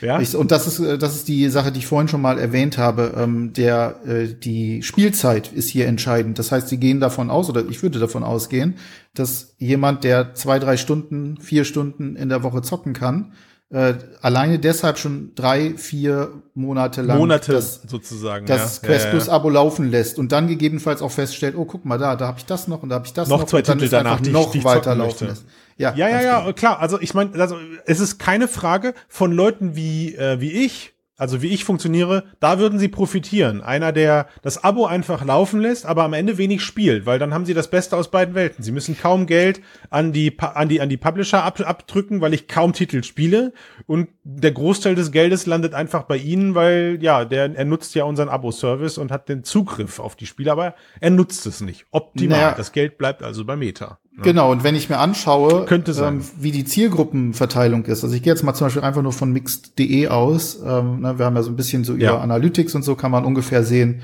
Ja? 0.00 0.20
Ich, 0.20 0.34
und 0.36 0.50
das 0.50 0.66
ist, 0.66 0.78
äh, 0.80 0.98
das 0.98 1.16
ist 1.16 1.28
die 1.28 1.48
Sache, 1.48 1.72
die 1.72 1.80
ich 1.80 1.86
vorhin 1.86 2.08
schon 2.08 2.20
mal 2.22 2.38
erwähnt 2.38 2.78
habe. 2.78 3.14
Ähm, 3.16 3.52
der, 3.52 3.96
äh, 4.06 4.26
die 4.28 4.82
Spielzeit 4.82 5.52
ist 5.52 5.68
hier 5.68 5.86
entscheidend. 5.86 6.38
Das 6.38 6.52
heißt, 6.52 6.68
sie 6.68 6.78
gehen 6.78 7.00
davon 7.00 7.30
aus, 7.30 7.48
oder 7.48 7.64
ich 7.68 7.82
würde 7.82 7.98
davon 7.98 8.22
ausgehen, 8.22 8.76
dass 9.14 9.54
jemand, 9.58 10.04
der 10.04 10.34
zwei, 10.34 10.58
drei 10.58 10.76
Stunden, 10.76 11.38
vier 11.40 11.64
Stunden 11.64 12.16
in 12.16 12.28
der 12.28 12.42
Woche 12.42 12.62
zocken 12.62 12.92
kann, 12.92 13.32
äh, 13.70 13.94
alleine 14.22 14.58
deshalb 14.58 14.98
schon 14.98 15.32
drei, 15.34 15.74
vier 15.76 16.32
Monate 16.54 17.02
lang 17.02 17.18
Monate 17.18 17.52
das, 17.52 17.82
sozusagen. 17.86 18.46
das 18.46 18.80
ja. 18.80 18.88
Quest 18.88 19.04
ja, 19.04 19.10
Plus 19.10 19.26
ja. 19.26 19.32
Abo 19.34 19.50
laufen 19.50 19.90
lässt 19.90 20.18
und 20.18 20.32
dann 20.32 20.48
gegebenenfalls 20.48 21.02
auch 21.02 21.10
feststellt, 21.10 21.54
oh, 21.54 21.66
guck 21.66 21.84
mal 21.84 21.98
da, 21.98 22.16
da 22.16 22.28
habe 22.28 22.38
ich 22.38 22.46
das 22.46 22.66
noch 22.66 22.82
und 22.82 22.88
da 22.88 22.94
habe 22.94 23.06
ich 23.06 23.12
das 23.12 23.28
Noch 23.28 23.40
noch. 23.40 23.46
zwei 23.46 23.58
und 23.58 23.68
dann 23.68 23.78
Titel 23.78 23.90
danach, 23.90 24.20
die 24.20 24.30
noch 24.30 24.52
die 24.52 24.58
ich 24.58 24.64
weiter 24.64 24.84
zocken 24.84 24.98
laufen 24.98 25.08
möchte. 25.08 25.24
lässt. 25.26 25.44
Ja, 25.78 25.94
Ja, 25.94 26.08
ja, 26.08 26.20
ja, 26.20 26.52
klar. 26.52 26.80
Also 26.80 27.00
ich 27.00 27.14
meine, 27.14 27.40
also 27.40 27.56
es 27.86 28.00
ist 28.00 28.18
keine 28.18 28.48
Frage 28.48 28.94
von 29.08 29.32
Leuten 29.32 29.76
wie 29.76 30.14
äh, 30.14 30.40
wie 30.40 30.50
ich, 30.52 30.92
also 31.18 31.42
wie 31.42 31.48
ich 31.48 31.64
funktioniere, 31.64 32.24
da 32.38 32.60
würden 32.60 32.78
sie 32.78 32.86
profitieren. 32.86 33.60
Einer, 33.60 33.90
der 33.90 34.28
das 34.42 34.62
Abo 34.62 34.86
einfach 34.86 35.24
laufen 35.24 35.60
lässt, 35.60 35.84
aber 35.84 36.04
am 36.04 36.12
Ende 36.12 36.38
wenig 36.38 36.62
spielt, 36.62 37.06
weil 37.06 37.18
dann 37.18 37.34
haben 37.34 37.44
sie 37.44 37.54
das 37.54 37.70
Beste 37.70 37.96
aus 37.96 38.10
beiden 38.10 38.36
Welten. 38.36 38.62
Sie 38.62 38.70
müssen 38.70 38.96
kaum 38.96 39.26
Geld 39.26 39.60
an 39.90 40.12
die 40.12 40.38
an 40.38 40.68
die 40.68 40.80
an 40.80 40.88
die 40.88 40.96
Publisher 40.96 41.42
ab, 41.42 41.60
abdrücken, 41.60 42.20
weil 42.20 42.34
ich 42.34 42.46
kaum 42.46 42.72
Titel 42.72 43.02
spiele 43.02 43.52
und 43.86 44.08
der 44.22 44.52
Großteil 44.52 44.94
des 44.94 45.10
Geldes 45.10 45.46
landet 45.46 45.74
einfach 45.74 46.04
bei 46.04 46.16
ihnen, 46.16 46.54
weil 46.54 46.98
ja, 47.00 47.24
der 47.24 47.52
er 47.52 47.64
nutzt 47.64 47.96
ja 47.96 48.04
unseren 48.04 48.28
Abo-Service 48.28 48.96
und 48.96 49.10
hat 49.10 49.28
den 49.28 49.42
Zugriff 49.42 49.98
auf 49.98 50.14
die 50.14 50.26
Spiele, 50.26 50.52
aber 50.52 50.74
er 51.00 51.10
nutzt 51.10 51.46
es 51.46 51.60
nicht. 51.60 51.86
Optimal. 51.90 52.38
Naja. 52.38 52.54
Das 52.56 52.70
Geld 52.70 52.96
bleibt 52.96 53.24
also 53.24 53.44
bei 53.44 53.56
Meta. 53.56 53.98
Ne? 54.18 54.22
Genau, 54.24 54.52
und 54.52 54.62
wenn 54.64 54.74
ich 54.74 54.88
mir 54.88 54.98
anschaue, 54.98 55.64
Könnte 55.64 55.94
sein. 55.94 56.14
Ähm, 56.18 56.24
wie 56.40 56.52
die 56.52 56.64
Zielgruppenverteilung 56.64 57.84
ist, 57.86 58.04
also 58.04 58.14
ich 58.14 58.22
gehe 58.22 58.32
jetzt 58.32 58.42
mal 58.42 58.54
zum 58.54 58.66
Beispiel 58.66 58.82
einfach 58.82 59.02
nur 59.02 59.12
von 59.12 59.32
mixed.de 59.32 60.08
aus, 60.08 60.58
ähm, 60.64 61.00
ne, 61.00 61.18
wir 61.18 61.26
haben 61.26 61.36
ja 61.36 61.42
so 61.42 61.50
ein 61.50 61.56
bisschen 61.56 61.84
so 61.84 61.94
Ja. 61.94 62.12
ihre 62.12 62.20
Analytics 62.20 62.74
und 62.74 62.82
so 62.82 62.94
kann 62.94 63.10
man 63.10 63.24
ungefähr 63.24 63.64
sehen, 63.64 64.02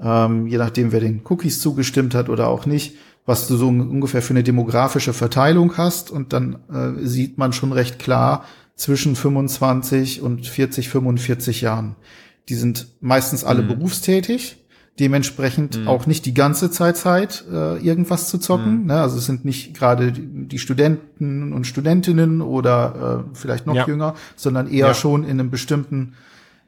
ähm, 0.00 0.46
je 0.46 0.58
nachdem, 0.58 0.92
wer 0.92 1.00
den 1.00 1.22
Cookies 1.28 1.60
zugestimmt 1.60 2.14
hat 2.14 2.28
oder 2.28 2.48
auch 2.48 2.66
nicht, 2.66 2.94
was 3.26 3.46
du 3.46 3.56
so 3.56 3.68
ungefähr 3.68 4.22
für 4.22 4.30
eine 4.32 4.42
demografische 4.44 5.12
Verteilung 5.12 5.76
hast 5.76 6.10
und 6.10 6.32
dann 6.32 6.58
äh, 6.72 7.04
sieht 7.06 7.36
man 7.36 7.52
schon 7.52 7.72
recht 7.72 7.98
klar 7.98 8.44
zwischen 8.74 9.16
25 9.16 10.22
und 10.22 10.46
40, 10.46 10.88
45 10.88 11.60
Jahren. 11.62 11.96
Die 12.48 12.54
sind 12.54 12.86
meistens 13.00 13.44
alle 13.44 13.62
Mhm. 13.62 13.68
berufstätig, 13.68 14.64
dementsprechend 15.00 15.86
auch 15.86 16.06
nicht 16.06 16.26
die 16.26 16.34
ganze 16.34 16.70
Zeit 16.70 16.96
Zeit, 16.96 17.44
äh, 17.50 17.76
irgendwas 17.78 18.28
zu 18.28 18.38
zocken. 18.38 18.86
Ne? 18.86 19.00
Also 19.00 19.18
es 19.18 19.26
sind 19.26 19.44
nicht 19.44 19.74
gerade 19.74 20.12
die 20.12 20.58
Studenten 20.58 21.52
und 21.52 21.66
Studentinnen 21.66 22.40
oder 22.42 23.24
äh, 23.30 23.36
vielleicht 23.36 23.66
noch 23.66 23.74
Ja. 23.74 23.86
jünger, 23.86 24.14
sondern 24.36 24.68
eher 24.70 24.88
Ja. 24.88 24.94
schon 24.94 25.24
in 25.24 25.30
einem 25.40 25.50
bestimmten 25.50 26.14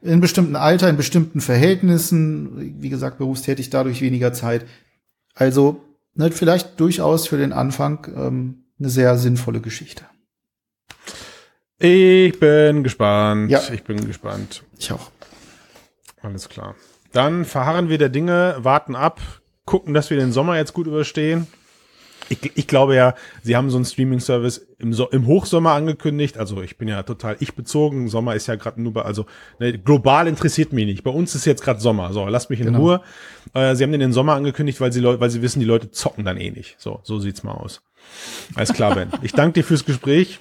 in 0.02 0.20
bestimmten 0.22 0.56
Alter, 0.56 0.88
in 0.88 0.96
bestimmten 0.96 1.42
Verhältnissen, 1.42 2.80
wie 2.80 2.88
gesagt, 2.88 3.18
berufstätig, 3.18 3.68
dadurch 3.68 4.00
weniger 4.00 4.32
Zeit. 4.32 4.64
Also 5.34 5.82
ne, 6.14 6.30
vielleicht 6.30 6.80
durchaus 6.80 7.26
für 7.26 7.36
den 7.36 7.52
Anfang 7.52 8.06
ähm, 8.16 8.64
eine 8.78 8.88
sehr 8.88 9.18
sinnvolle 9.18 9.60
Geschichte. 9.60 10.04
Ich 11.78 12.38
bin 12.38 12.82
gespannt. 12.82 13.50
Ja. 13.50 13.60
Ich 13.72 13.82
bin 13.84 14.06
gespannt. 14.06 14.62
Ich 14.78 14.92
auch. 14.92 15.10
Alles 16.22 16.48
klar. 16.48 16.74
Dann 17.12 17.44
verharren 17.44 17.88
wir 17.88 17.98
der 17.98 18.08
Dinge, 18.08 18.56
warten 18.58 18.94
ab, 18.94 19.20
gucken, 19.64 19.94
dass 19.94 20.10
wir 20.10 20.16
den 20.16 20.32
Sommer 20.32 20.56
jetzt 20.56 20.72
gut 20.72 20.86
überstehen. 20.86 21.46
Ich, 22.28 22.38
ich 22.56 22.66
glaube 22.68 22.94
ja, 22.94 23.14
sie 23.42 23.56
haben 23.56 23.70
so 23.70 23.76
einen 23.76 23.84
Streaming-Service 23.84 24.58
im, 24.78 24.92
so 24.92 25.08
im 25.10 25.26
Hochsommer 25.26 25.72
angekündigt. 25.72 26.38
Also 26.38 26.62
ich 26.62 26.78
bin 26.78 26.86
ja 26.86 27.02
total 27.02 27.36
ich 27.40 27.54
bezogen. 27.56 28.08
Sommer 28.08 28.36
ist 28.36 28.46
ja 28.46 28.54
gerade 28.54 28.80
nur 28.80 28.92
bei, 28.92 29.02
also 29.02 29.26
ne, 29.58 29.76
global 29.76 30.28
interessiert 30.28 30.72
mich 30.72 30.86
nicht. 30.86 31.02
Bei 31.02 31.10
uns 31.10 31.34
ist 31.34 31.44
jetzt 31.44 31.62
gerade 31.64 31.80
Sommer. 31.80 32.12
So, 32.12 32.24
lasst 32.28 32.48
mich 32.48 32.60
in 32.60 32.66
Genau. 32.66 32.78
Ruhe. 32.78 33.00
Äh, 33.52 33.74
sie 33.74 33.82
haben 33.82 33.90
den 33.90 34.00
in 34.00 34.08
den 34.10 34.12
Sommer 34.12 34.34
angekündigt, 34.34 34.80
weil 34.80 34.92
sie, 34.92 35.00
Leu- 35.00 35.18
weil 35.18 35.30
sie 35.30 35.42
wissen, 35.42 35.58
die 35.58 35.66
Leute 35.66 35.90
zocken 35.90 36.24
dann 36.24 36.36
eh 36.36 36.52
nicht. 36.52 36.76
So, 36.78 37.00
so 37.02 37.18
sieht's 37.18 37.42
mal 37.42 37.54
aus. 37.54 37.82
Alles 38.54 38.72
klar, 38.72 38.94
Ben. 38.94 39.08
Ich 39.22 39.32
danke 39.32 39.54
dir 39.54 39.64
fürs 39.64 39.84
Gespräch. 39.84 40.38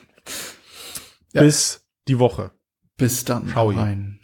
Ja. 1.33 1.41
Bis 1.41 1.81
die 2.07 2.19
Woche. 2.19 2.51
Bis 2.97 3.25
dann. 3.25 3.47
Ciao. 3.47 3.69
Rein. 3.69 4.18